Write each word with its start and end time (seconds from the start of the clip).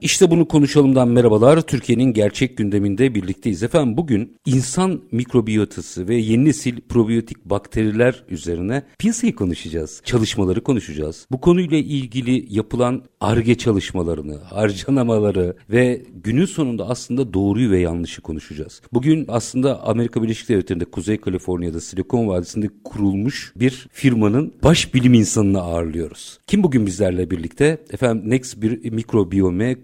İşte 0.00 0.30
bunu 0.30 0.48
konuşalımdan 0.48 1.08
merhabalar. 1.08 1.60
Türkiye'nin 1.60 2.12
gerçek 2.12 2.56
gündeminde 2.56 3.14
birlikteyiz. 3.14 3.62
Efendim 3.62 3.96
bugün 3.96 4.36
insan 4.46 5.00
mikrobiyotası 5.12 6.08
ve 6.08 6.14
yeni 6.14 6.44
nesil 6.44 6.80
probiyotik 6.80 7.44
bakteriler 7.44 8.24
üzerine 8.28 8.82
piyasayı 8.98 9.34
konuşacağız. 9.34 10.02
Çalışmaları 10.04 10.62
konuşacağız. 10.62 11.26
Bu 11.30 11.40
konuyla 11.40 11.76
ilgili 11.76 12.54
yapılan 12.54 13.02
ARGE 13.20 13.54
çalışmalarını, 13.54 14.36
harcanamaları 14.36 15.56
ve 15.70 16.02
günün 16.24 16.46
sonunda 16.46 16.88
aslında 16.88 17.34
doğruyu 17.34 17.70
ve 17.70 17.80
yanlışı 17.80 18.22
konuşacağız. 18.22 18.82
Bugün 18.92 19.24
aslında 19.28 19.82
Amerika 19.82 20.22
Birleşik 20.22 20.48
Devletleri'nde 20.48 20.84
Kuzey 20.84 21.16
Kaliforniya'da 21.16 21.80
Silikon 21.80 22.28
Vadisi'nde 22.28 22.68
kurulmuş 22.84 23.52
bir 23.56 23.88
firmanın 23.92 24.54
baş 24.62 24.94
bilim 24.94 25.14
insanını 25.14 25.60
ağırlıyoruz. 25.60 26.38
Kim 26.46 26.62
bugün 26.62 26.86
bizlerle 26.86 27.30
birlikte? 27.30 27.78
Efendim 27.90 28.30
Next 28.30 28.62
bir 28.62 28.92
mikrobiyome 28.92 29.76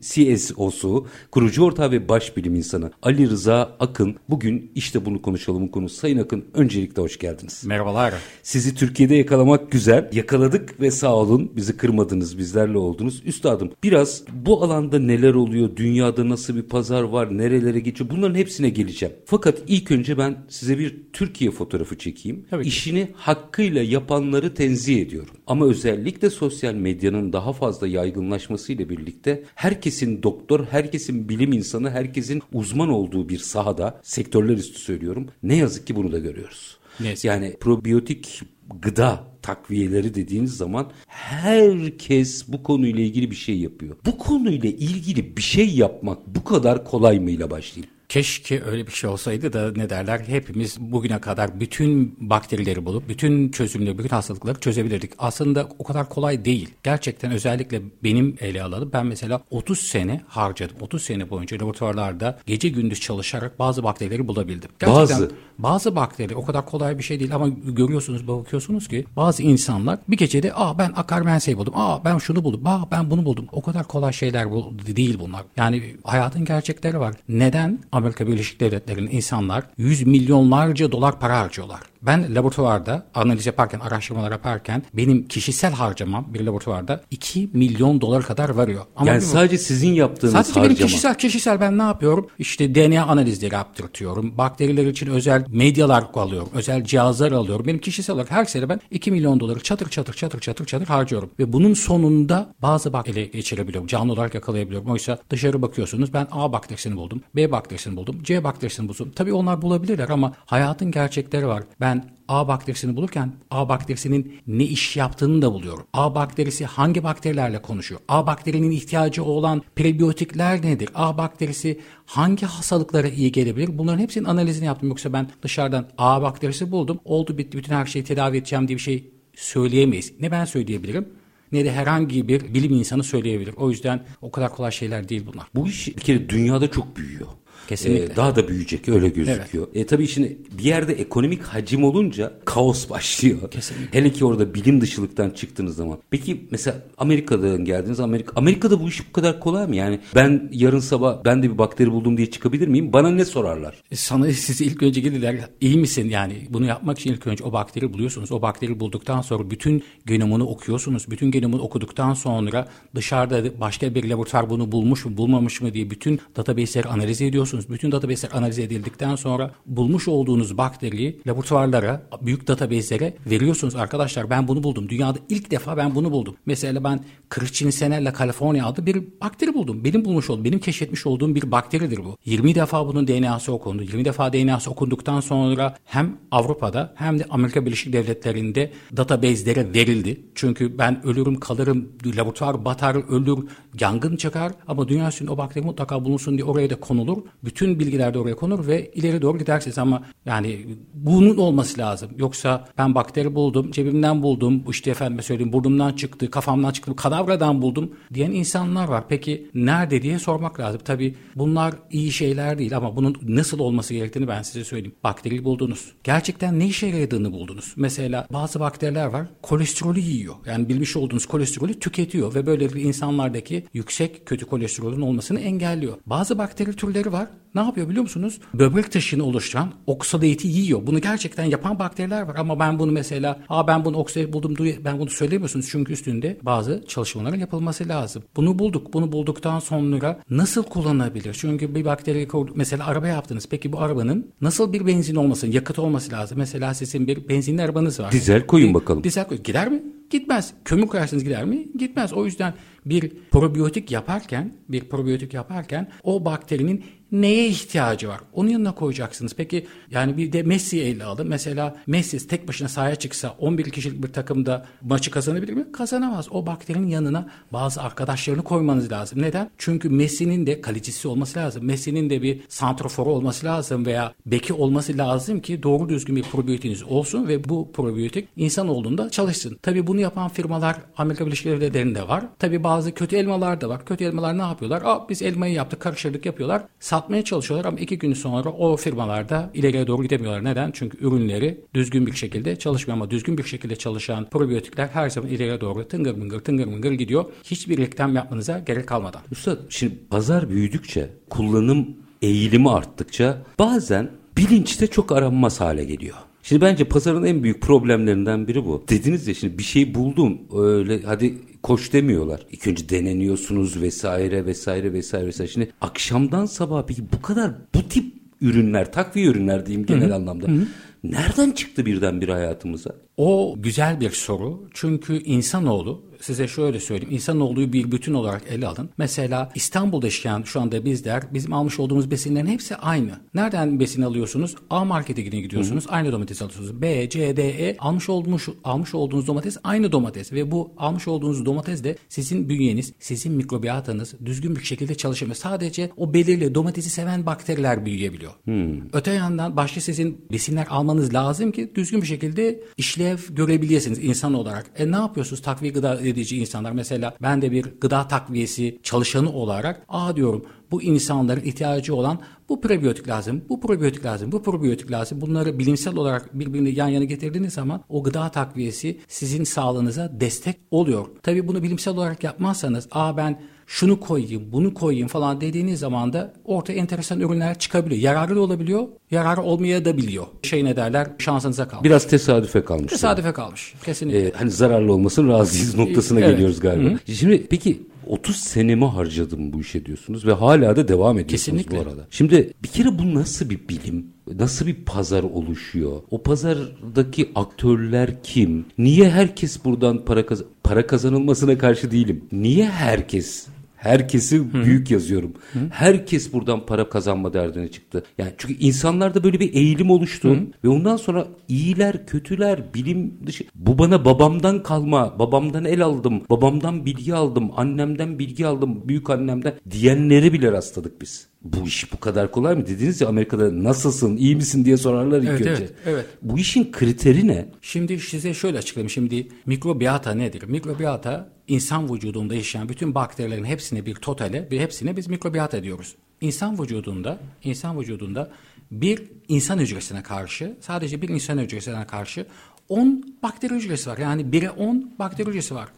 CSO'su, 0.00 1.06
kurucu 1.30 1.64
ortağı 1.64 1.90
ve 1.90 2.08
baş 2.08 2.36
bilim 2.36 2.54
insanı 2.54 2.90
Ali 3.02 3.30
Rıza 3.30 3.76
Akın. 3.80 4.16
Bugün 4.28 4.70
işte 4.74 5.04
bunu 5.04 5.22
konuşalım 5.22 5.68
konu. 5.68 5.88
Sayın 5.88 6.18
Akın 6.18 6.44
öncelikle 6.54 7.02
hoş 7.02 7.18
geldiniz. 7.18 7.64
Merhabalar. 7.66 8.14
Sizi 8.42 8.74
Türkiye'de 8.74 9.14
yakalamak 9.14 9.70
güzel. 9.72 10.10
Yakaladık 10.12 10.80
ve 10.80 10.90
sağ 10.90 11.16
olun 11.16 11.52
bizi 11.56 11.76
kırmadınız, 11.76 12.38
bizlerle 12.38 12.78
oldunuz. 12.78 13.22
Üstadım 13.24 13.72
biraz 13.82 14.22
bu 14.32 14.64
alanda 14.64 14.98
neler 14.98 15.34
oluyor, 15.34 15.76
dünyada 15.76 16.28
nasıl 16.28 16.56
bir 16.56 16.62
pazar 16.62 17.02
var, 17.02 17.38
nerelere 17.38 17.80
geçiyor 17.80 18.10
bunların 18.10 18.34
hepsine 18.34 18.68
geleceğim. 18.68 19.14
Fakat 19.24 19.58
ilk 19.68 19.90
önce 19.90 20.18
ben 20.18 20.36
size 20.48 20.78
bir 20.78 20.96
Türkiye 21.12 21.50
fotoğrafı 21.50 21.98
çekeyim. 21.98 22.46
Tabii 22.50 22.66
İşini 22.66 23.08
hakkıyla 23.14 23.82
yapanları 23.82 24.54
tenzih 24.54 25.02
ediyorum. 25.02 25.34
Ama 25.46 25.66
özellikle 25.66 26.30
sosyal 26.30 26.74
medyanın 26.74 27.32
daha 27.32 27.52
fazla 27.52 27.86
yaygınlaşmasıyla 27.86 28.88
birlikte 28.88 29.35
herkesin 29.54 30.22
doktor, 30.22 30.66
herkesin 30.70 31.28
bilim 31.28 31.52
insanı, 31.52 31.90
herkesin 31.90 32.42
uzman 32.52 32.88
olduğu 32.88 33.28
bir 33.28 33.38
sahada 33.38 34.00
sektörler 34.02 34.54
üstü 34.54 34.78
söylüyorum. 34.78 35.28
Ne 35.42 35.56
yazık 35.56 35.86
ki 35.86 35.96
bunu 35.96 36.12
da 36.12 36.18
görüyoruz. 36.18 36.76
Neyse. 37.00 37.28
Yani 37.28 37.56
probiyotik 37.60 38.42
gıda 38.82 39.24
takviyeleri 39.42 40.14
dediğiniz 40.14 40.56
zaman 40.56 40.92
herkes 41.06 42.48
bu 42.48 42.62
konuyla 42.62 43.02
ilgili 43.02 43.30
bir 43.30 43.36
şey 43.36 43.58
yapıyor. 43.58 43.96
Bu 44.06 44.18
konuyla 44.18 44.70
ilgili 44.70 45.36
bir 45.36 45.42
şey 45.42 45.68
yapmak 45.68 46.26
bu 46.26 46.44
kadar 46.44 46.84
kolay 46.84 47.20
mıyla 47.20 47.50
başlayayım? 47.50 47.95
Keşke 48.08 48.64
öyle 48.64 48.86
bir 48.86 48.92
şey 48.92 49.10
olsaydı 49.10 49.52
da 49.52 49.72
ne 49.76 49.90
derler 49.90 50.20
hepimiz 50.26 50.80
bugüne 50.80 51.20
kadar 51.20 51.60
bütün 51.60 52.16
bakterileri 52.20 52.86
bulup 52.86 53.08
bütün 53.08 53.50
çözümleri, 53.50 53.98
bütün 53.98 54.08
hastalıkları 54.08 54.60
çözebilirdik. 54.60 55.12
Aslında 55.18 55.68
o 55.78 55.84
kadar 55.84 56.08
kolay 56.08 56.44
değil. 56.44 56.70
Gerçekten 56.82 57.30
özellikle 57.30 57.82
benim 58.04 58.36
ele 58.40 58.62
alalım. 58.62 58.90
Ben 58.92 59.06
mesela 59.06 59.42
30 59.50 59.78
sene 59.78 60.20
harcadım. 60.28 60.76
30 60.80 61.02
sene 61.02 61.30
boyunca 61.30 61.56
laboratuvarlarda 61.56 62.38
gece 62.46 62.68
gündüz 62.68 63.00
çalışarak 63.00 63.58
bazı 63.58 63.84
bakterileri 63.84 64.28
bulabildim. 64.28 64.70
Gerçekten 64.78 65.20
bazı? 65.20 65.30
Bazı 65.58 65.96
bakteri 65.96 66.36
o 66.36 66.44
kadar 66.44 66.66
kolay 66.66 66.98
bir 66.98 67.02
şey 67.02 67.20
değil 67.20 67.34
ama 67.34 67.48
görüyorsunuz 67.48 68.28
bakıyorsunuz 68.28 68.88
ki 68.88 69.04
bazı 69.16 69.42
insanlar 69.42 69.98
bir 70.08 70.16
gecede 70.16 70.52
aa 70.54 70.78
ben 70.78 70.92
akarmenseyi 70.96 71.58
buldum. 71.58 71.74
Aa 71.76 72.04
ben 72.04 72.18
şunu 72.18 72.44
buldum. 72.44 72.66
Aa 72.66 72.90
ben 72.90 73.10
bunu 73.10 73.24
buldum. 73.24 73.46
O 73.52 73.62
kadar 73.62 73.84
kolay 73.84 74.12
şeyler 74.12 74.50
bu, 74.50 74.72
değil 74.96 75.18
bunlar. 75.20 75.44
Yani 75.56 75.96
hayatın 76.04 76.44
gerçekleri 76.44 77.00
var. 77.00 77.14
Neden? 77.28 77.78
Amerika 77.96 78.26
Birleşik 78.26 78.60
Devletleri'nin 78.60 79.10
insanlar 79.10 79.64
yüz 79.76 80.02
milyonlarca 80.06 80.92
dolar 80.92 81.20
para 81.20 81.40
harcıyorlar. 81.40 81.80
Ben 82.06 82.34
laboratuvarda 82.34 83.06
analiz 83.14 83.46
yaparken, 83.46 83.80
araştırmalar 83.80 84.32
yaparken 84.32 84.82
benim 84.94 85.28
kişisel 85.28 85.72
harcamam 85.72 86.34
bir 86.34 86.40
laboratuvarda 86.40 87.00
2 87.10 87.50
milyon 87.52 88.00
dolar 88.00 88.22
kadar 88.22 88.48
varıyor. 88.48 88.84
Ama 88.96 89.10
yani 89.10 89.20
sadece 89.20 89.58
sizin 89.58 89.92
yaptığınız 89.92 90.32
sadece 90.32 90.48
harcama. 90.50 90.64
Sadece 90.66 90.80
benim 90.80 90.88
kişisel, 90.88 91.14
kişisel 91.14 91.60
ben 91.60 91.78
ne 91.78 91.82
yapıyorum? 91.82 92.26
İşte 92.38 92.74
DNA 92.74 93.04
analizleri 93.06 93.54
yaptırtıyorum. 93.54 94.38
Bakteriler 94.38 94.86
için 94.86 95.06
özel 95.06 95.44
medyalar 95.48 96.04
alıyorum. 96.14 96.48
Özel 96.54 96.84
cihazlar 96.84 97.32
alıyorum. 97.32 97.66
Benim 97.66 97.80
kişisel 97.80 98.14
olarak 98.14 98.30
her 98.30 98.44
sene 98.44 98.68
ben 98.68 98.80
2 98.90 99.10
milyon 99.10 99.40
doları 99.40 99.60
çatır 99.60 99.88
çatır 99.88 100.14
çatır 100.14 100.40
çatır 100.40 100.64
çatır 100.66 100.86
harcıyorum. 100.86 101.30
Ve 101.38 101.52
bunun 101.52 101.74
sonunda 101.74 102.54
bazı 102.62 102.92
bakterileri 102.92 103.30
geçirebiliyorum. 103.30 103.86
Canlı 103.86 104.12
olarak 104.12 104.34
yakalayabiliyorum. 104.34 104.90
Oysa 104.90 105.18
dışarı 105.30 105.62
bakıyorsunuz 105.62 106.14
ben 106.14 106.28
A 106.30 106.52
bakterisini 106.52 106.96
buldum. 106.96 107.20
B 107.36 107.52
bakterisini 107.52 107.96
buldum. 107.96 108.22
C 108.22 108.44
bakterisini 108.44 108.88
buldum. 108.88 109.12
Tabii 109.16 109.32
onlar 109.32 109.62
bulabilirler 109.62 110.08
ama 110.08 110.32
hayatın 110.46 110.90
gerçekleri 110.90 111.46
var. 111.46 111.62
Ben 111.80 111.95
A 112.28 112.48
bakterisini 112.48 112.96
bulurken 112.96 113.32
A 113.50 113.68
bakterisinin 113.68 114.40
ne 114.46 114.64
iş 114.64 114.96
yaptığını 114.96 115.42
da 115.42 115.52
buluyorum. 115.52 115.86
A 115.92 116.14
bakterisi 116.14 116.64
hangi 116.64 117.04
bakterilerle 117.04 117.62
konuşuyor? 117.62 118.00
A 118.08 118.26
bakterinin 118.26 118.70
ihtiyacı 118.70 119.24
olan 119.24 119.62
prebiyotikler 119.76 120.62
nedir? 120.62 120.88
A 120.94 121.18
bakterisi 121.18 121.80
hangi 122.06 122.46
hastalıklara 122.46 123.08
iyi 123.08 123.32
gelebilir? 123.32 123.78
Bunların 123.78 123.98
hepsinin 123.98 124.24
analizini 124.24 124.66
yaptım. 124.66 124.88
Yoksa 124.88 125.12
ben 125.12 125.28
dışarıdan 125.42 125.88
A 125.98 126.22
bakterisi 126.22 126.70
buldum. 126.70 127.00
Oldu 127.04 127.38
bitti 127.38 127.58
bütün 127.58 127.74
her 127.74 127.86
şeyi 127.86 128.04
tedavi 128.04 128.36
edeceğim 128.36 128.68
diye 128.68 128.76
bir 128.76 128.82
şey 128.82 129.10
söyleyemeyiz. 129.34 130.12
Ne 130.20 130.30
ben 130.30 130.44
söyleyebilirim 130.44 131.08
ne 131.52 131.64
de 131.64 131.72
herhangi 131.72 132.28
bir 132.28 132.54
bilim 132.54 132.72
insanı 132.72 133.04
söyleyebilir. 133.04 133.54
O 133.56 133.70
yüzden 133.70 134.04
o 134.20 134.30
kadar 134.30 134.54
kolay 134.54 134.70
şeyler 134.70 135.08
değil 135.08 135.22
bunlar. 135.32 135.46
Bu 135.54 135.68
iş 135.68 135.88
bir 135.88 136.02
kere 136.02 136.28
dünyada 136.28 136.70
çok 136.70 136.96
büyüyor. 136.96 137.26
Kesinlikle. 137.68 138.12
Ee, 138.12 138.16
daha 138.16 138.36
da 138.36 138.48
büyüyecek 138.48 138.88
öyle 138.88 139.08
gözüküyor. 139.08 139.68
Evet. 139.74 139.84
E, 139.84 139.86
tabii 139.86 140.08
şimdi 140.08 140.38
bir 140.58 140.64
yerde 140.64 140.92
ekonomik 140.92 141.42
hacim 141.42 141.84
olunca 141.84 142.32
kaos 142.44 142.90
başlıyor. 142.90 143.50
Kesinlikle. 143.50 143.98
Hele 143.98 144.10
ki 144.10 144.24
orada 144.24 144.54
bilim 144.54 144.80
dışılıktan 144.80 145.30
çıktığınız 145.30 145.76
zaman. 145.76 145.98
Peki 146.10 146.46
mesela 146.50 146.82
Amerika'dan 146.98 147.64
geldiniz. 147.64 148.00
Amerika 148.00 148.32
Amerika'da 148.36 148.80
bu 148.80 148.88
iş 148.88 149.08
bu 149.08 149.12
kadar 149.12 149.40
kolay 149.40 149.66
mı? 149.66 149.76
Yani 149.76 150.00
ben 150.14 150.48
yarın 150.52 150.78
sabah 150.78 151.24
ben 151.24 151.42
de 151.42 151.52
bir 151.52 151.58
bakteri 151.58 151.92
buldum 151.92 152.16
diye 152.16 152.30
çıkabilir 152.30 152.68
miyim? 152.68 152.92
Bana 152.92 153.10
ne 153.10 153.24
sorarlar? 153.24 153.82
E, 153.90 153.96
sana 153.96 154.26
siz 154.32 154.60
ilk 154.60 154.82
önce 154.82 155.00
gelirler 155.00 155.36
iyi 155.60 155.76
misin? 155.76 156.08
Yani 156.08 156.46
bunu 156.50 156.66
yapmak 156.66 156.98
için 156.98 157.12
ilk 157.12 157.26
önce 157.26 157.44
o 157.44 157.52
bakteri 157.52 157.92
buluyorsunuz. 157.92 158.32
O 158.32 158.42
bakteri 158.42 158.80
bulduktan 158.80 159.20
sonra 159.20 159.50
bütün 159.50 159.84
genomunu 160.06 160.46
okuyorsunuz. 160.46 161.10
Bütün 161.10 161.30
genomunu 161.30 161.62
okuduktan 161.62 162.14
sonra 162.14 162.68
dışarıda 162.94 163.60
başka 163.60 163.94
bir 163.94 164.04
laboratuvar 164.10 164.50
bunu 164.50 164.72
bulmuş 164.72 165.04
mu 165.04 165.16
bulmamış 165.16 165.60
mı 165.60 165.74
diye 165.74 165.90
bütün 165.90 166.20
database'leri 166.36 166.88
analiz 166.88 167.22
ediyorsunuz 167.22 167.55
yapıyorsunuz. 167.56 167.74
Bütün 167.74 167.92
database'ler 167.92 168.32
analiz 168.32 168.58
edildikten 168.58 169.16
sonra 169.16 169.50
bulmuş 169.66 170.08
olduğunuz 170.08 170.58
bakteriyi 170.58 171.20
laboratuvarlara, 171.26 172.02
büyük 172.22 172.48
database'lere 172.48 173.16
veriyorsunuz. 173.26 173.76
Arkadaşlar 173.76 174.30
ben 174.30 174.48
bunu 174.48 174.62
buldum. 174.62 174.88
Dünyada 174.88 175.18
ilk 175.28 175.50
defa 175.50 175.76
ben 175.76 175.94
bunu 175.94 176.10
buldum. 176.12 176.36
Mesela 176.46 176.84
ben 176.84 177.00
Crichton 177.34 178.12
Kaliforniya 178.12 178.66
adlı 178.66 178.86
bir 178.86 179.04
bakteri 179.20 179.54
buldum. 179.54 179.84
Benim 179.84 180.04
bulmuş 180.04 180.30
olduğum, 180.30 180.44
benim 180.44 180.58
keşfetmiş 180.58 181.06
olduğum 181.06 181.34
bir 181.34 181.50
bakteridir 181.50 181.98
bu. 181.98 182.16
20 182.24 182.54
defa 182.54 182.86
bunun 182.86 183.06
DNA'sı 183.06 183.52
okundu. 183.52 183.82
20 183.82 184.04
defa 184.04 184.32
DNA'sı 184.32 184.70
okunduktan 184.70 185.20
sonra 185.20 185.76
hem 185.84 186.16
Avrupa'da 186.30 186.92
hem 186.96 187.18
de 187.18 187.24
Amerika 187.30 187.66
Birleşik 187.66 187.92
Devletleri'nde 187.92 188.72
database'lere 188.96 189.74
verildi. 189.74 190.20
Çünkü 190.34 190.78
ben 190.78 191.06
ölürüm 191.06 191.40
kalırım, 191.40 191.88
laboratuvar 192.04 192.64
batar, 192.64 192.96
ölür, 193.08 193.38
yangın 193.80 194.16
çıkar 194.16 194.52
ama 194.68 194.88
dünya 194.88 195.08
üstünde 195.08 195.30
o 195.30 195.38
bakteri 195.38 195.64
mutlaka 195.64 196.04
bulunsun 196.04 196.38
diye 196.38 196.44
oraya 196.44 196.70
da 196.70 196.80
konulur. 196.80 197.16
Bütün 197.46 197.80
bilgiler 197.80 198.14
de 198.14 198.18
oraya 198.18 198.36
konur 198.36 198.66
ve 198.66 198.90
ileri 198.94 199.22
doğru 199.22 199.38
gidersiniz 199.38 199.78
ama 199.78 200.02
yani 200.26 200.66
bunun 200.94 201.36
olması 201.36 201.78
lazım. 201.78 202.10
Yoksa 202.18 202.68
ben 202.78 202.94
bakteri 202.94 203.34
buldum, 203.34 203.70
cebimden 203.70 204.22
buldum, 204.22 204.64
işte 204.70 204.90
efendime 204.90 205.22
söyleyeyim 205.22 205.52
burnumdan 205.52 205.92
çıktı, 205.92 206.30
kafamdan 206.30 206.72
çıktı, 206.72 206.96
kadavradan 206.96 207.62
buldum 207.62 207.90
diyen 208.14 208.30
insanlar 208.30 208.88
var. 208.88 209.04
Peki 209.08 209.50
nerede 209.54 210.02
diye 210.02 210.18
sormak 210.18 210.60
lazım. 210.60 210.80
Tabii 210.84 211.14
bunlar 211.36 211.74
iyi 211.90 212.12
şeyler 212.12 212.58
değil 212.58 212.76
ama 212.76 212.96
bunun 212.96 213.16
nasıl 213.22 213.58
olması 213.58 213.94
gerektiğini 213.94 214.28
ben 214.28 214.42
size 214.42 214.64
söyleyeyim. 214.64 214.94
Bakteri 215.04 215.44
buldunuz. 215.44 215.92
Gerçekten 216.04 216.58
ne 216.58 216.66
işe 216.66 216.86
yaradığını 216.86 217.32
buldunuz. 217.32 217.74
Mesela 217.76 218.26
bazı 218.32 218.60
bakteriler 218.60 219.06
var 219.06 219.26
kolesterolü 219.42 220.00
yiyor. 220.00 220.34
Yani 220.46 220.68
bilmiş 220.68 220.96
olduğunuz 220.96 221.26
kolesterolü 221.26 221.80
tüketiyor 221.80 222.34
ve 222.34 222.46
böyle 222.46 222.80
insanlardaki 222.80 223.64
yüksek 223.74 224.26
kötü 224.26 224.46
kolesterolün 224.46 225.00
olmasını 225.00 225.40
engelliyor. 225.40 225.96
Bazı 226.06 226.38
bakteri 226.38 226.76
türleri 226.76 227.12
var 227.12 227.28
ne 227.54 227.60
yapıyor 227.60 227.88
biliyor 227.88 228.02
musunuz? 228.02 228.40
Böbrek 228.54 228.92
taşını 228.92 229.24
oluşturan 229.24 229.72
oksalati 229.86 230.48
yiyor. 230.48 230.86
Bunu 230.86 231.00
gerçekten 231.00 231.44
yapan 231.44 231.78
bakteriler 231.78 232.22
var 232.22 232.36
ama 232.36 232.58
ben 232.60 232.78
bunu 232.78 232.92
mesela 232.92 233.38
Aa 233.48 233.66
ben 233.66 233.84
bunu 233.84 233.96
oksalit 233.96 234.32
buldum 234.32 234.54
ben 234.84 234.98
bunu 234.98 235.10
söylemiyorsunuz 235.10 235.68
çünkü 235.70 235.92
üstünde 235.92 236.38
bazı 236.42 236.84
çalışmaların 236.88 237.38
yapılması 237.38 237.88
lazım. 237.88 238.22
Bunu 238.36 238.58
bulduk. 238.58 238.92
Bunu 238.92 239.12
bulduktan 239.12 239.58
sonra 239.58 240.20
nasıl 240.30 240.62
kullanılabilir? 240.62 241.36
Çünkü 241.40 241.74
bir 241.74 241.84
bakteri 241.84 242.28
mesela 242.54 242.86
araba 242.86 243.06
yaptınız. 243.06 243.46
Peki 243.50 243.72
bu 243.72 243.80
arabanın 243.80 244.30
nasıl 244.40 244.72
bir 244.72 244.86
benzin 244.86 245.14
olması, 245.14 245.46
yakıt 245.46 245.78
olması 245.78 246.12
lazım? 246.12 246.38
Mesela 246.38 246.74
sizin 246.74 247.06
bir 247.06 247.28
benzinli 247.28 247.62
arabanız 247.62 248.00
var. 248.00 248.12
Dizel 248.12 248.46
koyun 248.46 248.74
bakalım. 248.74 249.04
Dizel 249.04 249.28
koyun. 249.28 249.42
Gider 249.42 249.68
mi? 249.68 249.82
Gitmez. 250.10 250.52
Kömür 250.64 250.86
koyarsanız 250.86 251.24
gider 251.24 251.44
mi? 251.44 251.66
Gitmez. 251.78 252.12
O 252.12 252.24
yüzden 252.24 252.54
bir 252.86 253.12
probiyotik 253.30 253.90
yaparken, 253.90 254.52
bir 254.68 254.88
probiyotik 254.88 255.34
yaparken 255.34 255.88
o 256.02 256.24
bakterinin 256.24 256.84
neye 257.12 257.48
ihtiyacı 257.48 258.08
var? 258.08 258.20
Onun 258.32 258.48
yanına 258.48 258.74
koyacaksınız. 258.74 259.34
Peki 259.36 259.66
yani 259.90 260.16
bir 260.16 260.32
de 260.32 260.42
Messi'yi 260.42 260.82
ele 260.82 261.04
alın. 261.04 261.28
Mesela 261.28 261.76
Messi 261.86 262.28
tek 262.28 262.48
başına 262.48 262.68
sahaya 262.68 262.96
çıksa 262.96 263.34
11 263.38 263.70
kişilik 263.70 264.02
bir 264.02 264.12
takımda 264.12 264.66
maçı 264.82 265.10
kazanabilir 265.10 265.52
mi? 265.52 265.72
Kazanamaz. 265.72 266.28
O 266.30 266.46
bakterinin 266.46 266.86
yanına 266.86 267.28
bazı 267.52 267.82
arkadaşlarını 267.82 268.42
koymanız 268.42 268.92
lazım. 268.92 269.22
Neden? 269.22 269.50
Çünkü 269.58 269.88
Messi'nin 269.88 270.46
de 270.46 270.60
kalecisi 270.60 271.08
olması 271.08 271.38
lazım. 271.38 271.64
Messi'nin 271.64 272.10
de 272.10 272.22
bir 272.22 272.40
santroforu 272.48 273.10
olması 273.10 273.46
lazım 273.46 273.86
veya 273.86 274.14
beki 274.26 274.52
olması 274.52 274.98
lazım 274.98 275.40
ki 275.40 275.62
doğru 275.62 275.88
düzgün 275.88 276.16
bir 276.16 276.22
probiyotiğiniz 276.22 276.82
olsun 276.82 277.28
ve 277.28 277.48
bu 277.48 277.72
probiyotik 277.72 278.28
insan 278.36 278.68
olduğunda 278.68 279.10
çalışsın. 279.10 279.58
Tabii 279.62 279.86
bunu 279.86 280.00
yapan 280.00 280.28
firmalar 280.28 280.76
Amerika 280.96 281.26
Birleşik 281.26 281.46
Devletleri'nde 281.46 282.08
var. 282.08 282.24
Tabii 282.38 282.64
bazı 282.64 282.94
kötü 282.94 283.16
elmalar 283.16 283.60
da 283.60 283.68
var. 283.68 283.84
Kötü 283.84 284.04
elmalar 284.04 284.38
ne 284.38 284.42
yapıyorlar? 284.42 284.82
Aa, 284.84 285.08
biz 285.08 285.22
elmayı 285.22 285.54
yaptık 285.54 285.80
karıştırdık 285.80 286.26
yapıyorlar 286.26 286.62
satmaya 286.96 287.24
çalışıyorlar 287.24 287.68
ama 287.68 287.78
iki 287.78 287.98
gün 287.98 288.14
sonra 288.14 288.50
o 288.50 288.76
firmalarda 288.76 289.50
ileriye 289.54 289.86
doğru 289.86 290.02
gidemiyorlar. 290.02 290.44
Neden? 290.44 290.70
Çünkü 290.70 290.98
ürünleri 291.06 291.60
düzgün 291.74 292.06
bir 292.06 292.12
şekilde 292.12 292.56
çalışmıyor 292.56 292.96
ama 292.96 293.10
düzgün 293.10 293.38
bir 293.38 293.44
şekilde 293.44 293.76
çalışan 293.76 294.24
probiyotikler 294.24 294.88
her 294.88 295.10
zaman 295.10 295.30
ileriye 295.30 295.60
doğru 295.60 295.88
tıngır 295.88 296.14
mıngır 296.14 296.40
tıngır 296.40 296.66
mıngır 296.66 296.92
gidiyor. 296.92 297.24
Hiçbir 297.44 297.78
reklam 297.78 298.14
yapmanıza 298.14 298.58
gerek 298.58 298.86
kalmadan. 298.86 299.20
Üstad 299.32 299.58
şimdi 299.68 299.94
pazar 300.10 300.50
büyüdükçe 300.50 301.10
kullanım 301.30 301.88
eğilimi 302.22 302.70
arttıkça 302.70 303.42
bazen 303.58 304.10
bilinçte 304.36 304.86
çok 304.86 305.12
aranmaz 305.12 305.60
hale 305.60 305.84
geliyor. 305.84 306.16
Şimdi 306.42 306.62
bence 306.62 306.84
pazarın 306.84 307.24
en 307.24 307.42
büyük 307.42 307.62
problemlerinden 307.62 308.48
biri 308.48 308.64
bu. 308.64 308.84
Dediniz 308.88 309.28
ya 309.28 309.34
şimdi 309.34 309.58
bir 309.58 309.62
şey 309.62 309.94
buldum 309.94 310.38
öyle 310.56 311.02
hadi 311.02 311.34
koş 311.66 311.92
demiyorlar. 311.92 312.46
İlk 312.50 312.66
önce 312.66 312.88
deneniyorsunuz 312.88 313.82
vesaire 313.82 314.46
vesaire 314.46 314.92
vesaire 314.92 315.26
vesaire. 315.26 315.52
Şimdi 315.52 315.72
akşamdan 315.80 316.46
sabah 316.46 316.86
peki 316.86 317.02
bu 317.12 317.22
kadar 317.22 317.52
bu 317.74 317.88
tip 317.88 318.14
ürünler 318.40 318.92
takviye 318.92 319.26
ürünler 319.26 319.66
diyeyim 319.66 319.86
genel 319.86 320.08
Hı-hı. 320.08 320.14
anlamda. 320.14 320.46
Hı-hı. 320.46 320.66
Nereden 321.04 321.50
çıktı 321.50 321.86
birden 321.86 322.20
bir 322.20 322.28
hayatımıza? 322.28 322.90
O 323.16 323.54
güzel 323.58 324.00
bir 324.00 324.10
soru. 324.10 324.68
Çünkü 324.74 325.22
insanoğlu 325.22 326.02
size 326.26 326.48
şöyle 326.48 326.80
söyleyeyim. 326.80 327.14
İnsanoğlu'yu 327.14 327.72
bir 327.72 327.92
bütün 327.92 328.14
olarak 328.14 328.42
ele 328.50 328.66
alın. 328.66 328.90
Mesela 328.98 329.52
İstanbul'da 329.54 330.06
yaşayan 330.06 330.42
şu 330.42 330.60
anda 330.60 330.84
bizler 330.84 331.22
bizim 331.34 331.52
almış 331.52 331.80
olduğumuz 331.80 332.10
besinlerin 332.10 332.46
hepsi 332.46 332.76
aynı. 332.76 333.20
Nereden 333.34 333.80
besin 333.80 334.02
alıyorsunuz? 334.02 334.54
A 334.70 334.84
markete 334.84 335.22
gidin 335.22 335.40
gidiyorsunuz. 335.40 335.84
Hı 335.84 335.88
hı. 335.88 335.92
Aynı 335.92 336.12
domates 336.12 336.42
alıyorsunuz. 336.42 336.82
B, 336.82 337.08
C, 337.08 337.36
D, 337.36 337.68
E 337.68 337.76
almış 337.78 338.08
olmuş 338.08 338.48
almış 338.64 338.94
olduğunuz 338.94 339.26
domates 339.26 339.56
aynı 339.64 339.92
domates 339.92 340.32
ve 340.32 340.50
bu 340.50 340.72
almış 340.76 341.08
olduğunuz 341.08 341.46
domates 341.46 341.84
de 341.84 341.96
sizin 342.08 342.48
bünyeniz, 342.48 342.92
sizin 342.98 343.32
mikrobiyatanız 343.32 344.14
düzgün 344.24 344.56
bir 344.56 344.64
şekilde 344.64 344.94
çalışamıyor. 344.94 345.36
Sadece 345.36 345.90
o 345.96 346.14
belirli 346.14 346.54
domatesi 346.54 346.90
seven 346.90 347.26
bakteriler 347.26 347.86
büyüyebiliyor. 347.86 348.32
Hı. 348.44 348.66
Öte 348.92 349.10
yandan 349.10 349.56
başka 349.56 349.80
sizin 349.80 350.24
besinler 350.32 350.66
almanız 350.70 351.14
lazım 351.14 351.52
ki 351.52 351.72
düzgün 351.74 352.02
bir 352.02 352.06
şekilde 352.06 352.60
işlev 352.76 353.18
görebiliyorsunuz 353.30 353.98
insan 353.98 354.34
olarak. 354.34 354.70
E 354.76 354.92
ne 354.92 354.96
yapıyorsunuz? 354.96 355.42
Takviye 355.42 355.72
gıda 355.72 356.00
edici 356.16 356.38
insanlar. 356.38 356.72
Mesela 356.72 357.16
ben 357.22 357.42
de 357.42 357.52
bir 357.52 357.64
gıda 357.80 358.08
takviyesi 358.08 358.78
çalışanı 358.82 359.32
olarak 359.32 359.84
aa 359.88 360.16
diyorum 360.16 360.46
bu 360.70 360.82
insanların 360.82 361.40
ihtiyacı 361.40 361.94
olan 361.94 362.20
bu 362.48 362.60
prebiyotik 362.60 363.08
lazım, 363.08 363.42
bu 363.48 363.60
probiyotik 363.60 364.04
lazım, 364.04 364.32
bu 364.32 364.42
probiyotik 364.42 364.90
lazım. 364.90 365.20
Bunları 365.20 365.58
bilimsel 365.58 365.96
olarak 365.96 366.38
birbirini 366.38 366.78
yan 366.78 366.88
yana 366.88 367.04
getirdiğiniz 367.04 367.52
zaman 367.52 367.84
o 367.88 368.02
gıda 368.02 368.28
takviyesi 368.28 369.00
sizin 369.08 369.44
sağlığınıza 369.44 370.20
destek 370.20 370.56
oluyor. 370.70 371.06
Tabii 371.22 371.48
bunu 371.48 371.62
bilimsel 371.62 371.94
olarak 371.94 372.24
yapmazsanız 372.24 372.88
aa 372.90 373.16
ben 373.16 373.40
şunu 373.66 374.00
koyayım, 374.00 374.52
bunu 374.52 374.74
koyayım 374.74 375.08
falan 375.08 375.40
dediğiniz 375.40 375.80
zaman 375.80 376.12
da 376.12 376.32
ortaya 376.44 376.72
enteresan 376.72 377.20
ürünler 377.20 377.58
çıkabiliyor. 377.58 378.00
Yararlı 378.00 378.42
olabiliyor, 378.42 378.88
yararı 379.10 379.42
olmaya 379.42 379.84
da 379.84 379.96
biliyor. 379.96 380.26
Şey 380.42 380.64
ne 380.64 380.76
derler, 380.76 381.08
şansınıza 381.18 381.68
kalmış. 381.68 381.84
Biraz 381.84 382.06
tesadüfe 382.06 382.64
kalmış. 382.64 382.92
Tesadüfe 382.92 383.32
kalmış, 383.32 383.74
kesinlikle. 383.84 384.26
Ee, 384.26 384.32
hani 384.36 384.50
zararlı 384.50 384.92
olmasın 384.92 385.28
razıyız 385.28 385.74
noktasına 385.74 386.20
evet. 386.20 386.30
geliyoruz 386.30 386.60
galiba. 386.60 386.90
Hı-hı. 386.90 387.14
Şimdi 387.14 387.46
peki 387.50 387.82
30 388.06 388.36
senemi 388.36 388.84
harcadım 388.84 389.52
bu 389.52 389.60
işe 389.60 389.86
diyorsunuz 389.86 390.26
ve 390.26 390.32
hala 390.32 390.76
da 390.76 390.88
devam 390.88 391.18
ediyorsunuz 391.18 391.62
Kesinlikle. 391.62 391.76
bu 391.76 391.90
arada. 391.90 392.06
Şimdi 392.10 392.52
bir 392.62 392.68
kere 392.68 392.98
bu 392.98 393.14
nasıl 393.14 393.50
bir 393.50 393.68
bilim? 393.68 394.06
Nasıl 394.38 394.66
bir 394.66 394.74
pazar 394.74 395.22
oluşuyor? 395.22 396.02
O 396.10 396.22
pazardaki 396.22 397.30
aktörler 397.34 398.22
kim? 398.22 398.66
Niye 398.78 399.10
herkes 399.10 399.64
buradan 399.64 400.04
para 400.04 400.26
kaz 400.26 400.42
para 400.64 400.86
kazanılmasına 400.86 401.58
karşı 401.58 401.90
değilim? 401.90 402.24
Niye 402.32 402.68
herkes 402.68 403.46
Herkesi 403.86 404.38
Hı. 404.38 404.64
büyük 404.64 404.90
yazıyorum. 404.90 405.32
Hı. 405.52 405.58
Herkes 405.70 406.32
buradan 406.32 406.66
para 406.66 406.88
kazanma 406.88 407.32
derdine 407.32 407.68
çıktı. 407.68 408.04
Yani 408.18 408.32
çünkü 408.38 408.54
insanlarda 408.54 409.24
böyle 409.24 409.40
bir 409.40 409.54
eğilim 409.54 409.90
oluştu 409.90 410.30
Hı. 410.30 410.40
ve 410.64 410.68
ondan 410.68 410.96
sonra 410.96 411.28
iyiler, 411.48 412.06
kötüler, 412.06 412.74
bilim 412.74 413.14
dışı 413.26 413.44
bu 413.54 413.78
bana 413.78 414.04
babamdan 414.04 414.62
kalma, 414.62 415.18
babamdan 415.18 415.64
el 415.64 415.84
aldım, 415.84 416.22
babamdan 416.30 416.86
bilgi 416.86 417.14
aldım, 417.14 417.50
annemden 417.56 418.18
bilgi 418.18 418.46
aldım, 418.46 418.88
büyük 418.88 419.10
annemden 419.10 419.54
diyenleri 419.70 420.32
bile 420.32 420.52
rastladık 420.52 421.00
biz 421.02 421.28
bu 421.52 421.66
iş 421.66 421.92
bu 421.92 422.00
kadar 422.00 422.30
kolay 422.30 422.54
mı? 422.54 422.66
Dediniz 422.66 423.00
ya 423.00 423.08
Amerika'da 423.08 423.64
nasılsın, 423.64 424.16
iyi 424.16 424.36
misin 424.36 424.64
diye 424.64 424.76
sorarlar 424.76 425.20
ilk 425.20 425.28
evet, 425.28 425.40
önce. 425.40 425.50
Evet, 425.50 425.72
evet. 425.86 426.06
Bu 426.22 426.38
işin 426.38 426.72
kriteri 426.72 427.26
ne? 427.26 427.48
Şimdi 427.62 428.00
size 428.00 428.34
şöyle 428.34 428.58
açıklayayım. 428.58 428.90
Şimdi 428.90 429.28
mikrobiyata 429.46 430.14
nedir? 430.14 430.42
Mikrobiyata 430.42 431.28
insan 431.48 431.94
vücudunda 431.94 432.34
yaşayan 432.34 432.68
bütün 432.68 432.94
bakterilerin 432.94 433.44
hepsine 433.44 433.86
bir 433.86 433.94
totale 433.94 434.48
ve 434.50 434.60
hepsine 434.60 434.96
biz 434.96 435.06
mikrobiyata 435.06 435.62
diyoruz. 435.62 435.94
İnsan 436.20 436.62
vücudunda, 436.62 437.18
insan 437.44 437.80
vücudunda 437.80 438.30
bir 438.70 439.02
insan 439.28 439.58
hücresine 439.58 440.02
karşı, 440.02 440.56
sadece 440.60 441.02
bir 441.02 441.08
insan 441.08 441.38
hücresine 441.38 441.86
karşı 441.86 442.26
10 442.68 443.16
bakteri 443.22 443.54
hücresi 443.54 443.90
var. 443.90 443.98
Yani 443.98 444.22
1'e 444.22 444.50
10 444.50 444.90
bakteri 444.98 445.28
hücresi 445.28 445.54
var. 445.54 445.68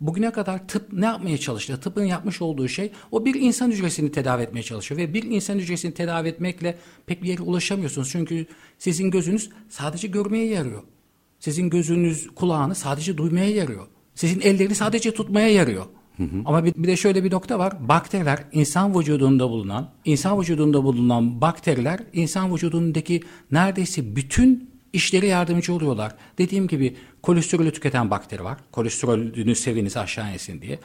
Bugüne 0.00 0.30
kadar 0.32 0.68
tıp 0.68 0.92
ne 0.92 1.06
yapmaya 1.06 1.38
çalıştı? 1.38 1.80
Tıbbın 1.80 2.04
yapmış 2.04 2.42
olduğu 2.42 2.68
şey 2.68 2.92
o 3.10 3.24
bir 3.24 3.34
insan 3.34 3.70
hücresini 3.70 4.12
tedavi 4.12 4.42
etmeye 4.42 4.62
çalışıyor 4.62 5.00
ve 5.00 5.14
bir 5.14 5.22
insan 5.22 5.54
hücresini 5.54 5.94
tedavi 5.94 6.28
etmekle 6.28 6.78
pek 7.06 7.22
bir 7.22 7.28
yere 7.28 7.42
ulaşamıyorsunuz. 7.42 8.10
Çünkü 8.10 8.46
sizin 8.78 9.10
gözünüz 9.10 9.50
sadece 9.68 10.08
görmeye 10.08 10.46
yarıyor. 10.46 10.82
Sizin 11.40 11.70
gözünüz 11.70 12.28
kulağını 12.34 12.74
sadece 12.74 13.16
duymaya 13.16 13.50
yarıyor. 13.50 13.86
Sizin 14.14 14.40
ellerini 14.40 14.74
sadece 14.74 15.14
tutmaya 15.14 15.48
yarıyor. 15.48 15.86
Hı 16.16 16.22
hı. 16.22 16.42
Ama 16.44 16.64
bir, 16.64 16.74
bir 16.74 16.88
de 16.88 16.96
şöyle 16.96 17.24
bir 17.24 17.30
nokta 17.32 17.58
var. 17.58 17.88
Bakteriler 17.88 18.44
insan 18.52 18.98
vücudunda 18.98 19.50
bulunan, 19.50 19.90
insan 20.04 20.40
vücudunda 20.40 20.84
bulunan 20.84 21.40
bakteriler 21.40 22.00
insan 22.12 22.54
vücudundaki 22.54 23.22
neredeyse 23.52 24.16
bütün 24.16 24.75
işleri 24.96 25.26
yardımcı 25.26 25.74
oluyorlar. 25.74 26.14
Dediğim 26.38 26.68
gibi 26.68 26.96
kolesterolü 27.22 27.72
tüketen 27.72 28.10
bakteri 28.10 28.44
var. 28.44 28.58
Kolesterolünü 28.72 29.54
seviyenizi 29.54 30.00
aşağı 30.00 30.32
insin 30.32 30.62
diye. 30.62 30.78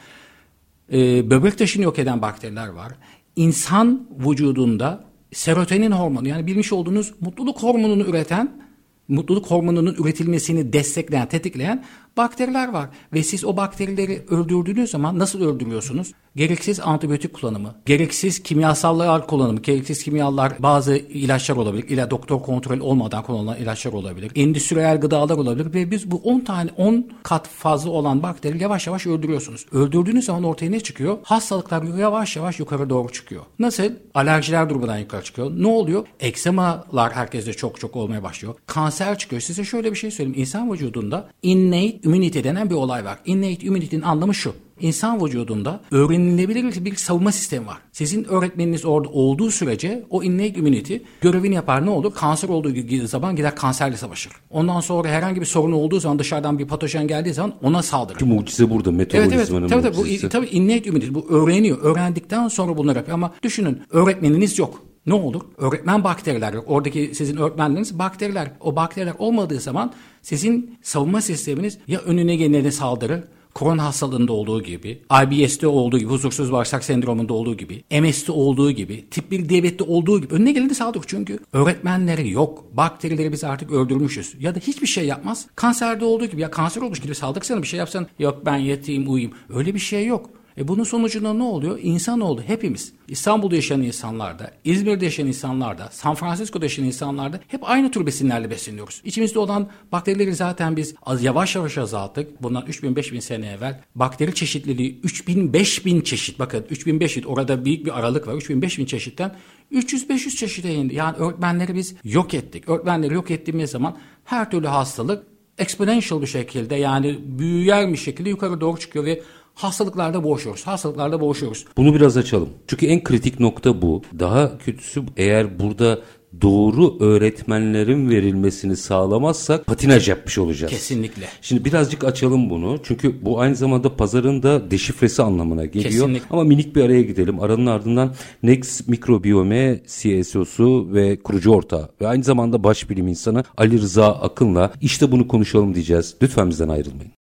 Ee, 0.92 1.30
böbrek 1.30 1.58
taşını 1.58 1.84
yok 1.84 1.98
eden 1.98 2.22
bakteriler 2.22 2.68
var. 2.68 2.92
İnsan 3.36 4.08
vücudunda 4.26 5.04
serotonin 5.32 5.90
hormonu 5.90 6.28
yani 6.28 6.46
bilmiş 6.46 6.72
olduğunuz 6.72 7.14
mutluluk 7.20 7.62
hormonunu 7.62 8.02
üreten 8.02 8.62
mutluluk 9.08 9.46
hormonunun 9.46 9.94
üretilmesini 9.94 10.72
destekleyen, 10.72 11.28
tetikleyen 11.28 11.84
bakteriler 12.16 12.68
var. 12.68 12.88
Ve 13.12 13.22
siz 13.22 13.44
o 13.44 13.56
bakterileri 13.56 14.24
öldürdüğünüz 14.30 14.90
zaman 14.90 15.18
nasıl 15.18 15.40
öldürüyorsunuz? 15.42 16.12
Gereksiz 16.36 16.80
antibiyotik 16.80 17.34
kullanımı, 17.34 17.74
gereksiz 17.86 18.42
kimyasallar 18.42 19.26
kullanımı, 19.26 19.60
gereksiz 19.60 20.04
kimyalar 20.04 20.52
bazı 20.58 20.96
ilaçlar 20.96 21.56
olabilir. 21.56 21.88
İla 21.88 22.10
doktor 22.10 22.42
kontrol 22.42 22.80
olmadan 22.80 23.22
kullanılan 23.22 23.56
ilaçlar 23.56 23.92
olabilir. 23.92 24.32
Endüstriyel 24.34 25.00
gıdalar 25.00 25.36
olabilir 25.36 25.74
ve 25.74 25.90
biz 25.90 26.10
bu 26.10 26.16
10 26.16 26.40
tane 26.40 26.70
10 26.76 27.10
kat 27.22 27.48
fazla 27.48 27.90
olan 27.90 28.22
bakteri 28.22 28.62
yavaş 28.62 28.86
yavaş 28.86 29.06
öldürüyorsunuz. 29.06 29.66
Öldürdüğünüz 29.72 30.24
zaman 30.24 30.44
ortaya 30.44 30.70
ne 30.70 30.80
çıkıyor? 30.80 31.18
Hastalıklar 31.22 31.82
yavaş 31.82 32.36
yavaş 32.36 32.58
yukarı 32.58 32.90
doğru 32.90 33.12
çıkıyor. 33.12 33.42
Nasıl? 33.58 33.92
Alerjiler 34.14 34.70
durmadan 34.70 34.98
yukarı 34.98 35.24
çıkıyor. 35.24 35.50
Ne 35.50 35.66
oluyor? 35.66 36.06
Eksemalar 36.20 37.12
herkeste 37.12 37.52
çok 37.52 37.80
çok 37.80 37.96
olmaya 37.96 38.22
başlıyor. 38.22 38.54
Kanser 38.66 39.18
çıkıyor. 39.18 39.42
Size 39.42 39.64
şöyle 39.64 39.90
bir 39.90 39.96
şey 39.96 40.10
söyleyeyim. 40.10 40.40
İnsan 40.40 40.72
vücudunda 40.72 41.28
innate 41.42 41.98
immunity 42.02 42.42
denen 42.44 42.70
bir 42.70 42.74
olay 42.74 43.04
var. 43.04 43.18
Innate 43.24 43.66
immunity'nin 43.66 44.02
anlamı 44.02 44.34
şu. 44.34 44.54
İnsan 44.80 45.24
vücudunda 45.24 45.80
öğrenilebilir 45.90 46.84
bir 46.84 46.96
savunma 46.96 47.32
sistemi 47.32 47.66
var. 47.66 47.78
Sizin 47.92 48.24
öğretmeniniz 48.24 48.84
orada 48.84 49.08
olduğu 49.08 49.50
sürece 49.50 50.04
o 50.10 50.22
innate 50.22 50.54
immunity 50.58 50.96
görevini 51.20 51.54
yapar 51.54 51.86
ne 51.86 51.90
olur? 51.90 52.14
Kanser 52.14 52.48
olduğu 52.48 53.06
zaman 53.06 53.36
gider 53.36 53.56
kanserle 53.56 53.96
savaşır. 53.96 54.32
Ondan 54.50 54.80
sonra 54.80 55.08
herhangi 55.08 55.40
bir 55.40 55.46
sorun 55.46 55.72
olduğu 55.72 56.00
zaman 56.00 56.18
dışarıdan 56.18 56.58
bir 56.58 56.66
patojen 56.66 57.06
geldiği 57.06 57.34
zaman 57.34 57.54
ona 57.62 57.82
saldırır. 57.82 58.18
Ki 58.18 58.24
mucize 58.24 58.70
burada 58.70 58.90
metabolizmanın 58.90 59.38
evet, 59.38 59.50
evet, 59.50 59.70
tabii, 59.70 59.82
tabii, 59.82 59.96
mucizesi. 59.96 60.26
bu, 60.26 60.28
tabii 60.28 60.46
innate 60.46 60.84
immunity 60.84 61.14
bu 61.14 61.28
öğreniyor. 61.30 61.78
Öğrendikten 61.82 62.48
sonra 62.48 62.76
bunları 62.76 62.98
yapıyor 62.98 63.14
ama 63.14 63.32
düşünün 63.42 63.82
öğretmeniniz 63.90 64.58
yok. 64.58 64.82
Ne 65.06 65.14
olur? 65.14 65.42
Öğretmen 65.58 66.04
bakteriler 66.04 66.52
yok. 66.52 66.64
Oradaki 66.66 67.10
sizin 67.14 67.36
öğretmenleriniz 67.36 67.98
bakteriler. 67.98 68.50
O 68.60 68.76
bakteriler 68.76 69.14
olmadığı 69.18 69.60
zaman 69.60 69.92
sizin 70.22 70.78
savunma 70.82 71.20
sisteminiz 71.20 71.78
ya 71.88 72.00
önüne 72.00 72.36
gelene 72.36 72.72
saldırır 72.72 73.20
korona 73.54 73.84
hastalığında 73.84 74.32
olduğu 74.32 74.62
gibi, 74.62 75.02
IBS'te 75.24 75.66
olduğu 75.66 75.98
gibi, 75.98 76.10
huzursuz 76.10 76.52
bağırsak 76.52 76.84
sendromunda 76.84 77.34
olduğu 77.34 77.56
gibi, 77.56 77.84
MS'te 78.00 78.32
olduğu 78.32 78.70
gibi, 78.70 79.04
tip 79.10 79.30
1 79.30 79.48
diyabette 79.48 79.84
olduğu 79.84 80.20
gibi 80.20 80.34
önüne 80.34 80.52
geleni 80.52 80.74
sağlık 80.74 81.08
çünkü 81.08 81.38
öğretmenleri 81.52 82.30
yok. 82.30 82.64
Bakterileri 82.72 83.32
biz 83.32 83.44
artık 83.44 83.72
öldürmüşüz. 83.72 84.34
Ya 84.40 84.54
da 84.54 84.58
hiçbir 84.58 84.86
şey 84.86 85.06
yapmaz. 85.06 85.46
Kanserde 85.56 86.04
olduğu 86.04 86.26
gibi 86.26 86.40
ya 86.40 86.50
kanser 86.50 86.82
olmuş 86.82 87.00
gibi 87.00 87.14
saldırsana 87.14 87.62
bir 87.62 87.66
şey 87.66 87.78
yapsan 87.78 88.06
yok 88.18 88.42
ben 88.46 88.56
yatayım 88.56 89.12
uyuyayım. 89.12 89.36
Öyle 89.54 89.74
bir 89.74 89.78
şey 89.78 90.06
yok. 90.06 90.30
E 90.58 90.68
bunun 90.68 90.84
sonucunda 90.84 91.34
ne 91.34 91.42
oluyor? 91.42 91.78
İnsan 91.82 92.20
oldu 92.20 92.42
hepimiz. 92.46 92.92
İstanbul'da 93.08 93.54
yaşayan 93.56 93.82
insanlarda, 93.82 94.50
İzmir'de 94.64 95.04
yaşayan 95.04 95.26
insanlarda, 95.26 95.88
San 95.92 96.14
Francisco'da 96.14 96.64
yaşayan 96.64 96.86
insanlarda 96.86 97.40
hep 97.48 97.60
aynı 97.70 97.90
tür 97.90 98.06
besinlerle 98.06 98.50
besleniyoruz. 98.50 99.02
İçimizde 99.04 99.38
olan 99.38 99.68
bakterileri 99.92 100.34
zaten 100.34 100.76
biz 100.76 100.94
az 101.02 101.22
yavaş 101.22 101.56
yavaş 101.56 101.78
azalttık. 101.78 102.42
Bundan 102.42 102.62
3000-5000 102.62 103.20
sene 103.20 103.46
evvel 103.46 103.80
bakteri 103.94 104.34
çeşitliliği 104.34 105.00
3000-5000 105.00 106.04
çeşit. 106.04 106.38
Bakın 106.38 106.62
3000-5000 106.62 107.26
orada 107.26 107.64
büyük 107.64 107.86
bir 107.86 107.98
aralık 107.98 108.26
var. 108.26 108.34
3000-5000 108.34 108.86
çeşitten 108.86 109.34
300-500 109.72 110.36
çeşide 110.36 110.74
indi. 110.74 110.94
Yani 110.94 111.16
öğretmenleri 111.16 111.74
biz 111.74 111.94
yok 112.04 112.34
ettik. 112.34 112.68
Öğretmenleri 112.68 113.14
yok 113.14 113.30
ettiğimiz 113.30 113.70
zaman 113.70 113.96
her 114.24 114.50
türlü 114.50 114.66
hastalık 114.66 115.22
exponential 115.58 116.22
bir 116.22 116.26
şekilde 116.26 116.74
yani 116.74 117.18
büyüyer 117.24 117.92
bir 117.92 117.96
şekilde 117.96 118.28
yukarı 118.28 118.60
doğru 118.60 118.78
çıkıyor 118.78 119.04
ve 119.04 119.22
hastalıklarda 119.54 120.24
boğuşuyoruz. 120.24 120.66
Hastalıklarda 120.66 121.20
boğuşuyoruz. 121.20 121.64
Bunu 121.76 121.94
biraz 121.94 122.16
açalım. 122.16 122.48
Çünkü 122.66 122.86
en 122.86 123.04
kritik 123.04 123.40
nokta 123.40 123.82
bu. 123.82 124.02
Daha 124.18 124.58
kötüsü 124.58 125.02
eğer 125.16 125.58
burada 125.58 125.98
doğru 126.40 126.98
öğretmenlerin 127.00 128.10
verilmesini 128.10 128.76
sağlamazsak 128.76 129.66
patinaj 129.66 130.08
yapmış 130.08 130.38
olacağız. 130.38 130.72
Kesinlikle. 130.72 131.26
Şimdi 131.42 131.64
birazcık 131.64 132.04
açalım 132.04 132.50
bunu. 132.50 132.78
Çünkü 132.82 133.24
bu 133.24 133.40
aynı 133.40 133.56
zamanda 133.56 133.96
pazarın 133.96 134.42
da 134.42 134.70
deşifresi 134.70 135.22
anlamına 135.22 135.64
geliyor. 135.64 135.90
Kesinlikle. 135.90 136.26
Ama 136.30 136.44
minik 136.44 136.76
bir 136.76 136.84
araya 136.84 137.02
gidelim. 137.02 137.40
Aranın 137.40 137.66
ardından 137.66 138.14
Next 138.42 138.88
Mikrobiyome 138.88 139.80
CSO'su 139.86 140.88
ve 140.92 141.22
kurucu 141.22 141.50
ortağı 141.50 141.88
ve 142.00 142.08
aynı 142.08 142.24
zamanda 142.24 142.64
baş 142.64 142.90
bilim 142.90 143.08
insanı 143.08 143.44
Ali 143.56 143.80
Rıza 143.80 144.12
Akın'la 144.12 144.72
işte 144.80 145.12
bunu 145.12 145.28
konuşalım 145.28 145.74
diyeceğiz. 145.74 146.14
Lütfen 146.22 146.50
bizden 146.50 146.68
ayrılmayın. 146.68 147.12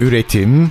Üretim, 0.00 0.70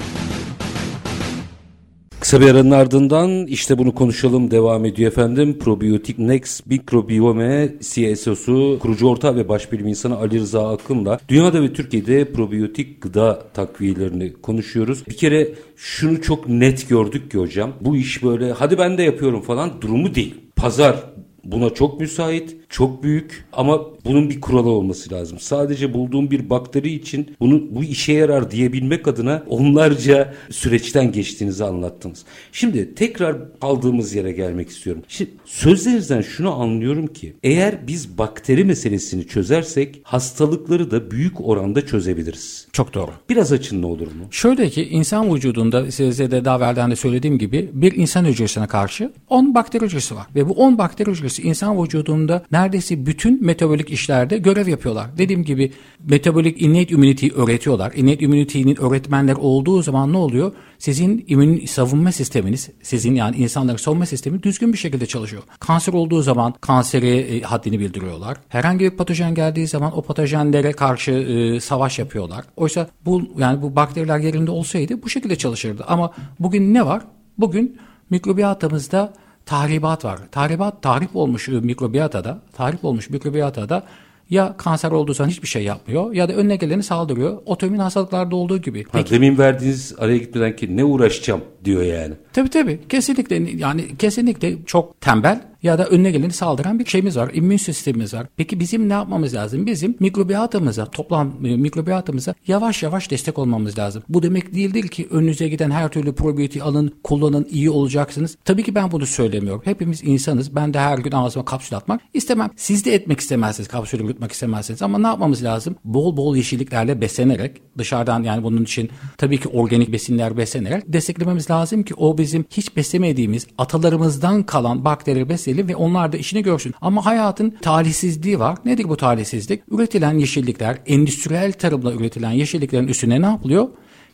Kısa 2.31 2.43
bir 2.43 2.51
aranın 2.51 2.71
ardından 2.71 3.47
işte 3.47 3.77
bunu 3.77 3.95
konuşalım 3.95 4.51
devam 4.51 4.85
ediyor 4.85 5.11
efendim. 5.11 5.59
Probiyotik 5.59 6.19
Next 6.19 6.65
Mikrobiyome 6.65 7.75
CSO'su, 7.81 8.77
kurucu 8.81 9.07
ortağı 9.07 9.35
ve 9.35 9.49
başbilim 9.49 9.87
insanı 9.87 10.17
Ali 10.17 10.39
Rıza 10.39 10.73
Akın'la 10.73 11.19
dünyada 11.29 11.61
ve 11.61 11.73
Türkiye'de 11.73 12.31
probiyotik 12.31 13.01
gıda 13.01 13.43
takviyelerini 13.53 14.33
konuşuyoruz. 14.33 15.07
Bir 15.09 15.17
kere 15.17 15.49
şunu 15.75 16.21
çok 16.21 16.49
net 16.49 16.89
gördük 16.89 17.31
ki 17.31 17.37
hocam. 17.37 17.73
Bu 17.81 17.97
iş 17.97 18.23
böyle 18.23 18.51
hadi 18.51 18.77
ben 18.77 18.97
de 18.97 19.03
yapıyorum 19.03 19.41
falan 19.41 19.81
durumu 19.81 20.15
değil. 20.15 20.35
Pazar 20.55 21.03
buna 21.43 21.69
çok 21.69 21.99
müsait, 21.99 22.55
çok 22.71 23.03
büyük 23.03 23.45
ama 23.53 23.81
bunun 24.05 24.29
bir 24.29 24.41
kuralı 24.41 24.69
olması 24.69 25.13
lazım. 25.13 25.39
Sadece 25.39 25.93
bulduğum 25.93 26.31
bir 26.31 26.49
bakteri 26.49 26.93
için 26.93 27.35
bunu 27.39 27.75
bu 27.75 27.83
işe 27.83 28.13
yarar 28.13 28.51
diyebilmek 28.51 29.07
adına 29.07 29.43
onlarca 29.47 30.33
süreçten 30.49 31.11
geçtiğinizi 31.11 31.63
anlattınız. 31.63 32.25
Şimdi 32.51 32.95
tekrar 32.95 33.37
aldığımız 33.61 34.15
yere 34.15 34.31
gelmek 34.31 34.69
istiyorum. 34.69 35.03
Şimdi 35.07 35.31
sözlerinizden 35.45 36.21
şunu 36.21 36.61
anlıyorum 36.61 37.07
ki 37.07 37.33
eğer 37.43 37.87
biz 37.87 38.17
bakteri 38.17 38.63
meselesini 38.63 39.27
çözersek 39.27 40.01
hastalıkları 40.03 40.91
da 40.91 41.11
büyük 41.11 41.41
oranda 41.41 41.85
çözebiliriz. 41.85 42.67
Çok 42.71 42.93
doğru. 42.93 43.11
Biraz 43.29 43.51
açın 43.51 43.81
ne 43.81 43.85
olur 43.85 44.07
mu? 44.07 44.25
Şöyle 44.31 44.69
ki 44.69 44.83
insan 44.89 45.35
vücudunda 45.35 45.91
size 45.91 46.31
de 46.31 46.45
daha 46.45 46.57
evvelden 46.57 46.91
de 46.91 46.95
söylediğim 46.95 47.37
gibi 47.37 47.69
bir 47.73 47.95
insan 47.95 48.25
hücresine 48.25 48.67
karşı 48.67 49.11
10 49.29 49.55
bakteri 49.55 49.85
hücresi 49.85 50.15
var. 50.15 50.27
Ve 50.35 50.49
bu 50.49 50.53
10 50.53 50.77
bakteri 50.77 51.11
hücresi 51.11 51.41
insan 51.41 51.83
vücudunda 51.83 52.43
neredeyse 52.61 53.05
bütün 53.05 53.45
metabolik 53.45 53.89
işlerde 53.89 54.37
görev 54.37 54.67
yapıyorlar. 54.67 55.17
Dediğim 55.17 55.43
gibi 55.43 55.71
metabolik 55.99 56.61
innate 56.61 56.93
immunity 56.93 57.27
öğretiyorlar. 57.35 57.93
Innate 57.95 58.25
immunity'nin 58.25 58.81
öğretmenler 58.81 59.35
olduğu 59.35 59.81
zaman 59.81 60.13
ne 60.13 60.17
oluyor? 60.17 60.53
Sizin 60.77 61.25
immün 61.27 61.65
savunma 61.65 62.11
sisteminiz, 62.11 62.69
sizin 62.81 63.15
yani 63.15 63.35
insanların 63.35 63.77
savunma 63.77 64.05
sistemi 64.05 64.43
düzgün 64.43 64.73
bir 64.73 64.77
şekilde 64.77 65.05
çalışıyor. 65.05 65.43
Kanser 65.59 65.93
olduğu 65.93 66.21
zaman 66.21 66.53
kanseri 66.61 67.07
e, 67.07 67.41
haddini 67.41 67.79
bildiriyorlar. 67.79 68.37
Herhangi 68.49 68.85
bir 68.85 68.97
patojen 68.97 69.35
geldiği 69.35 69.67
zaman 69.67 69.97
o 69.97 70.01
patojenlere 70.01 70.71
karşı 70.71 71.11
e, 71.11 71.59
savaş 71.59 71.99
yapıyorlar. 71.99 72.45
Oysa 72.57 72.87
bu 73.05 73.21
yani 73.37 73.61
bu 73.61 73.75
bakteriler 73.75 74.19
yerinde 74.19 74.51
olsaydı 74.51 75.03
bu 75.03 75.09
şekilde 75.09 75.35
çalışırdı. 75.35 75.83
Ama 75.87 76.11
bugün 76.39 76.73
ne 76.73 76.85
var? 76.85 77.01
Bugün 77.37 77.77
mikrobiyatamızda 78.09 79.13
tahribat 79.51 80.05
var. 80.05 80.19
Tahribat, 80.31 80.81
tahrip 80.81 81.15
olmuş 81.15 81.47
mikrobiyatada, 81.47 82.41
tahrip 82.53 82.85
olmuş 82.85 83.09
mikrobiyatada 83.09 83.83
ya 84.29 84.57
kanser 84.57 84.91
olduğu 84.91 85.13
zaman 85.13 85.29
hiçbir 85.29 85.47
şey 85.47 85.63
yapmıyor 85.63 86.13
ya 86.13 86.29
da 86.29 86.33
önüne 86.33 86.55
geleni 86.55 86.83
saldırıyor. 86.83 87.41
Otoimmün 87.45 87.79
hastalıklarda 87.79 88.35
olduğu 88.35 88.57
gibi. 88.57 88.85
Ha, 88.91 88.99
demin 89.09 89.37
verdiğiniz 89.37 89.95
araya 89.97 90.17
gitmeden 90.17 90.55
ki 90.55 90.77
ne 90.77 90.83
uğraşacağım 90.83 91.41
diyor 91.65 91.81
yani. 91.81 92.13
Tabii 92.33 92.49
tabii. 92.49 92.79
Kesinlikle 92.89 93.35
yani 93.57 93.97
kesinlikle 93.97 94.65
çok 94.65 95.01
tembel 95.01 95.41
ya 95.63 95.77
da 95.77 95.85
önüne 95.85 96.11
geleni 96.11 96.33
saldıran 96.33 96.79
bir 96.79 96.85
şeyimiz 96.85 97.17
var. 97.17 97.31
İmmün 97.33 97.57
sistemimiz 97.57 98.13
var. 98.13 98.27
Peki 98.37 98.59
bizim 98.59 98.89
ne 98.89 98.93
yapmamız 98.93 99.33
lazım? 99.33 99.65
Bizim 99.65 99.95
mikrobiyatamıza, 99.99 100.85
toplam 100.85 101.45
e, 101.45 101.57
mikrobiyatamıza 101.57 102.33
yavaş 102.47 102.83
yavaş 102.83 103.11
destek 103.11 103.39
olmamız 103.39 103.77
lazım. 103.77 104.03
Bu 104.09 104.23
demek 104.23 104.55
değildir 104.55 104.87
ki 104.87 105.07
önünüze 105.11 105.47
giden 105.47 105.71
her 105.71 105.89
türlü 105.89 106.15
probiyotik 106.15 106.61
alın, 106.61 106.93
kullanın, 107.03 107.47
iyi 107.51 107.69
olacaksınız. 107.69 108.37
Tabii 108.45 108.63
ki 108.63 108.75
ben 108.75 108.91
bunu 108.91 109.05
söylemiyorum. 109.05 109.61
Hepimiz 109.65 110.03
insanız. 110.03 110.55
Ben 110.55 110.73
de 110.73 110.79
her 110.79 110.97
gün 110.97 111.11
ağzıma 111.11 111.45
kapsül 111.45 111.77
atmak 111.77 112.01
istemem. 112.13 112.49
Siz 112.55 112.85
de 112.85 112.93
etmek 112.93 113.19
istemezsiniz. 113.19 113.67
Kapsülü 113.67 114.07
yutmak 114.07 114.31
istemezsiniz. 114.31 114.81
Ama 114.81 114.97
ne 114.97 115.07
yapmamız 115.07 115.43
lazım? 115.43 115.75
Bol 115.85 116.17
bol 116.17 116.35
yeşilliklerle 116.35 117.01
beslenerek 117.01 117.61
dışarıdan 117.77 118.23
yani 118.23 118.43
bunun 118.43 118.63
için 118.63 118.89
tabii 119.17 119.39
ki 119.39 119.49
organik 119.49 119.91
besinler 119.91 120.37
beslenerek 120.37 120.83
desteklememiz 120.87 121.49
lazım 121.49 121.83
ki 121.83 121.93
o 121.95 122.17
bizim 122.17 122.45
hiç 122.49 122.75
beslemediğimiz 122.75 123.47
atalarımızdan 123.57 124.43
kalan 124.43 124.85
bakterileri 124.85 125.29
besleyelim 125.29 125.50
ve 125.57 125.75
onlar 125.75 126.11
da 126.11 126.17
işini 126.17 126.43
görsün. 126.43 126.73
Ama 126.81 127.05
hayatın 127.05 127.49
talihsizliği 127.61 128.39
var. 128.39 128.57
Nedir 128.65 128.89
bu 128.89 128.97
talihsizlik? 128.97 129.63
Üretilen 129.71 130.17
yeşillikler, 130.17 130.77
endüstriyel 130.85 131.53
tarımla 131.53 131.93
üretilen 131.93 132.31
yeşilliklerin 132.31 132.87
üstüne 132.87 133.21
ne 133.21 133.25
yapılıyor? 133.25 133.67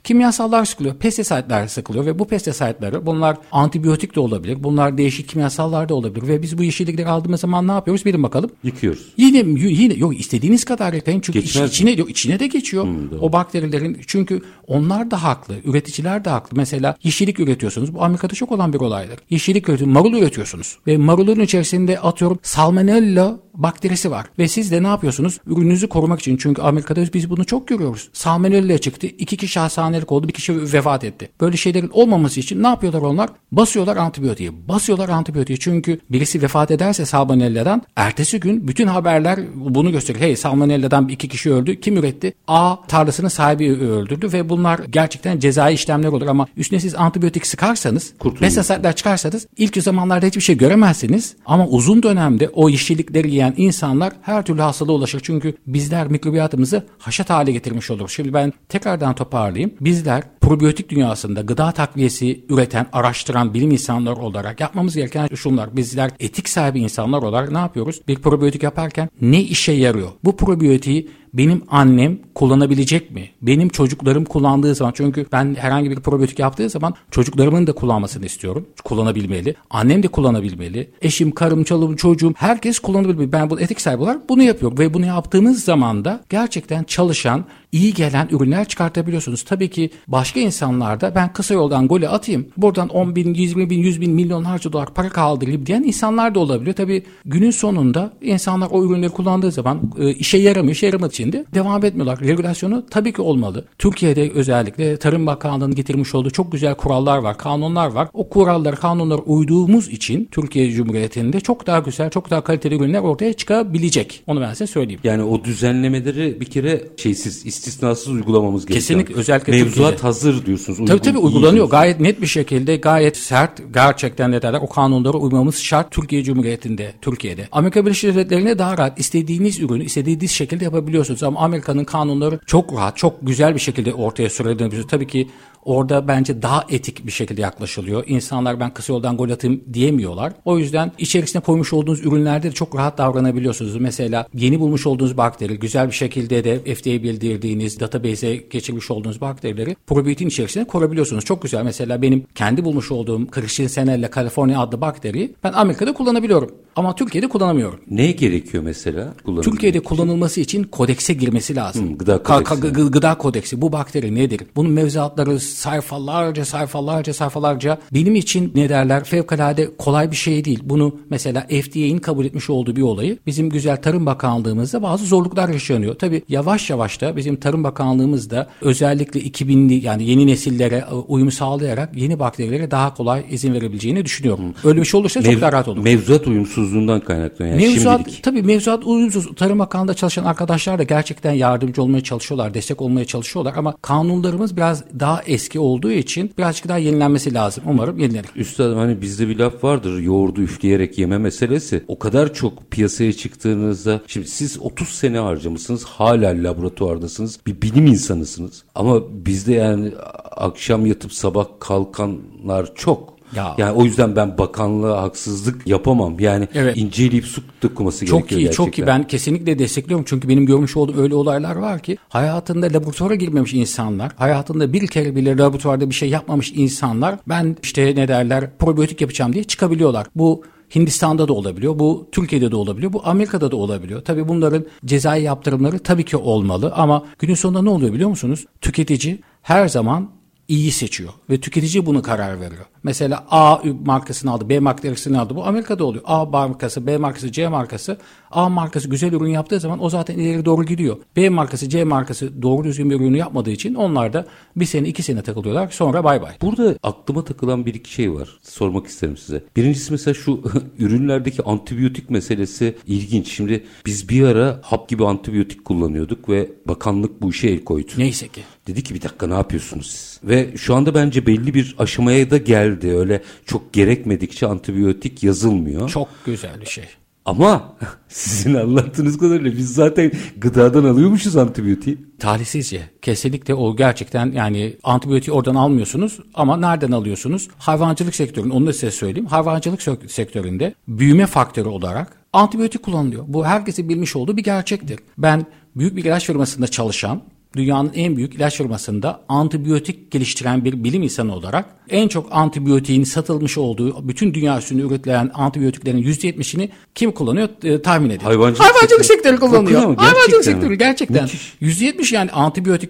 Kimyasallar 0.03 0.65
sıkılıyor, 0.65 0.95
pestisitler 0.95 1.67
sıkılıyor 1.67 2.05
ve 2.05 2.19
bu 2.19 2.27
pestisitleri 2.27 3.05
bunlar 3.05 3.37
antibiyotik 3.51 4.15
de 4.15 4.19
olabilir, 4.19 4.63
bunlar 4.63 4.97
değişik 4.97 5.29
kimyasallar 5.29 5.89
da 5.89 5.95
olabilir 5.95 6.27
ve 6.27 6.41
biz 6.41 6.57
bu 6.57 6.63
yeşillikleri 6.63 7.07
aldığımız 7.07 7.41
zaman 7.41 7.67
ne 7.67 7.71
yapıyoruz 7.71 8.05
bilin 8.05 8.23
bakalım. 8.23 8.49
Yıkıyoruz. 8.63 9.13
Yine 9.17 9.37
yine 9.69 9.93
yok 9.93 10.19
istediğiniz 10.19 10.65
kadar 10.65 10.93
yıkayın 10.93 11.19
çünkü 11.19 11.39
iç, 11.39 11.55
içine 11.55 11.91
yok, 11.91 12.09
içine 12.09 12.39
de 12.39 12.47
geçiyor. 12.47 12.83
Hmm, 12.83 13.11
doğru. 13.11 13.19
o 13.19 13.31
bakterilerin 13.31 14.01
çünkü 14.07 14.41
onlar 14.67 15.11
da 15.11 15.23
haklı, 15.23 15.55
üreticiler 15.65 16.25
de 16.25 16.29
haklı. 16.29 16.57
Mesela 16.57 16.97
yeşillik 17.03 17.39
üretiyorsunuz. 17.39 17.93
Bu 17.93 18.03
Amerika'da 18.03 18.33
çok 18.33 18.51
olan 18.51 18.73
bir 18.73 18.79
olaydır. 18.79 19.19
Yeşillik 19.29 19.69
üretiyorsunuz, 19.69 19.93
marul 19.93 20.13
üretiyorsunuz 20.13 20.77
ve 20.87 20.97
marulun 20.97 21.39
içerisinde 21.39 21.99
atıyorum 21.99 22.39
salmonella 22.43 23.39
bakterisi 23.53 24.11
var. 24.11 24.25
Ve 24.39 24.47
siz 24.47 24.71
de 24.71 24.83
ne 24.83 24.87
yapıyorsunuz? 24.87 25.37
Ürününüzü 25.47 25.87
korumak 25.87 26.19
için 26.19 26.37
çünkü 26.37 26.61
Amerika'da 26.61 27.13
biz 27.13 27.29
bunu 27.29 27.45
çok 27.45 27.67
görüyoruz. 27.67 28.09
Salmonella 28.13 28.77
çıktı. 28.77 29.07
iki 29.07 29.37
kişi 29.37 29.59
hastaneye 29.59 29.86
hastanelik 29.87 30.11
oldu 30.11 30.27
bir 30.27 30.33
kişi 30.33 30.73
vefat 30.73 31.03
etti. 31.03 31.29
Böyle 31.41 31.57
şeylerin 31.57 31.89
olmaması 31.93 32.39
için 32.39 32.63
ne 32.63 32.67
yapıyorlar 32.67 33.01
onlar? 33.01 33.29
Basıyorlar 33.51 33.97
antibiyotiği. 33.97 34.51
Basıyorlar 34.67 35.09
antibiyotiği 35.09 35.59
çünkü 35.59 35.99
birisi 36.09 36.41
vefat 36.41 36.71
ederse 36.71 37.05
salmonella'dan 37.05 37.81
ertesi 37.95 38.39
gün 38.39 38.67
bütün 38.67 38.87
haberler 38.87 39.39
bunu 39.55 39.91
gösteriyor. 39.91 40.25
Hey 40.25 40.35
salmonella'dan 40.35 41.07
iki 41.09 41.27
kişi 41.27 41.53
öldü. 41.53 41.79
Kim 41.79 41.97
üretti? 41.97 42.33
A 42.47 42.75
tarlasının 42.87 43.27
sahibi 43.27 43.71
öldürdü 43.71 44.33
ve 44.33 44.49
bunlar 44.49 44.79
gerçekten 44.89 45.39
cezai 45.39 45.73
işlemler 45.73 46.07
olur 46.07 46.27
ama 46.27 46.47
üstüne 46.57 46.79
siz 46.79 46.95
antibiyotik 46.95 47.47
sıkarsanız, 47.47 48.13
pestisitler 48.39 48.95
çıkarsanız 48.95 49.47
ilk 49.57 49.83
zamanlarda 49.83 50.25
hiçbir 50.25 50.41
şey 50.41 50.57
göremezsiniz 50.57 51.35
ama 51.45 51.67
uzun 51.67 52.03
dönemde 52.03 52.49
o 52.49 52.69
yeşillikleri 52.69 53.31
yiyen 53.31 53.53
insanlar 53.57 54.13
her 54.21 54.45
türlü 54.45 54.61
hastalığa 54.61 54.95
ulaşır. 54.95 55.19
Çünkü 55.23 55.53
bizler 55.67 56.07
mikrobiyatımızı 56.07 56.85
haşat 56.99 57.29
hale 57.29 57.51
getirmiş 57.51 57.91
olur. 57.91 58.09
Şimdi 58.09 58.33
ben 58.33 58.53
tekrardan 58.69 59.15
toparlayayım. 59.15 59.73
Bizler 59.81 60.23
probiyotik 60.41 60.89
dünyasında 60.89 61.41
gıda 61.41 61.71
takviyesi 61.71 62.45
üreten, 62.49 62.87
araştıran 62.93 63.53
bilim 63.53 63.71
insanları 63.71 64.15
olarak 64.15 64.59
yapmamız 64.59 64.95
gereken 64.95 65.27
şunlar. 65.35 65.77
Bizler 65.77 66.11
etik 66.19 66.49
sahibi 66.49 66.79
insanlar 66.79 67.21
olarak 67.21 67.51
ne 67.51 67.57
yapıyoruz? 67.57 68.01
Bir 68.07 68.15
probiyotik 68.15 68.63
yaparken 68.63 69.09
ne 69.21 69.41
işe 69.41 69.71
yarıyor? 69.71 70.09
Bu 70.23 70.37
probiyotiği 70.37 71.09
benim 71.33 71.63
annem 71.69 72.19
kullanabilecek 72.35 73.11
mi? 73.11 73.29
Benim 73.41 73.69
çocuklarım 73.69 74.25
kullandığı 74.25 74.75
zaman 74.75 74.93
çünkü 74.95 75.25
ben 75.31 75.55
herhangi 75.55 75.91
bir 75.91 75.95
probiyotik 75.95 76.39
yaptığı 76.39 76.69
zaman 76.69 76.93
çocuklarımın 77.11 77.67
da 77.67 77.71
kullanmasını 77.71 78.25
istiyorum. 78.25 78.65
Kullanabilmeli. 78.83 79.55
Annem 79.69 80.03
de 80.03 80.07
kullanabilmeli. 80.07 80.89
Eşim, 81.01 81.31
karım, 81.31 81.63
çalım, 81.63 81.95
çocuğum 81.95 82.33
herkes 82.37 82.79
kullanabilmeli. 82.79 83.31
Ben 83.31 83.49
bu 83.49 83.59
etik 83.59 83.81
sahibi 83.81 84.03
olarak 84.03 84.29
bunu 84.29 84.43
yapıyorum 84.43 84.77
ve 84.77 84.93
bunu 84.93 85.05
yaptığımız 85.05 85.63
zaman 85.63 86.05
da 86.05 86.23
gerçekten 86.29 86.83
çalışan, 86.83 87.45
iyi 87.71 87.93
gelen 87.93 88.27
ürünler 88.31 88.65
çıkartabiliyorsunuz. 88.65 89.43
Tabii 89.43 89.69
ki 89.69 89.89
başka 90.07 90.39
insanlarda 90.39 91.15
ben 91.15 91.33
kısa 91.33 91.53
yoldan 91.53 91.87
golü 91.87 92.07
atayım. 92.07 92.47
Buradan 92.57 92.89
10 92.89 93.15
bin, 93.15 93.33
20 93.33 93.69
bin, 93.69 93.79
100 93.79 94.01
bin, 94.01 94.11
milyonlarca 94.11 94.73
dolar 94.73 94.93
para 94.93 95.09
kaldırayım 95.09 95.65
diyen 95.65 95.83
insanlar 95.83 96.35
da 96.35 96.39
olabiliyor. 96.39 96.75
Tabii 96.75 97.03
günün 97.25 97.51
sonunda 97.51 98.13
insanlar 98.21 98.67
o 98.71 98.85
ürünleri 98.85 99.09
kullandığı 99.09 99.51
zaman 99.51 99.91
e, 99.99 100.13
işe 100.13 100.37
yaramıyor. 100.37 100.75
İşe 100.75 100.85
yaramadığı 100.85 101.13
için 101.17 101.31
de 101.31 101.45
devam 101.53 101.85
etmiyorlar. 101.85 102.19
Regülasyonu 102.19 102.85
tabii 102.89 103.13
ki 103.13 103.21
olmalı. 103.21 103.65
Türkiye'de 103.77 104.31
özellikle 104.31 104.97
Tarım 104.97 105.25
Bakanlığı'nın 105.27 105.75
getirmiş 105.75 106.15
olduğu 106.15 106.29
çok 106.29 106.51
güzel 106.51 106.75
kurallar 106.75 107.17
var, 107.17 107.37
kanunlar 107.37 107.87
var. 107.87 108.07
O 108.13 108.29
kuralları, 108.29 108.75
kanunlara 108.75 109.21
uyduğumuz 109.21 109.87
için 109.89 110.27
Türkiye 110.31 110.71
Cumhuriyeti'nde 110.71 111.39
çok 111.39 111.67
daha 111.67 111.79
güzel, 111.79 112.09
çok 112.09 112.29
daha 112.29 112.41
kaliteli 112.41 112.75
ürünler 112.75 112.99
ortaya 112.99 113.33
çıkabilecek. 113.33 114.23
Onu 114.27 114.41
ben 114.41 114.49
size 114.53 114.67
söyleyeyim. 114.67 114.99
Yani 115.03 115.23
o 115.23 115.43
düzenlemeleri 115.43 116.41
bir 116.41 116.45
kere 116.45 116.83
şeysiz, 116.97 117.45
istisnasız 117.45 118.07
uygulamamız 118.07 118.65
gerekiyor. 118.65 118.81
Kesinlikle 118.81 119.15
özellikle 119.15 119.51
Mevzuat 119.51 119.73
Türkiye'de. 119.75 120.01
hazır 120.01 120.45
diyorsunuz. 120.45 120.77
Tabii 120.77 120.91
uygun- 120.91 121.03
tabii 121.03 121.17
iyi 121.17 121.21
uygulanıyor. 121.25 121.53
diyorsunuz. 121.53 121.71
Gayet 121.71 121.99
net 121.99 122.21
bir 122.21 122.27
şekilde 122.27 122.75
gayet 122.75 123.17
sert 123.17 123.61
gerçekten 123.73 124.31
ne 124.31 124.41
derler 124.41 124.59
o 124.61 124.69
kanunlara 124.69 125.17
uymamız 125.17 125.55
şart 125.57 125.91
Türkiye 125.91 126.23
Cumhuriyeti'nde, 126.23 126.91
Türkiye'de. 127.01 127.47
Amerika 127.51 127.85
Birleşik 127.85 128.09
Devletleri'nde 128.13 128.59
daha 128.59 128.77
rahat 128.77 128.99
istediğiniz 128.99 129.59
ürünü 129.59 129.83
istediğiniz 129.83 130.31
şekilde 130.31 130.63
yapabiliyorsunuz 130.63 131.06
ama 131.23 131.39
Amerika'nın 131.39 131.83
kanunları 131.83 132.39
çok 132.45 132.73
rahat, 132.73 132.97
çok 132.97 133.15
güzel 133.21 133.55
bir 133.55 133.59
şekilde 133.59 133.93
ortaya 133.93 134.29
sürülebiliyor. 134.29 134.87
Tabii 134.87 135.07
ki 135.07 135.27
Orada 135.67 136.07
bence 136.07 136.41
daha 136.41 136.65
etik 136.69 137.05
bir 137.05 137.11
şekilde 137.11 137.41
yaklaşılıyor. 137.41 138.03
İnsanlar 138.07 138.59
ben 138.59 138.73
kısa 138.73 138.93
yoldan 138.93 139.17
gol 139.17 139.29
atayım 139.29 139.63
diyemiyorlar. 139.73 140.33
O 140.45 140.57
yüzden 140.57 140.91
içerisine 140.97 141.41
koymuş 141.41 141.73
olduğunuz 141.73 142.05
ürünlerde 142.05 142.47
de 142.47 142.51
çok 142.51 142.75
rahat 142.75 142.97
davranabiliyorsunuz. 142.97 143.77
Mesela 143.77 144.27
yeni 144.33 144.59
bulmuş 144.59 144.87
olduğunuz 144.87 145.17
bakteri 145.17 145.59
güzel 145.59 145.87
bir 145.87 145.93
şekilde 145.93 146.43
de 146.43 146.75
FDA'ya 146.75 147.03
bildirdiğiniz 147.03 147.79
database'e 147.79 148.35
geçirmiş 148.35 148.91
olduğunuz 148.91 149.21
bakterileri 149.21 149.75
probiyotin 149.87 150.27
içerisine 150.27 150.67
korabiliyorsunuz. 150.67 151.25
Çok 151.25 151.41
güzel. 151.41 151.63
Mesela 151.63 152.01
benim 152.01 152.25
kendi 152.35 152.65
bulmuş 152.65 152.91
olduğum 152.91 153.27
Christensenella 153.27 154.09
California 154.15 154.61
adlı 154.61 154.81
bakteriyi 154.81 155.35
ben 155.43 155.53
Amerika'da 155.53 155.93
kullanabiliyorum. 155.93 156.51
Ama 156.75 156.95
Türkiye'de 156.95 157.27
kullanamıyorum. 157.27 157.79
Ne 157.89 158.11
gerekiyor 158.11 158.63
mesela? 158.63 159.13
Türkiye'de 159.43 159.77
için? 159.77 159.87
kullanılması 159.87 160.41
için 160.41 160.63
kodekse 160.97 161.13
girmesi 161.13 161.55
lazım. 161.55 161.93
Hı, 161.93 161.97
gıda 161.97 162.15
Ka- 162.15 162.43
kodeksi. 162.43 162.53
ka- 162.53 162.71
gı- 162.73 162.91
gıda 162.91 163.17
kodeksi. 163.17 163.61
Bu 163.61 163.71
bakteri 163.71 164.15
nedir? 164.15 164.41
Bunun 164.55 164.71
mevzuatları 164.71 165.39
sayfalarca 165.39 166.45
sayfalarca 166.45 167.13
sayfalarca 167.13 167.77
benim 167.93 168.15
için 168.15 168.51
ne 168.55 168.69
derler 168.69 169.03
fevkalade 169.03 169.69
kolay 169.77 170.11
bir 170.11 170.15
şey 170.15 170.45
değil. 170.45 170.59
Bunu 170.63 170.95
mesela 171.09 171.41
FDA'nin 171.49 171.97
kabul 171.99 172.25
etmiş 172.25 172.49
olduğu 172.49 172.75
bir 172.75 172.81
olayı 172.81 173.17
bizim 173.25 173.49
güzel 173.49 173.77
Tarım 173.81 174.05
Bakanlığımızda 174.05 174.83
bazı 174.83 175.05
zorluklar 175.05 175.49
yaşanıyor. 175.49 175.95
Tabii 175.95 176.21
yavaş 176.29 176.69
yavaş 176.69 177.01
da 177.01 177.15
bizim 177.15 177.35
Tarım 177.35 177.63
Bakanlığımız 177.63 178.29
da 178.29 178.47
özellikle 178.61 179.19
2000'li 179.19 179.85
yani 179.85 180.03
yeni 180.03 180.27
nesillere 180.27 180.85
e, 180.91 180.93
uyum 180.93 181.31
sağlayarak 181.31 181.97
yeni 181.97 182.19
bakterilere 182.19 182.71
daha 182.71 182.93
kolay 182.93 183.25
izin 183.31 183.53
verebileceğini 183.53 184.05
düşünüyorum. 184.05 184.53
Öyle 184.63 184.79
bir 184.81 184.85
şey 184.85 184.99
olursa 184.99 185.21
çok 185.21 185.33
Mev- 185.33 185.41
daha 185.41 185.51
rahat 185.51 185.67
olur. 185.67 185.83
Mevzuat 185.83 186.27
uyumsuzluğundan 186.27 186.99
kaynaklanıyor. 186.99 187.55
Yani 187.59 187.67
Mevzuat, 187.73 187.97
şimdilik. 187.99 188.23
tabii 188.23 188.41
mevzuat 188.43 188.83
uyumsuz. 188.85 189.35
Tarım 189.35 189.59
Bakanlığı'nda 189.59 189.93
çalışan 189.93 190.23
arkadaşlar 190.25 190.79
da 190.79 190.83
gerçekten 190.87 191.31
yardımcı 191.31 191.83
olmaya 191.83 192.01
çalışıyorlar, 192.03 192.53
destek 192.53 192.81
olmaya 192.81 193.05
çalışıyorlar 193.05 193.53
ama 193.57 193.77
kanunlarımız 193.81 194.57
biraz 194.57 194.83
daha 194.99 195.21
eski 195.23 195.59
olduğu 195.59 195.91
için 195.91 196.31
birazcık 196.37 196.67
daha 196.67 196.77
yenilenmesi 196.77 197.33
lazım. 197.33 197.63
Umarım 197.67 197.99
yenilenir. 197.99 198.29
Üstadım 198.35 198.77
hani 198.77 199.01
bizde 199.01 199.27
bir 199.27 199.39
laf 199.39 199.63
vardır 199.63 199.99
yoğurdu 199.99 200.41
üfleyerek 200.41 200.97
yeme 200.97 201.17
meselesi. 201.17 201.83
O 201.87 201.99
kadar 201.99 202.33
çok 202.33 202.71
piyasaya 202.71 203.13
çıktığınızda 203.13 204.01
şimdi 204.07 204.27
siz 204.27 204.59
30 204.59 204.87
sene 204.89 205.19
harcamışsınız 205.19 205.83
hala 205.83 206.43
laboratuvardasınız 206.43 207.39
bir 207.47 207.61
bilim 207.61 207.85
insanısınız. 207.85 208.63
Ama 208.75 209.01
bizde 209.25 209.53
yani 209.53 209.91
akşam 210.31 210.85
yatıp 210.85 211.13
sabah 211.13 211.45
kalkanlar 211.59 212.75
çok. 212.75 213.16
Ya. 213.35 213.55
Yani 213.57 213.71
o 213.71 213.83
yüzden 213.83 214.15
ben 214.15 214.37
bakanlığa 214.37 215.01
haksızlık 215.03 215.67
yapamam. 215.67 216.19
Yani 216.19 216.47
Evet. 216.53 216.77
inceleyip 216.77 217.25
su 217.25 217.41
dokuması 217.63 218.05
Çok 218.05 218.19
gerekiyor 218.19 218.41
iyi, 218.41 218.43
gerçekten. 218.43 218.65
çok 218.65 218.77
iyi. 218.77 218.87
Ben 218.87 219.07
kesinlikle 219.07 219.59
destekliyorum. 219.59 220.05
Çünkü 220.09 220.29
benim 220.29 220.45
görmüş 220.45 220.77
olduğum 220.77 221.01
öyle 221.01 221.15
olaylar 221.15 221.55
var 221.55 221.79
ki 221.79 221.97
hayatında 222.09 222.65
laboratuvara 222.65 223.15
girmemiş 223.15 223.53
insanlar, 223.53 224.11
hayatında 224.15 224.73
bir 224.73 224.87
kere 224.87 225.15
bile 225.15 225.37
laboratuvarda 225.37 225.89
bir 225.89 225.95
şey 225.95 226.09
yapmamış 226.09 226.51
insanlar 226.55 227.19
ben 227.29 227.55
işte 227.63 227.93
ne 227.95 228.07
derler 228.07 228.57
probiyotik 228.57 229.01
yapacağım 229.01 229.33
diye 229.33 229.43
çıkabiliyorlar. 229.43 230.07
Bu 230.15 230.43
Hindistan'da 230.75 231.27
da 231.27 231.33
olabiliyor. 231.33 231.79
Bu 231.79 232.07
Türkiye'de 232.11 232.51
de 232.51 232.55
olabiliyor. 232.55 232.93
Bu 232.93 233.01
Amerika'da 233.05 233.51
da 233.51 233.55
olabiliyor. 233.55 234.01
Tabii 234.05 234.27
bunların 234.27 234.65
cezai 234.85 235.23
yaptırımları 235.23 235.79
tabii 235.79 236.05
ki 236.05 236.17
olmalı 236.17 236.73
ama 236.75 237.05
günün 237.19 237.35
sonunda 237.35 237.61
ne 237.61 237.69
oluyor 237.69 237.93
biliyor 237.93 238.09
musunuz? 238.09 238.45
Tüketici 238.61 239.19
her 239.41 239.67
zaman 239.67 240.09
iyi 240.47 240.71
seçiyor 240.71 241.09
ve 241.29 241.39
tüketici 241.39 241.85
bunu 241.85 242.01
karar 242.01 242.39
veriyor. 242.41 242.65
Mesela 242.87 243.25
A 243.31 243.59
markasını 243.85 244.31
aldı, 244.31 244.49
B 244.49 244.59
markasını 244.59 245.21
aldı. 245.21 245.35
Bu 245.35 245.45
Amerika'da 245.45 245.85
oluyor. 245.85 246.03
A 246.07 246.25
markası, 246.25 246.87
B 246.87 246.97
markası, 246.97 247.31
C 247.31 247.47
markası. 247.47 247.97
A 248.31 248.49
markası 248.49 248.89
güzel 248.89 249.13
ürün 249.13 249.29
yaptığı 249.29 249.59
zaman 249.59 249.83
o 249.83 249.89
zaten 249.89 250.17
ileri 250.17 250.45
doğru 250.45 250.63
gidiyor. 250.63 250.97
B 251.15 251.29
markası, 251.29 251.69
C 251.69 251.83
markası 251.83 252.41
doğru 252.41 252.63
düzgün 252.63 252.89
bir 252.89 252.95
ürünü 252.95 253.17
yapmadığı 253.17 253.51
için 253.51 253.73
onlar 253.73 254.13
da 254.13 254.25
bir 254.55 254.65
sene 254.65 254.87
iki 254.87 255.03
sene 255.03 255.21
takılıyorlar. 255.21 255.69
Sonra 255.69 256.03
bay 256.03 256.21
bay. 256.21 256.31
Burada 256.41 256.75
aklıma 256.83 257.23
takılan 257.23 257.65
bir 257.65 257.73
iki 257.73 257.93
şey 257.93 258.13
var. 258.13 258.39
Sormak 258.43 258.87
isterim 258.87 259.17
size. 259.17 259.43
Birincisi 259.55 259.91
mesela 259.91 260.13
şu 260.13 260.41
ürünlerdeki 260.79 261.43
antibiyotik 261.43 262.09
meselesi 262.09 262.75
ilginç. 262.87 263.27
Şimdi 263.31 263.63
biz 263.85 264.09
bir 264.09 264.23
ara 264.23 264.59
hap 264.63 264.89
gibi 264.89 265.05
antibiyotik 265.05 265.65
kullanıyorduk 265.65 266.29
ve 266.29 266.51
bakanlık 266.65 267.21
bu 267.21 267.29
işe 267.29 267.47
el 267.49 267.63
koydu. 267.63 267.91
Neyse 267.97 268.27
ki. 268.27 268.41
Dedi 268.67 268.83
ki 268.83 268.95
bir 268.95 269.01
dakika 269.01 269.27
ne 269.27 269.33
yapıyorsunuz 269.33 269.87
siz? 269.87 270.19
Ve 270.23 270.57
şu 270.57 270.75
anda 270.75 270.95
bence 270.95 271.25
belli 271.25 271.53
bir 271.53 271.75
aşamaya 271.79 272.31
da 272.31 272.37
geldi. 272.37 272.76
Öyle 272.83 273.21
çok 273.45 273.73
gerekmedikçe 273.73 274.47
antibiyotik 274.47 275.23
yazılmıyor. 275.23 275.89
Çok 275.89 276.07
güzel 276.25 276.61
bir 276.61 276.65
şey. 276.65 276.85
Ama 277.27 277.75
sizin 278.07 278.53
anlattığınız 278.53 279.17
kadarıyla 279.17 279.57
biz 279.57 279.73
zaten 279.73 280.11
gıdadan 280.37 280.83
alıyormuşuz 280.83 281.37
antibiyotiği. 281.37 281.97
Talihsizce. 282.19 282.89
Kesinlikle 283.01 283.53
o 283.53 283.75
gerçekten 283.75 284.31
yani 284.31 284.73
antibiyotiği 284.83 285.33
oradan 285.33 285.55
almıyorsunuz 285.55 286.19
ama 286.33 286.57
nereden 286.57 286.91
alıyorsunuz? 286.91 287.47
Hayvancılık 287.57 288.15
sektörünün 288.15 288.49
onu 288.49 288.67
da 288.67 288.73
size 288.73 288.91
söyleyeyim. 288.91 289.25
Hayvancılık 289.25 289.81
sektöründe 290.11 290.73
büyüme 290.87 291.25
faktörü 291.25 291.69
olarak 291.69 292.11
antibiyotik 292.33 292.83
kullanılıyor. 292.83 293.23
Bu 293.27 293.45
herkesin 293.45 293.89
bilmiş 293.89 294.15
olduğu 294.15 294.37
bir 294.37 294.43
gerçektir. 294.43 294.99
Ben 295.17 295.45
büyük 295.75 295.95
bir 295.95 296.05
ilaç 296.05 296.25
firmasında 296.25 296.67
çalışan 296.67 297.21
dünyanın 297.55 297.91
en 297.95 298.17
büyük 298.17 298.33
ilaç 298.35 298.57
firmasında 298.57 299.21
antibiyotik 299.29 300.11
geliştiren 300.11 300.65
bir 300.65 300.83
bilim 300.83 301.03
insanı 301.03 301.35
olarak 301.35 301.65
en 301.89 302.07
çok 302.07 302.27
antibiyotiğin 302.31 303.03
satılmış 303.03 303.57
olduğu 303.57 304.07
bütün 304.07 304.33
dünya 304.33 304.57
üstünde 304.57 304.81
üretilen 304.81 305.31
antibiyotiklerin 305.33 306.03
%70'ini 306.03 306.69
kim 306.95 307.11
kullanıyor 307.11 307.49
e, 307.63 307.81
tahmin 307.81 308.09
edin. 308.09 308.25
Hayvancılık 308.25 308.59
Hayvancılık 308.65 309.05
sektörü. 309.05 309.33
sektörü 309.33 309.39
kullanıyor. 309.39 309.83
Ama 309.83 310.01
Hayvancılık 310.01 310.45
sektörü 310.45 310.75
gerçekten. 310.75 311.23
Müthiş. 311.23 311.81
%70 311.81 312.15
yani 312.15 312.31
antibiyotik 312.31 312.89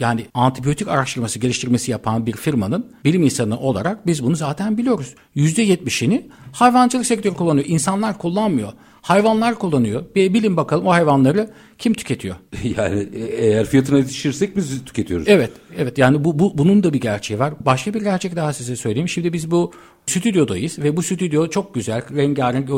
yani 0.00 0.26
antibiyotik 0.34 0.88
araştırması 0.88 1.38
geliştirmesi 1.38 1.90
yapan 1.90 2.26
bir 2.26 2.32
firmanın 2.32 2.86
bilim 3.04 3.22
insanı 3.22 3.58
olarak 3.58 4.06
biz 4.06 4.24
bunu 4.24 4.36
zaten 4.36 4.78
biliyoruz. 4.78 5.14
%70'ini 5.36 6.22
hayvancılık 6.52 7.06
sektörü 7.06 7.34
kullanıyor. 7.34 7.66
İnsanlar 7.68 8.18
kullanmıyor. 8.18 8.72
Hayvanlar 9.04 9.54
kullanıyor. 9.54 10.04
Bir 10.14 10.34
bilin 10.34 10.56
bakalım 10.56 10.86
o 10.86 10.90
hayvanları 10.90 11.50
kim 11.78 11.94
tüketiyor? 11.94 12.36
yani 12.76 13.08
e, 13.14 13.20
eğer 13.20 13.66
fiyatına 13.66 13.98
yetişirsek 13.98 14.56
biz 14.56 14.84
tüketiyoruz. 14.84 15.28
Evet, 15.28 15.50
evet. 15.78 15.98
Yani 15.98 16.24
bu, 16.24 16.38
bu 16.38 16.58
bunun 16.58 16.82
da 16.82 16.92
bir 16.92 17.00
gerçeği 17.00 17.40
var. 17.40 17.54
Başka 17.60 17.94
bir 17.94 18.02
gerçek 18.02 18.36
daha 18.36 18.52
size 18.52 18.76
söyleyeyim. 18.76 19.08
Şimdi 19.08 19.32
biz 19.32 19.50
bu 19.50 19.72
stüdyodayız 20.06 20.78
ve 20.78 20.96
bu 20.96 21.02
stüdyo 21.02 21.48
çok 21.48 21.74
güzel, 21.74 22.02
rengarenk 22.16 22.70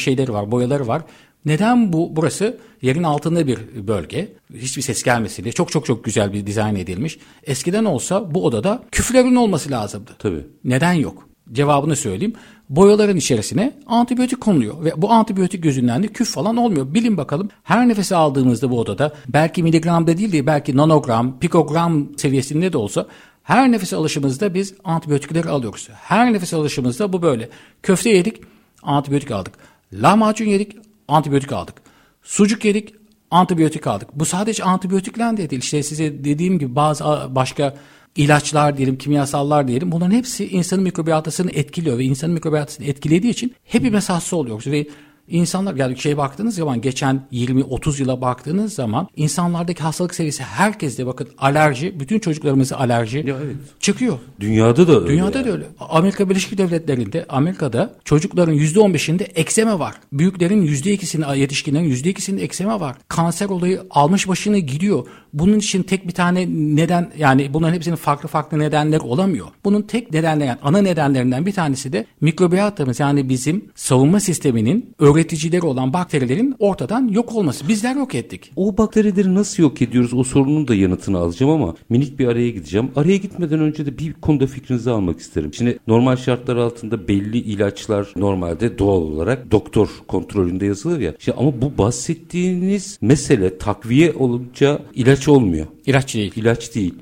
şeyleri 0.00 0.32
var, 0.32 0.50
boyaları 0.50 0.86
var. 0.86 1.02
Neden 1.44 1.92
bu 1.92 2.16
burası 2.16 2.58
yerin 2.82 3.02
altında 3.02 3.46
bir 3.46 3.58
bölge? 3.74 4.32
Hiçbir 4.54 4.82
ses 4.82 5.02
gelmesin 5.02 5.42
diye 5.44 5.52
çok 5.52 5.72
çok 5.72 5.86
çok 5.86 6.04
güzel 6.04 6.32
bir 6.32 6.46
dizayn 6.46 6.76
edilmiş. 6.76 7.18
Eskiden 7.42 7.84
olsa 7.84 8.34
bu 8.34 8.46
odada 8.46 8.84
küflerin 8.92 9.34
olması 9.34 9.70
lazımdı. 9.70 10.10
Tabii. 10.18 10.44
Neden 10.64 10.92
yok? 10.92 11.28
Cevabını 11.52 11.96
söyleyeyim. 11.96 12.34
Boyaların 12.68 13.16
içerisine 13.16 13.72
antibiyotik 13.86 14.40
konuluyor 14.40 14.84
ve 14.84 14.92
bu 14.96 15.12
antibiyotik 15.12 15.64
yüzünden 15.64 16.02
de 16.02 16.08
küf 16.08 16.28
falan 16.28 16.56
olmuyor. 16.56 16.94
Bilin 16.94 17.16
bakalım 17.16 17.48
her 17.62 17.88
nefes 17.88 18.12
aldığımızda 18.12 18.70
bu 18.70 18.80
odada 18.80 19.14
belki 19.28 19.62
miligramda 19.62 20.18
değil 20.18 20.32
de 20.32 20.46
belki 20.46 20.76
nanogram, 20.76 21.38
pikogram 21.38 22.08
seviyesinde 22.16 22.72
de 22.72 22.78
olsa 22.78 23.06
her 23.42 23.72
nefes 23.72 23.92
alışımızda 23.92 24.54
biz 24.54 24.74
antibiyotikleri 24.84 25.48
alıyoruz. 25.48 25.88
Her 25.92 26.32
nefes 26.32 26.54
alışımızda 26.54 27.12
bu 27.12 27.22
böyle. 27.22 27.48
Köfte 27.82 28.10
yedik, 28.10 28.40
antibiyotik 28.82 29.30
aldık. 29.30 29.54
Lahmacun 29.92 30.46
yedik, 30.46 30.76
antibiyotik 31.08 31.52
aldık. 31.52 31.74
Sucuk 32.22 32.64
yedik, 32.64 32.94
antibiyotik 33.30 33.86
aldık. 33.86 34.08
Bu 34.14 34.24
sadece 34.24 34.64
antibiyotikle 34.64 35.36
de 35.36 35.50
değil. 35.50 35.62
İşte 35.62 35.82
size 35.82 36.24
dediğim 36.24 36.58
gibi 36.58 36.76
bazı 36.76 37.04
başka 37.28 37.74
ilaçlar 38.16 38.76
diyelim, 38.76 38.98
kimyasallar 38.98 39.68
diyelim 39.68 39.92
bunların 39.92 40.14
hepsi 40.14 40.48
insanın 40.48 40.82
mikrobiyatasını 40.82 41.50
etkiliyor 41.50 41.98
ve 41.98 42.04
insanın 42.04 42.34
mikrobiyatasını 42.34 42.86
etkilediği 42.86 43.32
için 43.32 43.54
hepimiz 43.64 44.10
hasta 44.10 44.36
oluyoruz 44.36 44.66
ve 44.66 44.86
İnsanlar 45.28 45.74
yani 45.74 45.98
şey 45.98 46.16
baktığınız 46.16 46.54
zaman 46.54 46.80
geçen 46.80 47.22
20-30 47.32 48.00
yıla 48.00 48.20
baktığınız 48.20 48.74
zaman 48.74 49.08
insanlardaki 49.16 49.82
hastalık 49.82 50.14
seviyesi 50.14 50.42
herkeste 50.42 51.06
bakın 51.06 51.28
alerji 51.38 52.00
bütün 52.00 52.18
çocuklarımızı 52.18 52.78
alerji 52.78 53.18
ya 53.26 53.36
evet. 53.44 53.56
çıkıyor. 53.80 54.18
Dünyada 54.40 54.88
da 54.88 55.00
öyle. 55.00 55.08
Dünyada 55.08 55.38
yani. 55.38 55.48
da 55.48 55.52
öyle. 55.52 55.64
Amerika 55.80 56.30
Birleşik 56.30 56.58
Devletleri'nde 56.58 57.26
Amerika'da 57.28 57.94
çocukların 58.04 58.54
%15'inde 58.54 59.22
ekseme 59.22 59.78
var. 59.78 59.94
Büyüklerin 60.12 60.66
%2'sinin 60.66 61.34
yetişkinlerin 61.34 61.90
%2'sinde 61.90 62.40
ekseme 62.40 62.80
var. 62.80 62.96
Kanser 63.08 63.48
olayı 63.48 63.82
almış 63.90 64.28
başını 64.28 64.58
gidiyor. 64.58 65.06
Bunun 65.32 65.58
için 65.58 65.82
tek 65.82 66.08
bir 66.08 66.12
tane 66.12 66.46
neden 66.48 67.10
yani 67.18 67.54
bunların 67.54 67.74
hepsinin 67.74 67.96
farklı 67.96 68.28
farklı 68.28 68.58
nedenler 68.58 69.00
olamıyor. 69.00 69.46
Bunun 69.64 69.82
tek 69.82 70.12
nedenleri 70.12 70.48
yani 70.48 70.58
ana 70.62 70.78
nedenlerinden 70.78 71.46
bir 71.46 71.52
tanesi 71.52 71.92
de 71.92 72.06
mikrobiyatamız 72.20 73.00
yani 73.00 73.28
bizim 73.28 73.64
savunma 73.74 74.20
sisteminin 74.20 74.94
öğreticileri 75.14 75.62
olan 75.62 75.92
bakterilerin 75.92 76.54
ortadan 76.58 77.08
yok 77.08 77.34
olması. 77.34 77.68
Bizler 77.68 77.96
yok 77.96 78.14
ettik. 78.14 78.52
O 78.56 78.78
bakterileri 78.78 79.34
nasıl 79.34 79.62
yok 79.62 79.82
ediyoruz? 79.82 80.14
O 80.14 80.24
sorunun 80.24 80.68
da 80.68 80.74
yanıtını 80.74 81.18
alacağım 81.18 81.52
ama 81.52 81.74
minik 81.88 82.18
bir 82.18 82.26
araya 82.26 82.50
gideceğim. 82.50 82.90
Araya 82.96 83.16
gitmeden 83.16 83.60
önce 83.60 83.86
de 83.86 83.98
bir 83.98 84.12
konuda 84.12 84.46
fikrinizi 84.46 84.90
almak 84.90 85.20
isterim. 85.20 85.54
Şimdi 85.54 85.78
normal 85.86 86.16
şartlar 86.16 86.56
altında 86.56 87.08
belli 87.08 87.38
ilaçlar 87.38 88.08
normalde 88.16 88.78
doğal 88.78 89.02
olarak 89.02 89.50
doktor 89.50 89.88
kontrolünde 90.08 90.66
yazılır 90.66 91.00
ya. 91.00 91.14
İşte 91.18 91.32
ama 91.32 91.62
bu 91.62 91.78
bahsettiğiniz 91.78 92.98
mesele 93.00 93.58
takviye 93.58 94.12
olunca 94.12 94.80
ilaç 94.94 95.28
olmuyor. 95.28 95.66
İlaç 95.86 96.14
değil. 96.14 96.32
İlaç 96.36 96.74
değil. 96.74 96.94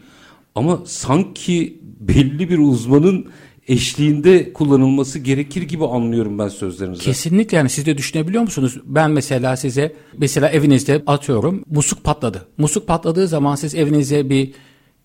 Ama 0.54 0.82
sanki 0.84 1.78
belli 2.00 2.50
bir 2.50 2.58
uzmanın 2.58 3.26
eşliğinde 3.72 4.52
kullanılması 4.52 5.18
gerekir 5.18 5.62
gibi 5.62 5.86
anlıyorum 5.86 6.38
ben 6.38 6.48
sözlerinizi. 6.48 7.02
Kesinlikle 7.02 7.56
yani 7.56 7.68
siz 7.68 7.86
de 7.86 7.98
düşünebiliyor 7.98 8.42
musunuz? 8.42 8.76
Ben 8.84 9.10
mesela 9.10 9.56
size 9.56 9.92
mesela 10.18 10.48
evinizde 10.48 11.02
atıyorum 11.06 11.64
musluk 11.70 12.04
patladı. 12.04 12.46
Musluk 12.58 12.86
patladığı 12.86 13.28
zaman 13.28 13.54
siz 13.54 13.74
evinize 13.74 14.30
bir 14.30 14.52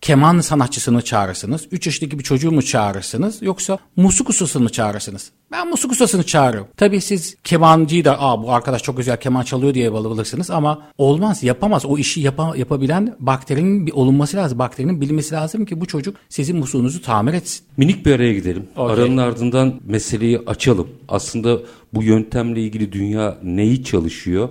keman 0.02 0.40
sanatçısını 0.40 1.02
çağırırsınız. 1.02 1.68
3 1.72 1.86
yaşındaki 1.86 2.20
bir 2.20 2.24
çocuğu 2.24 2.52
mu 2.52 2.62
çağırırsınız 2.62 3.42
yoksa 3.42 3.78
musluk 3.96 4.30
ustasını 4.30 4.64
mı 4.64 4.70
çağırırsınız? 4.70 5.32
Ben 5.52 5.70
musluk 5.70 5.92
ustasını 5.92 6.24
çağırırım. 6.24 6.68
Tabii 6.78 7.02
siz 7.02 7.38
kemancıyı 7.44 8.06
da 8.06 8.22
Aa, 8.22 8.44
bu 8.44 8.52
arkadaş 8.54 8.84
çok 8.84 8.98
güzel 8.98 9.20
keman 9.20 9.44
çalıyor 9.44 9.74
diye 9.74 9.94
balırsınız 9.94 10.52
ama 10.52 10.82
olmaz 10.98 11.44
yapamaz. 11.44 11.86
O 11.86 11.98
işi 11.98 12.22
yapa, 12.22 12.54
yapabilen 12.58 13.16
bakterinin 13.20 13.88
bir 13.88 13.92
olunması 13.92 14.38
lazım. 14.38 14.60
Bakterinin 14.60 15.02
bilmesi 15.02 15.36
lazım 15.36 15.66
ki 15.66 15.82
bu 15.82 15.86
çocuk 15.86 16.18
sizin 16.30 16.58
musluğunuzu 16.58 17.02
tamir 17.02 17.34
etsin. 17.34 17.66
Minik 17.78 18.06
bir 18.06 18.16
araya 18.16 18.34
gidelim. 18.34 18.68
Okay. 18.76 18.94
Aranın 18.96 19.18
ardından 19.18 19.74
meseleyi 19.86 20.40
açalım. 20.40 20.88
Aslında 21.08 21.60
bu 21.94 22.04
yöntemle 22.04 22.62
ilgili 22.62 22.92
dünya 22.92 23.38
neyi 23.44 23.84
çalışıyor? 23.84 24.50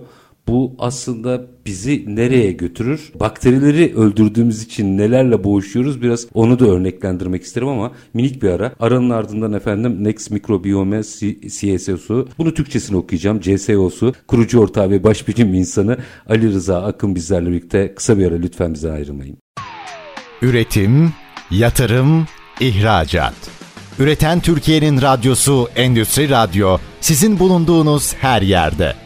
Bu 0.49 0.75
aslında 0.79 1.41
bizi 1.67 2.17
nereye 2.17 2.53
götürür? 2.53 3.13
Bakterileri 3.21 3.97
öldürdüğümüz 3.97 4.63
için 4.63 4.99
nelerle 4.99 5.45
boğuşuyoruz? 5.45 6.03
Biraz 6.03 6.27
onu 6.35 6.59
da 6.59 6.67
örneklendirmek 6.67 7.43
isterim 7.43 7.69
ama 7.69 7.93
minik 8.15 8.43
bir 8.43 8.49
ara. 8.51 8.73
Aranın 8.81 9.11
ardından 9.11 9.53
efendim 9.53 10.05
Next 10.05 10.31
Microbiome 10.31 11.03
CSO'su. 11.49 12.29
Bunu 12.39 12.55
Türkçesini 12.55 12.97
okuyacağım. 12.97 13.41
CSO'su. 13.41 14.15
Kurucu 14.29 14.61
ortağı 14.61 14.91
ve 14.91 15.05
başbilim 15.05 15.55
insanı 15.55 15.99
Ali 16.29 16.53
Rıza 16.53 16.83
Akın 16.83 17.15
bizlerle 17.15 17.51
birlikte. 17.51 17.95
Kısa 17.95 18.19
bir 18.19 18.27
ara 18.27 18.37
lütfen 18.37 18.75
bize 18.75 18.93
ayrılmayın. 18.93 19.37
Üretim, 20.43 21.13
yatırım, 21.51 22.27
ihracat. 22.61 23.35
Üreten 23.99 24.41
Türkiye'nin 24.41 25.03
radyosu 25.03 25.69
Endüstri 25.77 26.31
Radyo 26.31 26.79
sizin 27.01 27.39
bulunduğunuz 27.39 28.15
her 28.15 28.43
yerde. 28.43 29.06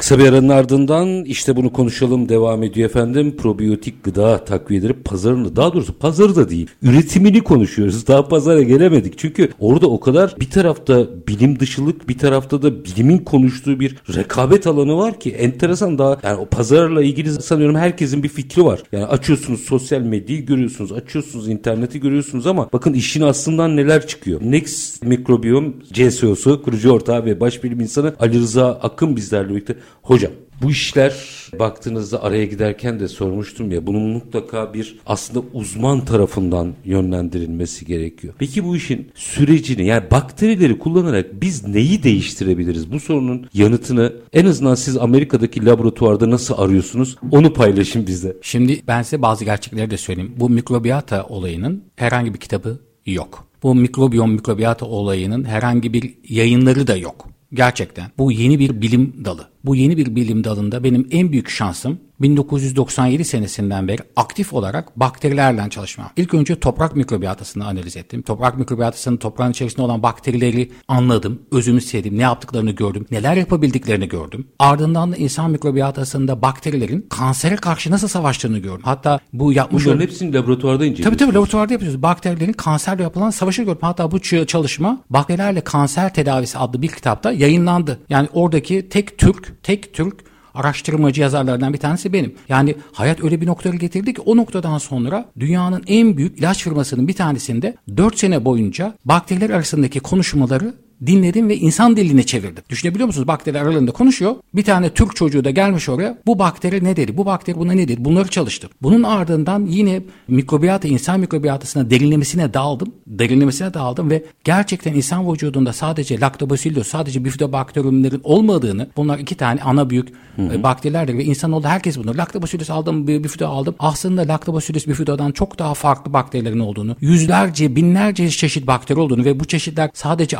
Kısa 0.00 0.18
bir 0.18 0.24
aranın 0.24 0.48
ardından 0.48 1.24
işte 1.24 1.56
bunu 1.56 1.72
konuşalım 1.72 2.28
devam 2.28 2.62
ediyor 2.62 2.90
efendim. 2.90 3.36
Probiyotik 3.36 4.04
gıda 4.04 4.44
takviyeleri 4.44 4.92
pazarını 4.92 5.56
daha 5.56 5.72
doğrusu 5.72 5.98
pazarı 5.98 6.36
da 6.36 6.50
değil 6.50 6.66
üretimini 6.82 7.40
konuşuyoruz. 7.40 8.06
Daha 8.06 8.28
pazara 8.28 8.62
gelemedik. 8.62 9.18
Çünkü 9.18 9.48
orada 9.58 9.86
o 9.86 10.00
kadar 10.00 10.34
bir 10.40 10.50
tarafta 10.50 11.06
bilim 11.28 11.60
dışılık 11.60 12.08
bir 12.08 12.18
tarafta 12.18 12.62
da 12.62 12.84
bilimin 12.84 13.18
konuştuğu 13.18 13.80
bir 13.80 13.96
rekabet 14.16 14.66
alanı 14.66 14.96
var 14.96 15.20
ki 15.20 15.30
enteresan 15.30 15.98
daha 15.98 16.16
yani 16.22 16.36
o 16.36 16.46
pazarla 16.46 17.02
ilgili 17.02 17.30
sanıyorum 17.32 17.76
herkesin 17.76 18.22
bir 18.22 18.28
fikri 18.28 18.64
var. 18.64 18.82
Yani 18.92 19.04
açıyorsunuz 19.04 19.60
sosyal 19.60 20.00
medyayı 20.00 20.46
görüyorsunuz 20.46 20.92
açıyorsunuz 20.92 21.48
interneti 21.48 22.00
görüyorsunuz 22.00 22.46
ama 22.46 22.68
bakın 22.72 22.92
işin 22.92 23.22
aslından 23.22 23.76
neler 23.76 24.06
çıkıyor. 24.06 24.40
Next 24.44 25.02
Microbiome 25.02 25.72
CSO'su 25.92 26.62
kurucu 26.62 26.90
ortağı 26.90 27.24
ve 27.24 27.40
baş 27.40 27.64
bilim 27.64 27.80
insanı 27.80 28.14
Ali 28.18 28.38
Rıza 28.40 28.66
Akın 28.82 29.16
bizlerle 29.16 29.48
birlikte 29.48 29.76
Hocam 30.02 30.32
bu 30.62 30.70
işler 30.70 31.14
baktığınızda 31.58 32.22
araya 32.22 32.44
giderken 32.44 33.00
de 33.00 33.08
sormuştum 33.08 33.72
ya 33.72 33.86
bunun 33.86 34.02
mutlaka 34.02 34.74
bir 34.74 34.98
aslında 35.06 35.46
uzman 35.52 36.04
tarafından 36.04 36.74
yönlendirilmesi 36.84 37.86
gerekiyor. 37.86 38.34
Peki 38.38 38.64
bu 38.64 38.76
işin 38.76 39.12
sürecini 39.14 39.86
yani 39.86 40.10
bakterileri 40.10 40.78
kullanarak 40.78 41.42
biz 41.42 41.66
neyi 41.66 42.02
değiştirebiliriz? 42.02 42.92
Bu 42.92 43.00
sorunun 43.00 43.46
yanıtını 43.54 44.12
en 44.32 44.46
azından 44.46 44.74
siz 44.74 44.96
Amerika'daki 44.96 45.66
laboratuvarda 45.66 46.30
nasıl 46.30 46.54
arıyorsunuz? 46.58 47.16
Onu 47.30 47.52
paylaşın 47.52 48.06
bize. 48.06 48.36
Şimdi 48.42 48.82
ben 48.86 49.02
size 49.02 49.22
bazı 49.22 49.44
gerçekleri 49.44 49.90
de 49.90 49.96
söyleyeyim. 49.96 50.32
Bu 50.36 50.50
mikrobiyata 50.50 51.24
olayının 51.24 51.84
herhangi 51.96 52.34
bir 52.34 52.38
kitabı 52.38 52.78
yok. 53.06 53.46
Bu 53.62 53.74
mikrobiyom 53.74 54.32
mikrobiyata 54.32 54.86
olayının 54.86 55.44
herhangi 55.44 55.92
bir 55.92 56.14
yayınları 56.28 56.86
da 56.86 56.96
yok. 56.96 57.28
Gerçekten 57.52 58.10
bu 58.18 58.32
yeni 58.32 58.58
bir 58.58 58.82
bilim 58.82 59.24
dalı. 59.24 59.48
Bu 59.64 59.76
yeni 59.76 59.96
bir 59.96 60.16
bilim 60.16 60.44
dalında 60.44 60.84
benim 60.84 61.08
en 61.10 61.32
büyük 61.32 61.48
şansım 61.48 62.00
1997 62.20 63.24
senesinden 63.24 63.88
beri 63.88 64.02
aktif 64.16 64.52
olarak 64.52 65.00
bakterilerle 65.00 65.70
çalışmam. 65.70 66.10
İlk 66.16 66.34
önce 66.34 66.60
toprak 66.60 66.96
mikrobiyatasını 66.96 67.66
analiz 67.66 67.96
ettim. 67.96 68.22
Toprak 68.22 68.58
mikrobiyatasının 68.58 69.16
toprağın 69.16 69.50
içerisinde 69.50 69.82
olan 69.82 70.02
bakterileri 70.02 70.70
anladım, 70.88 71.42
özümsedim, 71.52 72.18
ne 72.18 72.22
yaptıklarını 72.22 72.70
gördüm, 72.70 73.06
neler 73.10 73.36
yapabildiklerini 73.36 74.08
gördüm. 74.08 74.46
Ardından 74.58 75.12
da 75.12 75.16
insan 75.16 75.50
mikrobiyatasında 75.50 76.42
bakterilerin 76.42 77.06
kansere 77.10 77.56
karşı 77.56 77.90
nasıl 77.90 78.08
savaştığını 78.08 78.58
gördüm. 78.58 78.82
Hatta 78.84 79.20
bu 79.32 79.52
yapmış 79.52 79.84
Bunların 79.84 80.00
hepsini 80.00 80.34
laboratuvarda 80.34 80.84
inceliyorsunuz. 80.84 81.18
Tabii 81.18 81.26
tabii 81.26 81.34
laboratuvarda 81.34 81.72
yapıyoruz. 81.72 82.02
Bakterilerin 82.02 82.52
kanserle 82.52 83.02
yapılan 83.02 83.30
savaşı 83.30 83.62
gördüm. 83.62 83.78
Hatta 83.80 84.10
bu 84.10 84.20
çalışma 84.20 85.00
bakterilerle 85.10 85.60
kanser 85.60 86.14
tedavisi 86.14 86.58
adlı 86.58 86.82
bir 86.82 86.88
kitapta 86.88 87.32
yayınlandı. 87.32 87.98
Yani 88.08 88.28
oradaki 88.32 88.88
tek 88.88 89.18
Türk, 89.18 89.62
tek 89.62 89.94
Türk 89.94 90.29
araştırmacı 90.54 91.20
yazarlardan 91.20 91.72
bir 91.72 91.78
tanesi 91.78 92.12
benim. 92.12 92.34
Yani 92.48 92.74
hayat 92.92 93.24
öyle 93.24 93.40
bir 93.40 93.46
noktaya 93.46 93.70
getirdi 93.70 94.14
ki 94.14 94.20
o 94.20 94.36
noktadan 94.36 94.78
sonra 94.78 95.24
dünyanın 95.38 95.82
en 95.86 96.16
büyük 96.16 96.38
ilaç 96.38 96.64
firmasının 96.64 97.08
bir 97.08 97.14
tanesinde 97.14 97.76
4 97.96 98.18
sene 98.18 98.44
boyunca 98.44 98.94
bakteriler 99.04 99.50
arasındaki 99.50 100.00
konuşmaları 100.00 100.74
dinledim 101.06 101.48
ve 101.48 101.56
insan 101.56 101.96
diline 101.96 102.22
çevirdim. 102.22 102.64
Düşünebiliyor 102.70 103.06
musunuz? 103.06 103.28
Bakteri 103.28 103.60
aralarında 103.60 103.90
konuşuyor. 103.90 104.34
Bir 104.54 104.64
tane 104.64 104.90
Türk 104.90 105.16
çocuğu 105.16 105.44
da 105.44 105.50
gelmiş 105.50 105.88
oraya. 105.88 106.18
Bu 106.26 106.38
bakteri 106.38 106.84
ne 106.84 106.96
dedi? 106.96 107.16
Bu 107.16 107.26
bakteri 107.26 107.58
buna 107.58 107.72
ne 107.72 107.88
dedi? 107.88 108.04
Bunları 108.04 108.28
çalıştım. 108.28 108.70
Bunun 108.82 109.02
ardından 109.02 109.66
yine 109.66 110.02
mikrobiyata, 110.28 110.88
insan 110.88 111.20
mikrobiyatısına 111.20 111.90
derinlemesine 111.90 112.54
daldım. 112.54 112.94
Derinlemesine 113.06 113.74
daldım 113.74 114.10
ve 114.10 114.24
gerçekten 114.44 114.94
insan 114.94 115.32
vücudunda 115.32 115.72
sadece 115.72 116.20
lactobacillus, 116.20 116.86
sadece 116.86 117.24
bifidobakteriyumların 117.24 118.20
olmadığını, 118.24 118.88
bunlar 118.96 119.18
iki 119.18 119.34
tane 119.34 119.62
ana 119.62 119.90
büyük 119.90 120.08
hı 120.36 120.42
hı. 120.42 120.62
bakterilerdir 120.62 121.18
ve 121.18 121.24
insanoğlu 121.24 121.64
herkes 121.64 121.98
bunu. 121.98 122.16
Lactobacillus 122.16 122.70
aldım, 122.70 123.06
bifido 123.06 123.46
aldım. 123.46 123.74
Aslında 123.78 124.20
lactobacillus 124.20 124.86
bifidodan 124.86 125.32
çok 125.32 125.58
daha 125.58 125.74
farklı 125.74 126.12
bakterilerin 126.12 126.58
olduğunu, 126.58 126.96
yüzlerce, 127.00 127.76
binlerce 127.76 128.30
çeşit 128.30 128.66
bakteri 128.66 128.98
olduğunu 128.98 129.24
ve 129.24 129.40
bu 129.40 129.44
çeşitler 129.44 129.90
sadece 129.94 130.38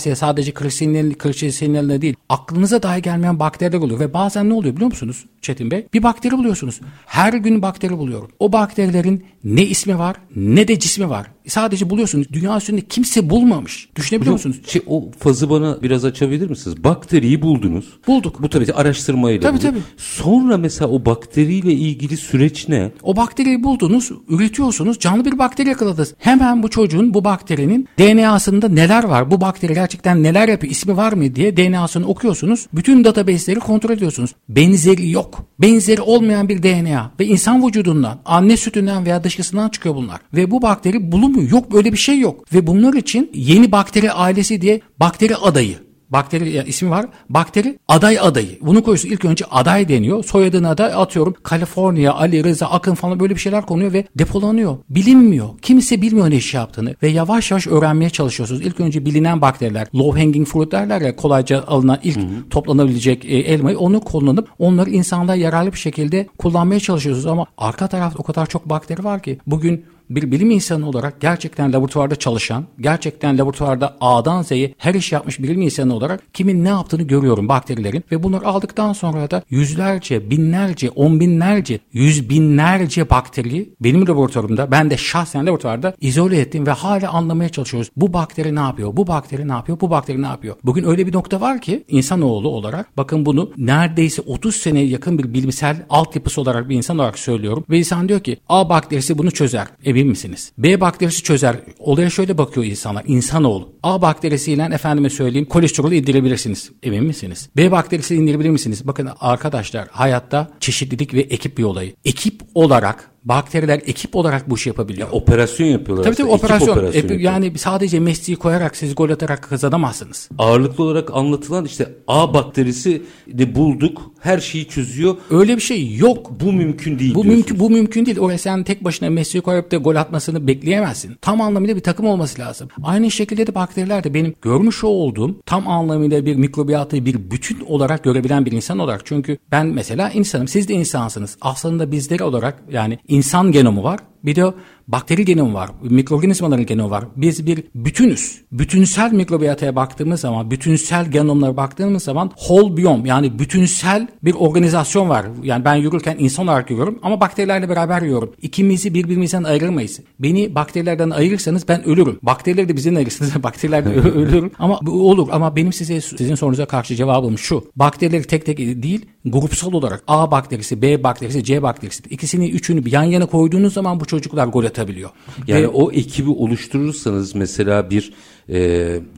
akarmensiye, 0.00 0.16
sadece 0.16 0.52
krisinelle 0.52 2.02
değil, 2.02 2.16
aklınıza 2.28 2.82
dahi 2.82 3.02
gelmeyen 3.02 3.38
bakteriler 3.38 3.78
oluyor 3.78 4.00
ve 4.00 4.14
bazen 4.14 4.48
ne 4.48 4.54
oluyor 4.54 4.74
biliyor 4.74 4.90
musunuz 4.90 5.24
Çetin 5.42 5.70
Bey? 5.70 5.86
Bir 5.94 6.02
bakteri 6.02 6.32
buluyorsunuz. 6.32 6.80
Her 7.06 7.32
gün 7.32 7.62
bakteri 7.62 7.98
buluyorum. 7.98 8.30
O 8.38 8.52
bakterilerin 8.52 9.24
ne 9.44 9.62
ismi 9.62 9.98
var 9.98 10.16
ne 10.36 10.68
de 10.68 10.78
cismi 10.78 11.08
var. 11.08 11.26
Sadece 11.46 11.90
buluyorsunuz. 11.90 12.26
Dünya 12.32 12.56
üstünde 12.56 12.80
kimse 12.80 13.30
bulmamış. 13.30 13.88
Düşünebiliyor 13.96 14.34
Hocam, 14.34 14.48
musunuz? 14.48 14.70
Şey, 14.70 14.82
o 14.86 15.10
fazı 15.18 15.50
bana 15.50 15.82
biraz 15.82 16.04
açabilir 16.04 16.50
misiniz? 16.50 16.84
Bakteriyi 16.84 17.42
buldunuz. 17.42 17.84
Bulduk. 18.06 18.42
Bu 18.42 18.48
tabii 18.48 18.72
araştırmayla. 18.72 19.40
Tabii 19.40 19.52
bulduk. 19.52 19.70
tabii. 19.70 19.80
Sonra 19.96 20.58
mesela 20.58 20.90
o 20.90 21.04
bakteriyle 21.04 21.72
ilgili 21.72 22.16
süreç 22.16 22.68
ne? 22.68 22.90
O 23.02 23.16
bakteriyi 23.16 23.62
buldunuz, 23.62 24.10
üretiyorsunuz, 24.28 24.98
canlı 24.98 25.24
bir 25.24 25.38
bakteri 25.38 25.68
yakaladınız. 25.68 26.14
Hemen 26.18 26.62
bu 26.62 26.70
çocuğun 26.70 27.14
bu 27.14 27.24
bakterinin 27.24 27.88
DNA'sında 27.98 28.68
neler 28.68 29.04
var? 29.04 29.30
Bu 29.30 29.40
bakteri 29.40 29.74
gerçekten 29.74 30.22
neler 30.22 30.48
yapıyor? 30.48 30.70
İsmi 30.70 30.96
var 30.96 31.12
mı 31.12 31.34
diye 31.34 31.56
DNA'sını 31.56 32.06
okuyorsunuz. 32.06 32.66
Bütün 32.72 33.04
database'leri 33.04 33.60
kontrol 33.60 33.90
ediyorsunuz. 33.90 34.30
Benzeri 34.48 35.10
yok. 35.10 35.44
Benzeri 35.60 36.00
olmayan 36.00 36.48
bir 36.48 36.62
DNA 36.62 37.10
ve 37.20 37.26
insan 37.26 37.66
vücudundan, 37.66 38.18
anne 38.24 38.56
sütünden 38.56 39.04
veya 39.04 39.24
dışkısından 39.24 39.68
çıkıyor 39.68 39.94
bunlar. 39.94 40.20
Ve 40.34 40.50
bu 40.50 40.62
bakteri 40.62 41.12
bulunmuyor. 41.12 41.39
Yok 41.48 41.72
böyle 41.72 41.92
bir 41.92 41.98
şey 41.98 42.18
yok. 42.18 42.54
Ve 42.54 42.66
bunlar 42.66 42.94
için 42.94 43.30
yeni 43.34 43.72
bakteri 43.72 44.12
ailesi 44.12 44.60
diye 44.60 44.80
bakteri 45.00 45.36
adayı 45.36 45.90
bakteri 46.10 46.64
ismi 46.66 46.90
var. 46.90 47.06
Bakteri 47.28 47.78
aday 47.88 48.18
adayı. 48.20 48.58
Bunu 48.60 48.82
koyuyorsun 48.82 49.08
ilk 49.08 49.24
önce 49.24 49.44
aday 49.44 49.88
deniyor. 49.88 50.24
Soyadını 50.24 50.68
aday 50.68 50.92
atıyorum. 50.94 51.34
Kaliforniya, 51.42 52.14
Ali 52.14 52.44
Rıza, 52.44 52.66
Akın 52.66 52.94
falan 52.94 53.20
böyle 53.20 53.34
bir 53.34 53.40
şeyler 53.40 53.66
konuyor 53.66 53.92
ve 53.92 54.04
depolanıyor. 54.18 54.76
Bilinmiyor. 54.88 55.48
Kimse 55.62 56.02
bilmiyor 56.02 56.30
ne 56.30 56.36
iş 56.36 56.54
yaptığını 56.54 56.94
ve 57.02 57.08
yavaş 57.08 57.50
yavaş 57.50 57.66
öğrenmeye 57.66 58.10
çalışıyorsunuz. 58.10 58.60
İlk 58.60 58.80
önce 58.80 59.06
bilinen 59.06 59.40
bakteriler, 59.40 59.88
low 59.94 60.20
hanging 60.20 60.48
fruit 60.48 60.72
derler 60.72 61.00
ya 61.00 61.16
kolayca 61.16 61.64
alınan 61.66 61.98
ilk 62.02 62.16
hı 62.16 62.20
hı. 62.20 62.48
toplanabilecek 62.50 63.24
e, 63.24 63.28
elmayı 63.28 63.78
onu 63.78 64.00
kullanıp 64.00 64.48
onları 64.58 64.90
insanlara 64.90 65.36
yararlı 65.36 65.72
bir 65.72 65.78
şekilde 65.78 66.26
kullanmaya 66.38 66.80
çalışıyorsunuz 66.80 67.26
ama 67.26 67.46
arka 67.58 67.88
tarafta 67.88 68.18
o 68.18 68.22
kadar 68.22 68.46
çok 68.46 68.68
bakteri 68.68 69.04
var 69.04 69.22
ki 69.22 69.38
bugün 69.46 69.84
bir 70.10 70.30
bilim 70.30 70.50
insanı 70.50 70.88
olarak 70.88 71.20
gerçekten 71.20 71.72
laboratuvarda 71.72 72.16
çalışan, 72.16 72.64
gerçekten 72.80 73.38
laboratuvarda 73.38 73.96
A'dan 74.00 74.42
Z'ye 74.42 74.74
her 74.78 74.94
iş 74.94 75.12
yapmış 75.12 75.42
bilim 75.42 75.62
insanı 75.62 75.94
olarak 75.94 76.34
kimin 76.34 76.64
ne 76.64 76.68
yaptığını 76.68 77.02
görüyorum 77.02 77.48
bakterilerin 77.48 78.04
ve 78.12 78.22
bunları 78.22 78.46
aldıktan 78.46 78.92
sonra 78.92 79.30
da 79.30 79.42
yüzlerce, 79.50 80.30
binlerce, 80.30 80.90
on 80.90 81.20
binlerce, 81.20 81.78
yüz 81.92 82.30
binlerce 82.30 83.10
bakteriyi 83.10 83.74
benim 83.80 84.08
laboratuvarımda, 84.08 84.70
ben 84.70 84.90
de 84.90 84.96
şahsen 84.96 85.46
laboratuvarda 85.46 85.94
izole 86.00 86.40
ettim 86.40 86.66
ve 86.66 86.70
hala 86.70 87.10
anlamaya 87.10 87.48
çalışıyoruz. 87.48 87.90
Bu 87.96 88.12
bakteri 88.12 88.54
ne 88.54 88.60
yapıyor? 88.60 88.96
Bu 88.96 89.06
bakteri 89.06 89.48
ne 89.48 89.52
yapıyor? 89.52 89.80
Bu 89.80 89.90
bakteri 89.90 90.22
ne 90.22 90.26
yapıyor? 90.26 90.56
Bugün 90.64 90.84
öyle 90.84 91.06
bir 91.06 91.12
nokta 91.12 91.40
var 91.40 91.60
ki 91.60 91.84
insanoğlu 91.88 92.48
olarak 92.48 92.96
bakın 92.96 93.26
bunu 93.26 93.50
neredeyse 93.56 94.22
30 94.22 94.56
seneye 94.56 94.86
yakın 94.86 95.18
bir 95.18 95.34
bilimsel 95.34 95.86
altyapısı 95.90 96.40
olarak 96.40 96.68
bir 96.68 96.76
insan 96.76 96.98
olarak 96.98 97.18
söylüyorum 97.18 97.64
ve 97.70 97.78
insan 97.78 98.08
diyor 98.08 98.20
ki 98.20 98.36
A 98.48 98.68
bakterisi 98.68 99.18
bunu 99.18 99.30
çözer. 99.30 99.66
E 99.84 99.94
emin 100.00 100.10
misiniz? 100.10 100.52
B 100.58 100.80
bakterisi 100.80 101.22
çözer. 101.22 101.56
Olaya 101.78 102.10
şöyle 102.10 102.38
bakıyor 102.38 102.66
insanlar. 102.66 103.04
İnsanoğlu. 103.06 103.72
A 103.82 104.02
bakterisiyle 104.02 104.68
efendime 104.72 105.10
söyleyeyim 105.10 105.48
kolesterolü 105.48 105.94
indirebilirsiniz. 105.94 106.70
Emin 106.82 107.04
misiniz? 107.04 107.48
B 107.56 107.70
bakterisi 107.70 108.14
indirebilir 108.14 108.50
misiniz? 108.50 108.86
Bakın 108.86 109.08
arkadaşlar 109.20 109.88
hayatta 109.88 110.50
çeşitlilik 110.60 111.14
ve 111.14 111.20
ekip 111.20 111.58
bir 111.58 111.64
olayı. 111.64 111.94
Ekip 112.04 112.42
olarak 112.54 113.09
bakteriler 113.24 113.82
ekip 113.86 114.16
olarak 114.16 114.50
bu 114.50 114.54
işi 114.54 114.68
yapabiliyor. 114.68 115.08
Ya, 115.08 115.12
operasyon 115.12 115.66
yapıyorlar. 115.66 116.04
Tabii 116.04 116.14
tabii 116.14 116.28
operasyon. 116.28 116.76
operasyon 116.76 117.18
e, 117.18 117.22
yani 117.22 117.58
sadece 117.58 118.00
Messi'yi 118.00 118.36
koyarak 118.36 118.76
siz 118.76 118.94
gol 118.94 119.10
atarak 119.10 119.42
kazanamazsınız. 119.42 120.28
Ağırlıklı 120.38 120.84
olarak 120.84 121.10
anlatılan 121.14 121.64
işte 121.64 121.88
A 122.08 122.34
bakterisi 122.34 123.02
de 123.26 123.54
bulduk. 123.54 124.10
Her 124.20 124.38
şeyi 124.38 124.68
çözüyor. 124.68 125.16
Öyle 125.30 125.56
bir 125.56 125.62
şey 125.62 125.96
yok. 125.96 126.30
Bu 126.40 126.52
mümkün 126.52 126.98
değil. 126.98 127.14
Bu 127.14 127.24
mümkün 127.24 127.58
bu 127.58 127.70
mümkün 127.70 128.06
değil. 128.06 128.18
Oraya 128.18 128.38
sen 128.38 128.64
tek 128.64 128.84
başına 128.84 129.10
Messi'yi 129.10 129.42
koyup 129.42 129.70
da 129.70 129.76
gol 129.76 129.96
atmasını 129.96 130.46
bekleyemezsin. 130.46 131.16
Tam 131.20 131.40
anlamıyla 131.40 131.76
bir 131.76 131.82
takım 131.82 132.06
olması 132.06 132.40
lazım. 132.40 132.68
Aynı 132.82 133.10
şekilde 133.10 133.46
de 133.46 133.54
bakteriler 133.54 134.04
de 134.04 134.14
benim 134.14 134.34
görmüş 134.42 134.84
olduğum 134.84 135.40
tam 135.46 135.68
anlamıyla 135.68 136.26
bir 136.26 136.36
mikrobiyatı 136.36 137.06
bir 137.06 137.30
bütün 137.30 137.60
olarak 137.60 138.04
görebilen 138.04 138.46
bir 138.46 138.52
insan 138.52 138.78
olarak. 138.78 139.06
Çünkü 139.06 139.38
ben 139.50 139.66
mesela 139.66 140.10
insanım. 140.10 140.48
Siz 140.48 140.68
de 140.68 140.74
insansınız. 140.74 141.36
Aslında 141.40 141.92
bizleri 141.92 142.24
olarak 142.24 142.62
yani 142.72 142.98
insan 143.10 143.52
genomu 143.52 143.82
var. 143.82 144.00
Bir 144.24 144.36
de 144.36 144.44
bakteri 144.88 145.24
genomu 145.24 145.54
var, 145.54 145.70
mikroorganizmaların 145.82 146.66
genomu 146.66 146.90
var. 146.90 147.04
Biz 147.16 147.46
bir 147.46 147.64
bütünüz. 147.74 148.40
Bütünsel 148.52 149.12
mikrobiyataya 149.12 149.76
baktığımız 149.76 150.20
zaman, 150.20 150.50
bütünsel 150.50 151.10
genomlara 151.10 151.56
baktığımız 151.56 152.02
zaman 152.02 152.28
whole 152.28 152.76
biome 152.76 153.08
yani 153.08 153.38
bütünsel 153.38 154.08
bir 154.24 154.34
organizasyon 154.34 155.08
var. 155.08 155.26
Yani 155.42 155.64
ben 155.64 155.74
yürürken 155.74 156.16
insan 156.18 156.46
olarak 156.46 156.70
yürüyorum 156.70 156.98
ama 157.02 157.20
bakterilerle 157.20 157.68
beraber 157.68 158.02
yürüyorum. 158.02 158.32
İkimizi 158.42 158.94
birbirimizden 158.94 159.44
ayıramayız. 159.44 160.00
Beni 160.18 160.54
bakterilerden 160.54 161.10
ayırırsanız 161.10 161.68
ben 161.68 161.84
ölürüm. 161.84 162.18
Bakterileri 162.22 162.68
de 162.68 162.76
bizden 162.76 162.94
ayırırsanız 162.94 163.34
bakteriler 163.42 163.84
de 163.84 163.88
ölürüm. 163.88 164.50
Ama 164.58 164.80
olur 164.88 165.28
ama 165.32 165.56
benim 165.56 165.72
size 165.72 166.00
sizin 166.00 166.34
sorunuza 166.34 166.66
karşı 166.66 166.94
cevabım 166.94 167.38
şu. 167.38 167.64
Bakterileri 167.76 168.24
tek 168.24 168.46
tek 168.46 168.58
değil, 168.58 169.06
grupsal 169.24 169.72
olarak 169.72 170.04
A 170.08 170.30
bakterisi, 170.30 170.82
B 170.82 171.02
bakterisi, 171.02 171.44
C 171.44 171.62
bakterisi 171.62 172.02
ikisini 172.10 172.50
üçünü 172.50 172.88
yan 172.88 173.02
yana 173.02 173.26
koyduğunuz 173.26 173.74
zaman 173.74 174.00
bu 174.00 174.06
çocuklar 174.10 174.46
gol 174.46 174.64
atabiliyor. 174.64 175.10
Yani 175.46 175.62
Ve, 175.62 175.68
o 175.68 175.92
ekibi 175.92 176.30
oluşturursanız 176.30 177.34
mesela 177.34 177.90
bir 177.90 178.12
e, 178.48 178.58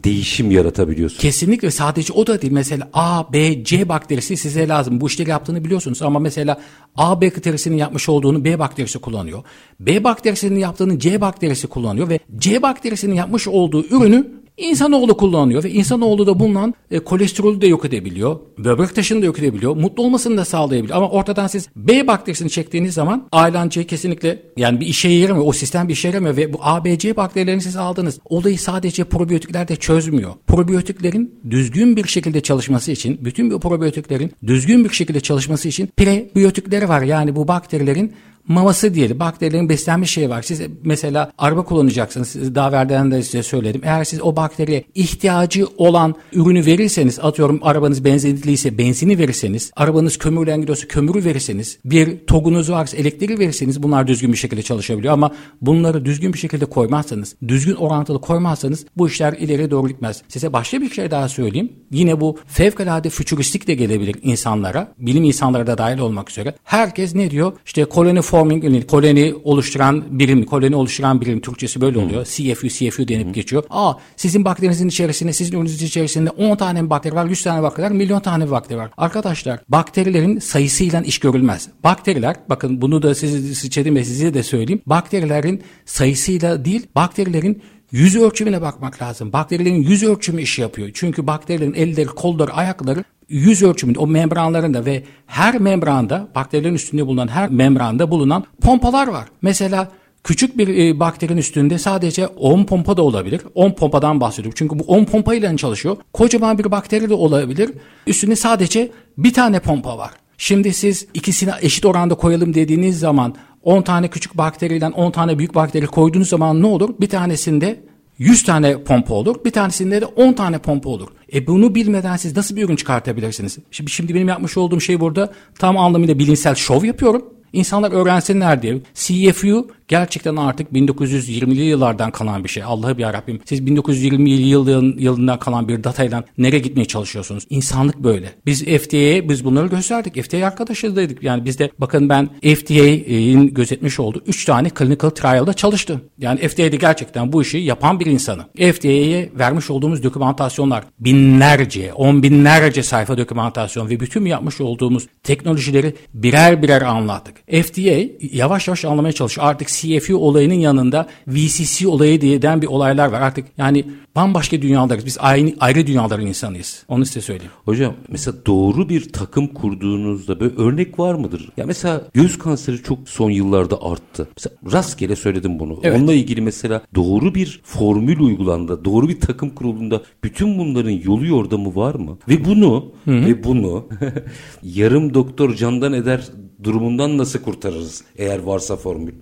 değişim 0.05 0.51
yaratabiliyorsunuz. 0.51 1.23
Kesinlikle 1.23 1.71
sadece 1.71 2.13
o 2.13 2.27
da 2.27 2.43
değil. 2.43 2.53
Mesela 2.53 2.91
A, 2.93 3.33
B, 3.33 3.65
C 3.65 3.89
bakterisi 3.89 4.37
size 4.37 4.69
lazım. 4.69 5.01
Bu 5.01 5.07
işleri 5.07 5.31
yaptığını 5.31 5.65
biliyorsunuz 5.65 6.03
ama 6.03 6.19
mesela 6.19 6.61
A 6.97 7.21
bakterisinin 7.21 7.77
yapmış 7.77 8.09
olduğunu 8.09 8.45
B 8.45 8.59
bakterisi 8.59 8.99
kullanıyor. 8.99 9.43
B 9.81 10.05
bakterisinin 10.05 10.59
yaptığını 10.59 10.99
C 10.99 11.21
bakterisi 11.21 11.67
kullanıyor 11.67 12.09
ve 12.09 12.19
C 12.39 12.63
bakterisinin 12.63 13.15
yapmış 13.15 13.49
olduğu 13.49 13.85
ürünü 13.85 14.42
İnsanoğlu 14.57 15.17
kullanıyor 15.17 15.65
ve 15.65 15.71
insanoğlu 15.71 16.27
da 16.27 16.39
bulunan 16.39 16.75
e, 16.91 16.99
kolesterolü 16.99 17.61
de 17.61 17.67
yok 17.67 17.85
edebiliyor. 17.85 18.41
Böbrek 18.59 18.95
taşını 18.95 19.23
da 19.23 19.27
yok 19.27 19.39
edebiliyor. 19.39 19.77
Mutlu 19.77 20.03
olmasını 20.03 20.37
da 20.37 20.45
sağlayabiliyor. 20.45 20.97
Ama 20.97 21.09
ortadan 21.09 21.47
siz 21.47 21.69
B 21.77 22.07
bakterisini 22.07 22.51
çektiğiniz 22.51 22.95
zaman 22.95 23.29
A 23.33 23.69
kesinlikle 23.69 24.43
yani 24.57 24.81
bir 24.81 24.87
işe 24.87 25.09
yaramıyor. 25.09 25.47
O 25.47 25.53
sistem 25.53 25.89
bir 25.89 25.93
işe 25.93 26.09
yaramıyor 26.09 26.37
ve 26.37 26.53
bu 26.53 26.59
A, 26.61 26.85
B, 26.85 26.99
C 26.99 27.17
bakterilerini 27.17 27.63
siz 27.63 27.77
aldınız. 27.77 28.19
Olayı 28.25 28.59
sadece 28.59 29.05
probiyotikler 29.05 29.69
de 29.69 29.77
çözmüyor. 29.77 30.33
Probiyotiklerin 30.47 31.35
düzgün 31.51 31.97
bir 31.97 32.09
şekilde 32.09 32.41
çalışması 32.41 32.93
için, 32.93 33.25
bütün 33.25 33.51
bu 33.51 33.61
probiyotiklerin 33.61 34.33
düzgün 34.47 34.85
bir 34.85 34.91
şekilde 34.91 35.21
çalışması 35.21 35.69
için 35.69 35.87
prebiyotikleri 35.97 36.89
var. 36.89 37.03
Yani 37.03 37.37
bu 37.37 37.49
bakterilerin 37.49 38.13
maması 38.49 38.95
diyelim. 38.95 39.21
Bakterilerin 39.21 39.69
beslenmiş 39.69 40.11
şeyi 40.11 40.31
var. 40.31 40.43
Siz 40.43 40.61
mesela 40.85 41.33
araba 41.39 41.65
kullanacaksınız. 41.65 42.29
Siz 42.29 42.55
daha 42.55 42.73
verden 42.73 43.11
de 43.11 43.23
size 43.23 43.43
söyledim. 43.43 43.81
Eğer 43.85 44.05
siz 44.05 44.23
o 44.23 44.37
bakteriye 44.37 44.85
ihtiyacı 44.95 45.67
olan 45.77 46.15
ürünü 46.33 46.67
verirseniz 46.67 47.19
atıyorum 47.19 47.61
arabanız 47.63 48.05
benzinliyse 48.05 48.79
benzini 48.79 49.19
verirseniz 49.19 49.71
arabanız 49.77 50.19
kömürlen 50.19 50.61
gidiyorsa 50.61 50.89
kömürü 50.89 51.25
verirseniz 51.25 51.79
bir 51.85 52.27
togunuz 52.27 52.71
varsa 52.71 52.97
elektriği 52.97 53.39
verirseniz 53.39 53.83
bunlar 53.83 54.07
düzgün 54.07 54.33
bir 54.33 54.39
şekilde 54.39 54.63
çalışabiliyor 54.63 55.15
ama 55.15 55.33
bunları 55.61 56.05
düzgün 56.05 56.33
bir 56.33 56.39
şekilde 56.39 56.65
koymazsanız 56.65 57.35
düzgün 57.49 57.75
orantılı 57.75 58.21
koymazsanız 58.21 58.87
bu 58.97 59.09
işler 59.09 59.33
ileriye 59.33 59.71
doğru 59.71 59.89
gitmez. 59.89 60.23
Size 60.29 60.53
başka 60.53 60.81
bir 60.81 60.91
şey 60.91 61.11
daha 61.11 61.29
söyleyeyim. 61.29 61.73
Yine 61.91 62.21
bu 62.21 62.39
fevkalade 62.47 63.11
fütüristik 63.11 63.67
de 63.67 63.75
gelebilir 63.75 64.17
insanlara. 64.23 64.93
Bilim 64.99 65.25
insanları 65.25 65.67
da 65.67 65.79
dahil 65.79 65.99
olmak 65.99 66.31
üzere. 66.31 66.55
Herkes 66.65 67.15
ne 67.15 67.31
diyor? 67.31 67.53
İşte 67.67 67.85
koloni 67.85 68.23
forming 68.33 68.65
unit, 68.65 68.87
koloni 68.87 69.35
oluşturan 69.45 70.19
birim, 70.19 70.45
koloni 70.45 70.77
oluşturan 70.77 71.21
birim 71.21 71.41
Türkçesi 71.41 71.81
böyle 71.81 71.99
oluyor. 71.99 72.25
Hmm. 72.25 72.55
CFU, 72.55 72.69
CFU 72.69 73.09
denip 73.09 73.27
hmm. 73.27 73.33
geçiyor. 73.33 73.65
Aa 73.71 73.95
sizin 74.17 74.45
bakterinizin 74.45 74.89
içerisinde, 74.89 75.33
sizin 75.33 75.53
ürününüzün 75.53 75.87
içerisinde 75.87 76.31
10 76.31 76.57
tane 76.57 76.91
bakteri 76.91 77.15
var, 77.15 77.27
100 77.27 77.43
tane 77.43 77.63
bakteri 77.63 77.87
var, 77.87 77.91
milyon 77.91 78.21
tane 78.21 78.51
bakteri 78.51 78.79
var. 78.79 78.91
Arkadaşlar 78.97 79.61
bakterilerin 79.69 80.39
sayısıyla 80.39 81.01
iş 81.01 81.19
görülmez. 81.19 81.69
Bakteriler, 81.85 82.37
bakın 82.49 82.83
bunu 82.83 83.03
da 83.03 83.15
size, 83.15 83.55
size, 83.55 84.05
size 84.05 84.35
de 84.35 84.43
söyleyeyim. 84.43 84.83
Bakterilerin 84.87 85.63
sayısıyla 85.85 86.65
değil, 86.65 86.87
bakterilerin 86.95 87.63
yüz 87.93 88.17
ölçümüne 88.17 88.63
bakmak 88.63 89.03
lazım. 89.03 89.33
Bakterilerin 89.33 89.83
yüz 89.83 90.03
ölçümü 90.03 90.43
işi 90.43 90.61
yapıyor. 90.61 90.91
Çünkü 90.95 91.27
bakterilerin 91.27 91.75
elleri, 91.75 92.07
kolları, 92.07 92.53
ayakları 92.53 93.05
yüz 93.29 93.63
ölçümünde 93.63 93.99
o 93.99 94.07
membranlarında 94.07 94.85
ve 94.85 95.03
her 95.27 95.61
membranda 95.61 96.29
bakterilerin 96.35 96.75
üstünde 96.75 97.07
bulunan 97.07 97.29
her 97.29 97.51
membranda 97.51 98.11
bulunan 98.11 98.45
pompalar 98.61 99.07
var. 99.07 99.29
Mesela 99.43 99.89
Küçük 100.25 100.59
bir 100.59 100.69
e, 100.69 101.01
bakterinin 101.01 101.39
üstünde 101.39 101.79
sadece 101.79 102.27
10 102.27 102.65
pompa 102.65 102.97
da 102.97 103.03
olabilir. 103.03 103.41
10 103.55 103.71
pompadan 103.71 104.21
bahsediyorum. 104.21 104.55
Çünkü 104.59 104.79
bu 104.79 104.83
10 104.83 105.05
pompa 105.05 105.35
ile 105.35 105.57
çalışıyor. 105.57 105.97
Kocaman 106.13 106.59
bir 106.59 106.71
bakteri 106.71 107.11
de 107.11 107.15
olabilir. 107.15 107.71
Üstünde 108.07 108.37
sadece 108.37 108.91
bir 109.19 109.33
tane 109.33 109.61
pompa 109.61 109.99
var. 109.99 110.11
Şimdi 110.39 110.73
siz 110.73 111.07
ikisini 111.15 111.51
eşit 111.61 111.85
oranda 111.85 112.15
koyalım 112.15 112.55
dediğiniz 112.55 112.99
zaman 112.99 113.35
10 113.63 113.83
tane 113.83 114.09
küçük 114.09 114.39
bakteriden 114.39 114.93
10 114.93 115.11
tane 115.11 115.39
büyük 115.39 115.55
bakteri 115.55 115.87
koyduğunuz 115.87 116.29
zaman 116.29 116.63
ne 116.63 116.67
olur? 116.67 116.95
Bir 117.01 117.09
tanesinde 117.09 117.81
100 118.19 118.43
tane 118.43 118.83
pompa 118.83 119.15
olur. 119.15 119.37
Bir 119.45 119.51
tanesinde 119.51 120.01
de 120.01 120.07
10 120.07 120.33
tane 120.33 120.59
pompa 120.59 120.91
olur. 120.91 121.09
E 121.33 121.47
bunu 121.47 121.75
bilmeden 121.75 122.17
siz 122.17 122.37
nasıl 122.37 122.57
bir 122.57 122.65
ürün 122.65 122.77
çıkartabilirsiniz? 122.77 123.59
Şimdi, 123.71 123.91
şimdi 123.91 124.15
benim 124.15 124.29
yapmış 124.29 124.57
olduğum 124.57 124.81
şey 124.81 125.01
burada 125.01 125.33
tam 125.59 125.79
anlamıyla 125.79 126.19
bilimsel 126.19 126.55
şov 126.55 126.85
yapıyorum. 126.85 127.25
İnsanlar 127.53 127.93
öğrensinler 127.93 128.63
diye. 128.63 128.81
CFU 128.95 129.69
gerçekten 129.89 130.37
artık 130.37 130.73
1920'li 130.73 131.63
yıllardan 131.63 132.11
kalan 132.11 132.45
bir 132.45 132.49
şey. 132.49 132.63
Allah'ı 132.63 132.99
bir 132.99 133.05
Rabbim. 133.05 133.41
Siz 133.45 133.67
1920 133.67 134.31
yılın, 134.31 134.99
yılından 134.99 135.39
kalan 135.39 135.69
bir 135.69 135.85
datayla 135.85 136.25
nereye 136.39 136.59
gitmeye 136.59 136.85
çalışıyorsunuz? 136.85 137.47
İnsanlık 137.51 137.99
böyle. 137.99 138.33
Biz 138.47 138.65
FDA'ye 138.65 139.29
biz 139.29 139.45
bunları 139.45 139.67
gösterdik. 139.67 140.23
FDA 140.23 140.47
arkadaşlarıydık. 140.47 141.23
Yani 141.23 141.45
biz 141.45 141.59
de 141.59 141.71
bakın 141.79 142.09
ben 142.09 142.29
FDA'nin 142.43 143.55
gözetmiş 143.55 144.01
olduğu 144.01 144.23
3 144.27 144.45
tane 144.45 144.71
clinical 144.79 145.11
trial'da 145.11 145.53
çalıştım. 145.53 146.01
Yani 146.19 146.49
FDA'de 146.49 146.77
gerçekten 146.77 147.33
bu 147.33 147.43
işi 147.43 147.59
yapan 147.59 148.01
bir 148.01 148.07
insanı. 148.07 148.43
FDA'ye 148.57 149.31
vermiş 149.39 149.71
olduğumuz 149.71 150.03
dokümantasyonlar 150.03 150.85
binlerce, 151.01 151.93
on 151.93 152.23
binlerce 152.23 152.83
sayfa 152.83 153.19
dokümantasyon 153.19 153.91
ve 153.91 154.01
bütün 154.01 154.25
yapmış 154.25 154.61
olduğumuz 154.61 155.07
teknolojileri 155.23 155.95
birer 156.15 156.63
birer 156.63 156.83
anlattık. 156.83 157.37
FDA 157.47 158.11
yavaş 158.33 158.69
yavaş 158.69 158.85
anlamaya 158.85 159.13
çalışıyor. 159.13 159.47
Artık 159.47 159.71
CFU 159.83 160.17
olayının 160.17 160.55
yanında 160.55 161.09
VCC 161.29 161.89
olayı 161.89 162.21
diyeden 162.21 162.63
bir 162.63 162.67
olaylar 162.67 163.13
var. 163.13 163.21
Artık 163.21 163.47
yani 163.59 163.85
bambaşka 164.17 164.63
dünyalarız. 164.63 165.07
Biz 165.07 165.17
aynı 165.21 165.53
ayrı 165.61 165.87
dünyaların 165.87 166.27
insanıyız. 166.27 166.85
Onu 166.89 167.07
size 167.07 167.21
söyleyeyim. 167.21 167.53
Hocam 167.65 167.95
mesela 168.09 168.37
doğru 168.47 168.89
bir 168.89 169.13
takım 169.13 169.47
kurduğunuzda 169.47 170.41
böyle 170.41 170.55
örnek 170.57 170.99
var 170.99 171.15
mıdır? 171.15 171.49
Ya 171.57 171.67
mesela 171.67 172.03
göğüs 172.15 172.39
kanseri 172.39 172.83
çok 172.83 172.99
son 173.09 173.31
yıllarda 173.31 173.83
arttı. 173.83 174.29
Mesela 174.37 174.57
rastgele 174.73 175.17
söyledim 175.17 175.59
bunu. 175.59 175.81
Evet. 175.83 175.99
Onunla 175.99 176.13
ilgili 176.13 176.41
mesela 176.41 176.83
doğru 176.95 177.35
bir 177.35 177.61
formül 177.65 178.21
uygulandı. 178.21 178.85
Doğru 178.85 179.09
bir 179.09 179.21
takım 179.21 179.51
kurulunda 179.51 180.03
bütün 180.25 180.59
bunların 180.59 180.91
yolu 180.91 181.27
yordamı 181.27 181.77
var 181.77 181.95
mı? 181.95 182.19
Ve 182.29 182.45
bunu 182.45 182.93
Hı-hı. 183.05 183.27
ve 183.27 183.45
bunu 183.45 183.89
yarım 184.63 185.15
doktor 185.15 185.55
candan 185.55 185.93
eder 185.93 186.29
durumundan 186.65 187.19
nasıl 187.19 187.39
kurtarırız 187.39 188.05
eğer 188.17 188.39
varsa 188.39 188.77
formül? 188.77 189.13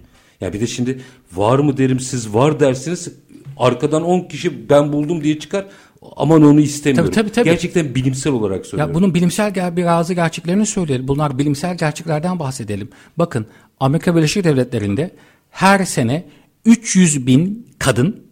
Ya 0.41 0.53
bir 0.53 0.61
de 0.61 0.67
şimdi 0.67 1.01
var 1.33 1.59
mı 1.59 1.77
derim 1.77 2.01
siz 2.01 2.35
var 2.35 2.61
dersiniz 2.61 3.09
arkadan 3.57 4.03
10 4.03 4.21
kişi 4.21 4.69
ben 4.69 4.93
buldum 4.93 5.25
diye 5.25 5.39
çıkar 5.39 5.67
aman 6.17 6.43
onu 6.43 6.61
istemiyorum. 6.61 7.11
Tabii, 7.11 7.23
tabii, 7.23 7.33
tabii. 7.33 7.45
Gerçekten 7.45 7.95
bilimsel 7.95 8.33
olarak 8.33 8.67
söylüyorum. 8.67 8.95
Ya 8.95 9.01
bunun 9.01 9.15
bilimsel 9.15 9.77
bazı 9.77 10.15
gerçeklerini 10.15 10.67
söyleyelim. 10.67 11.09
Bunlar 11.09 11.39
bilimsel 11.39 11.77
gerçeklerden 11.77 12.39
bahsedelim. 12.39 12.89
Bakın 13.17 13.47
Amerika 13.81 14.17
Birleşik 14.17 14.45
Devletleri'nde 14.45 15.11
her 15.51 15.85
sene 15.85 16.25
300 16.65 17.27
bin 17.27 17.67
kadın 17.79 18.27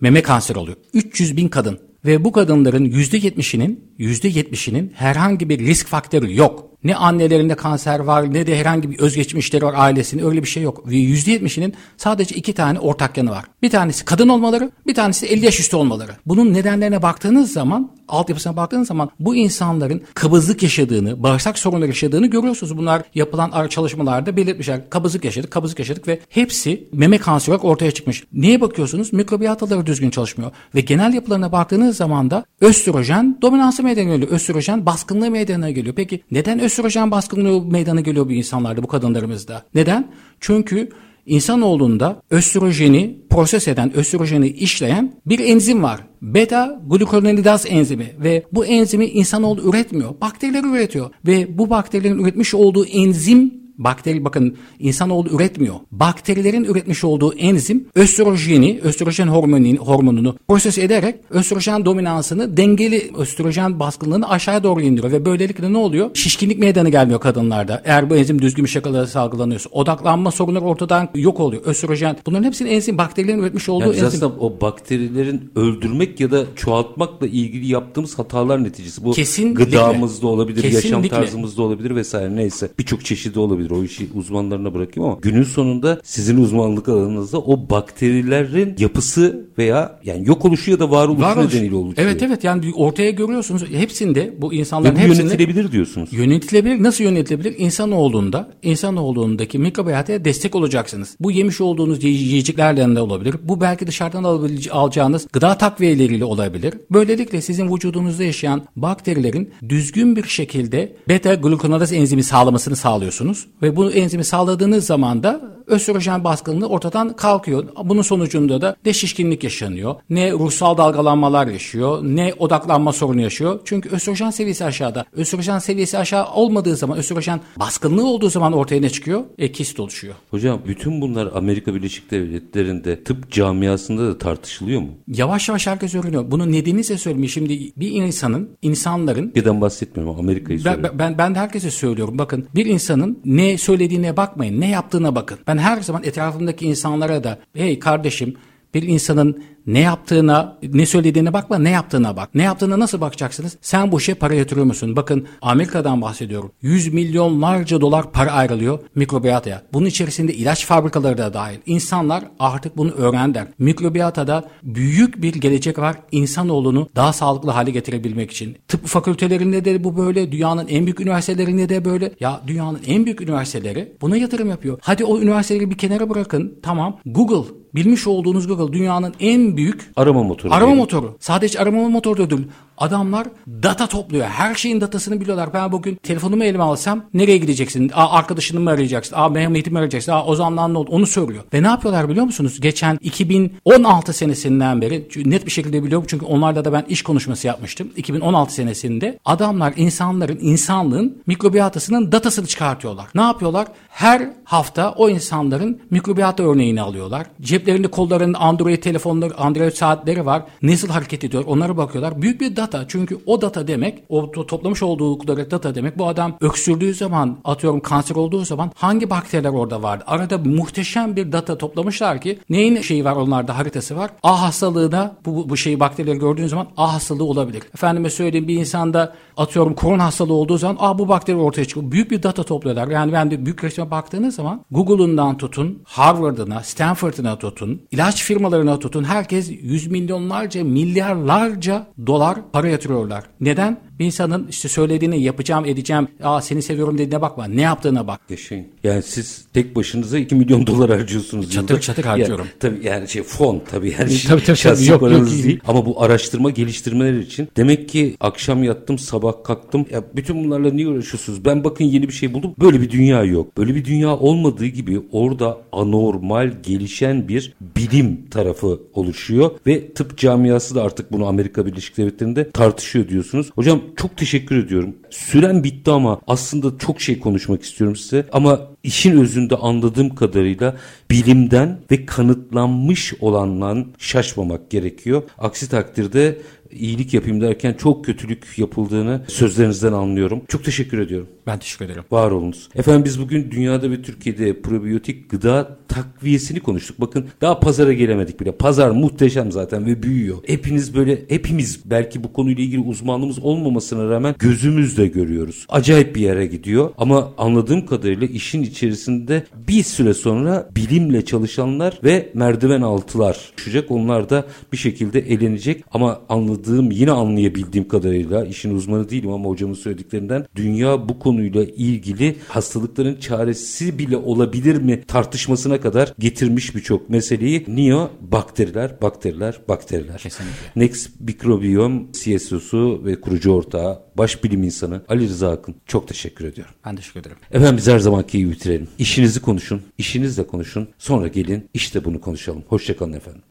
meme 0.00 0.22
kanseri 0.22 0.58
oluyor. 0.58 0.76
300 0.94 1.36
bin 1.36 1.48
kadın 1.48 1.78
ve 2.04 2.24
bu 2.24 2.32
kadınların 2.32 2.84
%70'inin 2.84 3.84
%70'inin 3.98 4.92
herhangi 4.94 5.48
bir 5.48 5.58
risk 5.58 5.86
faktörü 5.86 6.36
yok. 6.36 6.70
Ne 6.86 6.96
annelerinde 6.96 7.54
kanser 7.54 7.98
var 7.98 8.34
ne 8.34 8.46
de 8.46 8.58
herhangi 8.58 8.90
bir 8.90 8.98
özgeçmişleri 8.98 9.64
var 9.64 9.74
ailesinin 9.76 10.24
öyle 10.24 10.42
bir 10.42 10.48
şey 10.48 10.62
yok. 10.62 10.88
Ve 10.88 10.94
%70'inin 10.94 11.74
sadece 11.96 12.34
iki 12.34 12.52
tane 12.52 12.78
ortak 12.78 13.16
yanı 13.16 13.30
var. 13.30 13.44
Bir 13.62 13.70
tanesi 13.70 14.04
kadın 14.04 14.28
olmaları 14.28 14.70
bir 14.86 14.94
tanesi 14.94 15.26
50 15.26 15.44
yaş 15.44 15.60
üstü 15.60 15.76
olmaları. 15.76 16.12
Bunun 16.26 16.54
nedenlerine 16.54 17.02
baktığınız 17.02 17.52
zaman 17.52 17.90
altyapısına 18.08 18.56
baktığınız 18.56 18.88
zaman 18.88 19.10
bu 19.20 19.36
insanların 19.36 20.02
kabızlık 20.14 20.62
yaşadığını, 20.62 21.22
bağırsak 21.22 21.58
sorunları 21.58 21.88
yaşadığını 21.88 22.26
görüyorsunuz. 22.26 22.78
Bunlar 22.78 23.02
yapılan 23.14 23.68
çalışmalarda 23.68 24.36
belirtmişler. 24.36 24.90
Kabızlık 24.90 25.24
yaşadık, 25.24 25.50
kabızlık 25.50 25.78
yaşadık 25.78 26.08
ve 26.08 26.20
hepsi 26.28 26.88
meme 26.92 27.18
kanseri 27.18 27.50
olarak 27.50 27.64
ortaya 27.64 27.90
çıkmış. 27.90 28.24
Neye 28.32 28.60
bakıyorsunuz? 28.60 29.12
Mikrobiyataları 29.12 29.86
düzgün 29.86 30.10
çalışmıyor. 30.10 30.50
Ve 30.74 30.80
genel 30.80 31.14
yapılarına 31.14 31.52
baktığınız 31.52 31.96
zaman 31.96 32.30
da 32.30 32.44
östrojen 32.60 33.38
dominansı 33.42 33.82
meydana 33.82 34.04
geliyor. 34.04 34.30
Östrojen 34.30 34.86
baskınlığı 34.86 35.30
meydana 35.30 35.70
geliyor. 35.70 35.94
Peki 35.94 36.22
neden 36.30 36.60
östrojen 36.60 36.75
baskınlığı 36.84 37.62
meydana 37.62 38.00
geliyor 38.00 38.28
bu 38.28 38.32
insanlarda, 38.32 38.82
bu 38.82 38.86
kadınlarımızda? 38.86 39.62
Neden? 39.74 40.12
Çünkü 40.40 40.90
İnsanoğlunda 41.26 42.22
östrojeni 42.30 43.18
proses 43.30 43.68
eden, 43.68 43.96
östrojeni 43.96 44.48
işleyen 44.48 45.12
bir 45.26 45.38
enzim 45.38 45.82
var. 45.82 46.00
Beta 46.22 46.80
glukuronidaz 46.86 47.66
enzimi 47.68 48.12
ve 48.18 48.44
bu 48.52 48.66
enzimi 48.66 49.06
insanoğlu 49.06 49.70
üretmiyor. 49.70 50.20
Bakteriler 50.20 50.64
üretiyor 50.64 51.10
ve 51.26 51.58
bu 51.58 51.70
bakterilerin 51.70 52.18
üretmiş 52.18 52.54
olduğu 52.54 52.86
enzim 52.86 53.65
bakteri 53.78 54.24
bakın 54.24 54.56
insanoğlu 54.78 55.28
üretmiyor. 55.28 55.74
Bakterilerin 55.92 56.64
üretmiş 56.64 57.04
olduğu 57.04 57.34
enzim 57.34 57.86
östrojeni, 57.94 58.80
östrojen 58.82 59.26
hormonunu, 59.28 59.76
hormonunu 59.76 60.36
proses 60.48 60.78
ederek 60.78 61.14
östrojen 61.30 61.84
dominansını 61.84 62.56
dengeli 62.56 63.10
östrojen 63.18 63.80
baskınlığını 63.80 64.30
aşağıya 64.30 64.62
doğru 64.62 64.80
indiriyor 64.80 65.12
ve 65.12 65.24
böylelikle 65.24 65.72
ne 65.72 65.78
oluyor? 65.78 66.10
Şişkinlik 66.14 66.58
meydana 66.58 66.88
gelmiyor 66.88 67.20
kadınlarda. 67.20 67.82
Eğer 67.84 68.10
bu 68.10 68.16
enzim 68.16 68.42
düzgün 68.42 68.64
bir 68.64 68.70
şekilde 68.70 69.06
salgılanıyorsa. 69.06 69.70
Odaklanma 69.72 70.30
sorunları 70.30 70.64
ortadan 70.64 71.08
yok 71.14 71.40
oluyor. 71.40 71.62
Östrojen. 71.64 72.16
Bunların 72.26 72.44
hepsinin 72.44 72.70
enzim 72.70 72.98
bakterilerin 72.98 73.38
üretmiş 73.38 73.68
olduğu 73.68 73.84
yani 73.84 73.94
enzim. 73.94 74.06
Aslında 74.06 74.26
o 74.26 74.60
bakterilerin 74.60 75.50
öldürmek 75.56 76.20
ya 76.20 76.30
da 76.30 76.44
çoğaltmakla 76.56 77.26
ilgili 77.26 77.66
yaptığımız 77.72 78.18
hatalar 78.18 78.64
neticesi. 78.64 79.04
Bu 79.04 79.12
Kesinlikle. 79.12 79.64
gıdamızda 79.64 80.26
olabilir, 80.26 80.62
Kesinlikle. 80.62 80.88
yaşam 80.88 81.02
tarzımızda 81.08 81.62
olabilir 81.62 81.94
vesaire 81.94 82.36
neyse. 82.36 82.70
Birçok 82.78 83.04
çeşidi 83.04 83.38
olabilir 83.38 83.65
olabilir. 83.70 83.80
O 83.80 83.84
işi 83.84 84.08
uzmanlarına 84.14 84.74
bırakayım 84.74 85.10
ama 85.10 85.18
günün 85.22 85.42
sonunda 85.42 86.00
sizin 86.04 86.36
uzmanlık 86.42 86.88
alanınızda 86.88 87.38
o 87.38 87.70
bakterilerin 87.70 88.76
yapısı 88.78 89.46
veya 89.58 90.00
yani 90.04 90.28
yok 90.28 90.44
oluşu 90.44 90.70
ya 90.70 90.78
da 90.78 90.90
varoluşu 90.90 91.22
Varoluş. 91.22 91.54
nedeniyle 91.54 91.74
oluşuyor. 91.74 92.08
Evet 92.08 92.22
evet 92.22 92.44
yani 92.44 92.72
ortaya 92.74 93.10
görüyorsunuz 93.10 93.62
hepsinde 93.70 94.34
bu 94.38 94.54
insanların 94.54 94.94
Ve 94.94 94.98
bu 94.98 95.00
hepsinde 95.00 95.22
yönetilebilir 95.22 95.72
diyorsunuz. 95.72 96.12
Yönetilebilir. 96.12 96.82
Nasıl 96.82 97.04
yönetilebilir? 97.04 97.54
İnsanoğlunda, 97.58 98.50
insanoğlundaki 98.62 99.58
mikrobiyataya 99.58 100.24
destek 100.24 100.54
olacaksınız. 100.54 101.16
Bu 101.20 101.30
yemiş 101.30 101.60
olduğunuz 101.60 102.04
yiyeceklerle 102.04 102.96
de 102.96 103.00
olabilir. 103.00 103.36
Bu 103.42 103.60
belki 103.60 103.86
dışarıdan 103.86 104.24
alacağınız 104.70 105.28
gıda 105.32 105.58
takviyeleriyle 105.58 106.24
olabilir. 106.24 106.74
Böylelikle 106.90 107.40
sizin 107.40 107.74
vücudunuzda 107.74 108.24
yaşayan 108.24 108.62
bakterilerin 108.76 109.50
düzgün 109.68 110.16
bir 110.16 110.24
şekilde 110.24 110.96
beta 111.08 111.34
glukuronidaz 111.34 111.92
enzimi 111.92 112.22
sağlamasını 112.22 112.76
sağlıyorsunuz 112.76 113.46
ve 113.62 113.76
bu 113.76 113.90
enzimi 113.90 114.24
sağladığınız 114.24 114.86
zaman 114.86 115.22
da 115.22 115.55
östrojen 115.66 116.24
baskınlığı 116.24 116.66
ortadan 116.66 117.16
kalkıyor. 117.16 117.64
Bunun 117.84 118.02
sonucunda 118.02 118.60
da 118.60 118.76
ne 118.86 118.92
şişkinlik 118.92 119.44
yaşanıyor, 119.44 119.94
ne 120.10 120.32
ruhsal 120.32 120.78
dalgalanmalar 120.78 121.46
yaşıyor, 121.46 121.98
ne 122.02 122.34
odaklanma 122.38 122.92
sorunu 122.92 123.20
yaşıyor. 123.20 123.60
Çünkü 123.64 123.88
östrojen 123.88 124.30
seviyesi 124.30 124.64
aşağıda. 124.64 125.04
Östrojen 125.12 125.58
seviyesi 125.58 125.98
aşağı 125.98 126.32
olmadığı 126.32 126.76
zaman, 126.76 126.98
östrojen 126.98 127.40
baskınlığı 127.56 128.06
olduğu 128.06 128.30
zaman 128.30 128.52
ortaya 128.52 128.80
ne 128.80 128.90
çıkıyor? 128.90 129.22
E, 129.38 129.52
kist 129.52 129.80
oluşuyor. 129.80 130.14
Hocam 130.30 130.60
bütün 130.66 131.00
bunlar 131.00 131.28
Amerika 131.34 131.74
Birleşik 131.74 132.10
Devletleri'nde 132.10 133.04
tıp 133.04 133.30
camiasında 133.30 134.06
da 134.08 134.18
tartışılıyor 134.18 134.80
mu? 134.80 134.88
Yavaş 135.08 135.48
yavaş 135.48 135.66
herkes 135.66 135.94
öğreniyor. 135.94 136.30
Bunu 136.30 136.52
nedeni 136.52 136.80
ise 136.80 136.98
söyleyeyim. 136.98 137.28
Şimdi 137.28 137.72
bir 137.76 137.90
insanın, 137.90 138.50
insanların... 138.62 139.34
Birden 139.34 139.60
bahsetmiyorum 139.60 140.18
Amerika'yı 140.18 140.60
söylüyorum. 140.60 140.90
Ben, 140.92 140.98
ben, 140.98 141.18
ben 141.18 141.34
de 141.34 141.38
herkese 141.38 141.70
söylüyorum. 141.70 142.18
Bakın 142.18 142.46
bir 142.54 142.66
insanın 142.66 143.18
ne 143.24 143.58
söylediğine 143.58 144.16
bakmayın, 144.16 144.60
ne 144.60 144.70
yaptığına 144.70 145.14
bakın. 145.14 145.38
Ben 145.46 145.55
her 145.58 145.80
zaman 145.80 146.04
etrafımdaki 146.04 146.66
insanlara 146.66 147.24
da 147.24 147.38
hey 147.54 147.78
kardeşim 147.78 148.36
bir 148.76 148.82
insanın 148.82 149.42
ne 149.66 149.80
yaptığına, 149.80 150.58
ne 150.62 150.86
söylediğine 150.86 151.32
bakma, 151.32 151.58
ne 151.58 151.70
yaptığına 151.70 152.16
bak. 152.16 152.34
Ne 152.34 152.42
yaptığına 152.42 152.78
nasıl 152.78 153.00
bakacaksınız? 153.00 153.56
Sen 153.60 153.92
bu 153.92 153.98
işe 153.98 154.14
para 154.14 154.34
yatırıyor 154.34 154.66
musun? 154.66 154.96
Bakın 154.96 155.26
Amerika'dan 155.42 156.02
bahsediyorum. 156.02 156.52
100 156.62 156.92
milyonlarca 156.92 157.80
dolar 157.80 158.12
para 158.12 158.32
ayrılıyor 158.32 158.78
mikrobiyataya. 158.94 159.62
Bunun 159.72 159.86
içerisinde 159.86 160.34
ilaç 160.34 160.66
fabrikaları 160.66 161.18
da 161.18 161.34
dahil. 161.34 161.58
İnsanlar 161.66 162.24
artık 162.38 162.76
bunu 162.76 162.90
öğrendiler. 162.90 163.46
Mikrobiyatada 163.58 164.44
büyük 164.62 165.22
bir 165.22 165.34
gelecek 165.34 165.78
var 165.78 165.96
insanoğlunu 166.12 166.88
daha 166.96 167.12
sağlıklı 167.12 167.50
hale 167.50 167.70
getirebilmek 167.70 168.30
için. 168.30 168.56
Tıp 168.68 168.86
fakültelerinde 168.86 169.64
de 169.64 169.84
bu 169.84 169.96
böyle, 169.96 170.32
dünyanın 170.32 170.68
en 170.68 170.86
büyük 170.86 171.00
üniversitelerinde 171.00 171.68
de 171.68 171.84
böyle. 171.84 172.12
Ya 172.20 172.40
dünyanın 172.46 172.80
en 172.86 173.04
büyük 173.04 173.20
üniversiteleri 173.20 173.96
buna 174.00 174.16
yatırım 174.16 174.48
yapıyor. 174.48 174.78
Hadi 174.82 175.04
o 175.04 175.20
üniversiteleri 175.20 175.70
bir 175.70 175.78
kenara 175.78 176.10
bırakın. 176.10 176.58
Tamam. 176.62 177.00
Google 177.06 177.66
bilmiş 177.76 178.06
olduğunuz 178.06 178.46
Google 178.46 178.65
dünyanın 178.72 179.14
en 179.20 179.56
büyük 179.56 179.90
Arama 179.96 180.22
motoru. 180.22 180.52
Arama 180.52 180.66
diyelim. 180.66 180.78
motoru. 180.78 181.16
Sadece 181.20 181.58
arama 181.60 181.88
motoru 181.88 182.30
değil. 182.30 182.46
Adamlar 182.78 183.26
data 183.62 183.86
topluyor. 183.86 184.26
Her 184.26 184.54
şeyin 184.54 184.80
datasını 184.80 185.20
biliyorlar. 185.20 185.48
Ben 185.54 185.72
bugün 185.72 185.94
telefonumu 185.94 186.44
elime 186.44 186.62
alsam 186.62 187.04
nereye 187.14 187.36
gideceksin? 187.38 187.90
Aa, 187.94 188.10
arkadaşını 188.10 188.60
mı 188.60 188.70
arayacaksın? 188.70 189.16
Aa, 189.16 189.28
Mehmet'i 189.28 189.70
mi 189.70 189.78
arayacaksın? 189.78 190.12
Aa, 190.12 190.24
Ozan'la 190.24 190.68
ne 190.68 190.78
oldu? 190.78 190.90
Onu 190.90 191.06
söylüyor. 191.06 191.44
Ve 191.54 191.62
ne 191.62 191.66
yapıyorlar 191.66 192.08
biliyor 192.08 192.24
musunuz? 192.26 192.60
Geçen 192.60 192.98
2016 193.02 194.12
senesinden 194.12 194.80
beri 194.80 195.08
net 195.24 195.46
bir 195.46 195.50
şekilde 195.50 195.82
biliyorum 195.82 196.06
çünkü 196.08 196.26
onlarla 196.26 196.64
da 196.64 196.72
ben 196.72 196.84
iş 196.88 197.02
konuşması 197.02 197.46
yapmıştım. 197.46 197.88
2016 197.96 198.54
senesinde 198.54 199.18
adamlar 199.24 199.72
insanların, 199.76 200.38
insanlığın 200.40 201.22
mikrobiyatasının 201.26 202.12
datasını 202.12 202.46
çıkartıyorlar. 202.46 203.06
Ne 203.14 203.22
yapıyorlar? 203.22 203.66
Her 203.88 204.28
hafta 204.44 204.92
o 204.92 205.08
insanların 205.08 205.80
mikrobiyata 205.90 206.42
örneğini 206.42 206.80
alıyorlar. 206.82 207.26
Ceplerinde 207.40 207.88
kollarında 207.88 208.38
Android 208.46 208.82
telefonları, 208.82 209.36
Android 209.38 209.72
saatleri 209.72 210.26
var. 210.26 210.42
Nasıl 210.62 210.88
hareket 210.88 211.24
ediyor? 211.24 211.44
Onlara 211.46 211.76
bakıyorlar. 211.76 212.22
Büyük 212.22 212.40
bir 212.40 212.56
data. 212.56 212.84
Çünkü 212.88 213.18
o 213.26 213.42
data 213.42 213.68
demek, 213.68 214.02
o 214.08 214.20
to- 214.20 214.46
toplamış 214.46 214.82
oldukları 214.82 215.50
data 215.50 215.74
demek 215.74 215.98
bu 215.98 216.08
adam 216.08 216.36
öksürdüğü 216.40 216.94
zaman, 216.94 217.38
atıyorum 217.44 217.80
kanser 217.80 218.16
olduğu 218.16 218.44
zaman 218.44 218.70
hangi 218.74 219.10
bakteriler 219.10 219.48
orada 219.48 219.82
vardı? 219.82 220.04
Arada 220.06 220.38
muhteşem 220.38 221.16
bir 221.16 221.32
data 221.32 221.58
toplamışlar 221.58 222.20
ki 222.20 222.38
neyin 222.50 222.80
şeyi 222.80 223.04
var 223.04 223.16
onlarda 223.16 223.58
haritası 223.58 223.96
var. 223.96 224.10
A 224.22 224.42
hastalığına 224.42 225.16
bu, 225.26 225.48
bu, 225.50 225.56
şeyi 225.56 225.80
bakterileri 225.80 226.18
gördüğün 226.18 226.46
zaman 226.46 226.66
A 226.76 226.94
hastalığı 226.94 227.24
olabilir. 227.24 227.62
Efendime 227.74 228.10
söyleyeyim 228.10 228.48
bir 228.48 228.54
insanda 228.54 229.14
atıyorum 229.36 229.74
korona 229.74 230.04
hastalığı 230.04 230.34
olduğu 230.34 230.58
zaman 230.58 230.76
Aa 230.80 230.98
bu 230.98 231.08
bakteri 231.08 231.36
ortaya 231.36 231.64
çıkıyor. 231.64 231.90
Büyük 231.92 232.10
bir 232.10 232.22
data 232.22 232.42
topluyorlar. 232.42 232.88
Yani 232.88 233.12
ben 233.12 233.30
de 233.30 233.44
büyük 233.44 233.64
resme 233.64 233.90
baktığınız 233.90 234.34
zaman 234.34 234.60
Google'undan 234.70 235.36
tutun, 235.36 235.82
Harvard'ına, 235.84 236.62
Stanford'ına 236.62 237.38
tutun, 237.38 237.82
ilaç 237.90 238.22
firmalarına 238.22 238.35
tutun 238.78 239.04
herkes 239.04 239.50
yüz 239.62 239.86
milyonlarca, 239.86 240.64
milyarlarca 240.64 241.86
dolar 242.06 242.38
para 242.52 242.68
yatırıyorlar. 242.68 243.24
Neden? 243.40 243.80
Bir 243.98 244.04
insanın 244.06 244.46
işte 244.48 244.68
söylediğini 244.68 245.22
yapacağım, 245.22 245.64
edeceğim, 245.64 246.08
aa 246.22 246.40
seni 246.40 246.62
seviyorum 246.62 246.98
dediğine 246.98 247.20
bakma. 247.20 247.44
Ne 247.44 247.62
yaptığına 247.62 248.06
bak. 248.06 248.20
Yaşayın. 248.30 248.66
Yani 248.84 249.02
siz 249.02 249.44
tek 249.52 249.76
başınıza 249.76 250.18
2 250.18 250.34
milyon 250.34 250.66
dolar 250.66 250.90
harcıyorsunuz. 250.90 251.50
Çatır 251.52 251.74
yılda. 251.74 251.80
çatır 251.80 252.04
harcıyorum. 252.04 252.46
Yani, 252.46 252.58
tabii 252.60 252.86
yani 252.86 253.08
şey 253.08 253.22
fon 253.22 253.62
tabii 253.70 253.94
yani 253.98 254.10
şey, 254.10 254.30
tabii, 254.30 254.44
tabii, 254.44 254.56
şahsi 254.56 254.90
yok, 254.90 255.02
yok, 255.02 255.30
değil. 255.30 255.60
Ama 255.66 255.86
bu 255.86 256.02
araştırma 256.02 256.50
geliştirmeler 256.50 257.18
için 257.18 257.48
demek 257.56 257.88
ki 257.88 258.16
akşam 258.20 258.64
yattım 258.64 258.98
sabah 258.98 259.44
kalktım. 259.44 259.86
Ya 259.90 260.04
bütün 260.16 260.44
bunlarla 260.44 260.70
niye 260.70 260.88
uğraşıyorsunuz? 260.88 261.44
Ben 261.44 261.64
bakın 261.64 261.84
yeni 261.84 262.08
bir 262.08 262.12
şey 262.12 262.34
buldum. 262.34 262.54
Böyle 262.60 262.80
bir 262.80 262.90
dünya 262.90 263.24
yok. 263.24 263.56
Böyle 263.56 263.74
bir 263.74 263.84
dünya 263.84 264.16
olmadığı 264.16 264.66
gibi 264.66 265.00
orada 265.12 265.58
anormal 265.72 266.52
gelişen 266.62 267.28
bir 267.28 267.54
bilim 267.76 268.26
tarafı 268.30 268.80
oluşuyor 268.94 269.50
ve 269.66 269.92
tıp 269.92 270.18
camiası 270.18 270.74
da 270.74 270.82
artık 270.82 271.12
bunu 271.12 271.26
Amerika 271.26 271.66
Birleşik 271.66 271.96
Devletleri'nde 271.96 272.50
tartışıyor 272.50 273.08
diyorsunuz. 273.08 273.50
Hocam 273.54 273.80
çok 273.96 274.16
teşekkür 274.16 274.64
ediyorum. 274.64 274.96
Süren 275.10 275.64
bitti 275.64 275.90
ama 275.90 276.20
aslında 276.26 276.78
çok 276.78 277.00
şey 277.00 277.20
konuşmak 277.20 277.62
istiyorum 277.62 277.96
size. 277.96 278.26
Ama 278.32 278.60
işin 278.82 279.20
özünde 279.20 279.56
anladığım 279.56 280.14
kadarıyla 280.14 280.76
bilimden 281.10 281.78
ve 281.90 282.06
kanıtlanmış 282.06 283.14
olandan 283.20 283.86
şaşmamak 283.98 284.70
gerekiyor. 284.70 285.22
Aksi 285.38 285.68
takdirde 285.70 286.38
iyilik 286.72 287.14
yapayım 287.14 287.40
derken 287.40 287.72
çok 287.72 288.04
kötülük 288.04 288.58
yapıldığını 288.58 289.22
sözlerinizden 289.28 289.92
anlıyorum. 289.92 290.42
Çok 290.48 290.64
teşekkür 290.64 290.98
ediyorum. 290.98 291.28
Ben 291.46 291.58
teşekkür 291.58 291.84
ederim. 291.84 292.04
Var 292.10 292.30
olunuz. 292.30 292.68
Efendim 292.74 293.04
biz 293.04 293.20
bugün 293.20 293.50
dünyada 293.50 293.90
ve 293.90 294.02
Türkiye'de 294.02 294.60
probiyotik 294.60 295.30
gıda 295.30 295.76
takviyesini 295.88 296.60
konuştuk. 296.60 297.00
Bakın 297.00 297.26
daha 297.40 297.60
pazara 297.60 297.92
gelemedik 297.92 298.40
bile. 298.40 298.52
Pazar 298.52 298.90
muhteşem 298.90 299.52
zaten 299.52 299.86
ve 299.86 300.02
büyüyor. 300.02 300.36
Hepiniz 300.46 300.94
böyle 300.94 301.22
hepimiz 301.28 301.80
belki 301.84 302.24
bu 302.24 302.32
konuyla 302.32 302.64
ilgili 302.64 302.80
uzmanlığımız 302.80 303.38
olmamasına 303.38 304.10
rağmen 304.10 304.34
gözümüzle 304.38 305.06
görüyoruz. 305.06 305.66
Acayip 305.68 306.16
bir 306.16 306.20
yere 306.20 306.46
gidiyor 306.46 306.90
ama 306.98 307.32
anladığım 307.38 307.86
kadarıyla 307.86 308.26
işin 308.26 308.62
içerisinde 308.62 309.44
bir 309.68 309.82
süre 309.82 310.14
sonra 310.14 310.70
bilimle 310.76 311.24
çalışanlar 311.24 311.98
ve 312.04 312.30
merdiven 312.34 312.82
altılar 312.82 313.52
düşecek. 313.56 313.90
Onlar 313.90 314.30
da 314.30 314.44
bir 314.72 314.76
şekilde 314.76 315.20
elenecek 315.20 315.84
ama 315.92 316.20
anladığım 316.28 316.55
yine 316.90 317.10
anlayabildiğim 317.10 317.88
kadarıyla 317.88 318.44
işin 318.44 318.74
uzmanı 318.74 319.10
değilim 319.10 319.30
ama 319.30 319.48
hocamın 319.48 319.74
söylediklerinden 319.74 320.46
dünya 320.56 321.08
bu 321.08 321.18
konuyla 321.18 321.64
ilgili 321.64 322.36
hastalıkların 322.48 323.16
çaresi 323.16 323.98
bile 323.98 324.16
olabilir 324.16 324.76
mi 324.76 325.02
tartışmasına 325.08 325.80
kadar 325.80 326.14
getirmiş 326.18 326.74
birçok 326.74 327.10
meseleyi. 327.10 327.64
Niye? 327.68 327.96
Bakteriler, 328.20 329.02
bakteriler, 329.02 329.60
bakteriler. 329.68 330.18
Kesinlikle. 330.18 330.56
Next 330.76 331.20
Microbiome 331.20 332.02
CSO'su 332.12 333.02
ve 333.04 333.20
kurucu 333.20 333.52
ortağı, 333.52 334.00
baş 334.18 334.44
bilim 334.44 334.62
insanı 334.62 335.02
Ali 335.08 335.28
Rıza 335.28 335.50
Akın. 335.50 335.74
Çok 335.86 336.08
teşekkür 336.08 336.44
ediyorum. 336.44 336.74
Ben 336.86 336.96
teşekkür 336.96 337.20
ederim. 337.20 337.36
Efendim 337.52 337.76
biz 337.76 337.88
her 337.88 337.98
zamanki 337.98 338.38
gibi 338.38 338.50
bitirelim. 338.50 338.88
İşinizi 338.98 339.40
konuşun, 339.40 339.82
işinizle 339.98 340.46
konuşun. 340.46 340.88
Sonra 340.98 341.28
gelin 341.28 341.68
işte 341.74 342.04
bunu 342.04 342.20
konuşalım. 342.20 342.62
Hoşçakalın 342.68 343.12
efendim. 343.12 343.42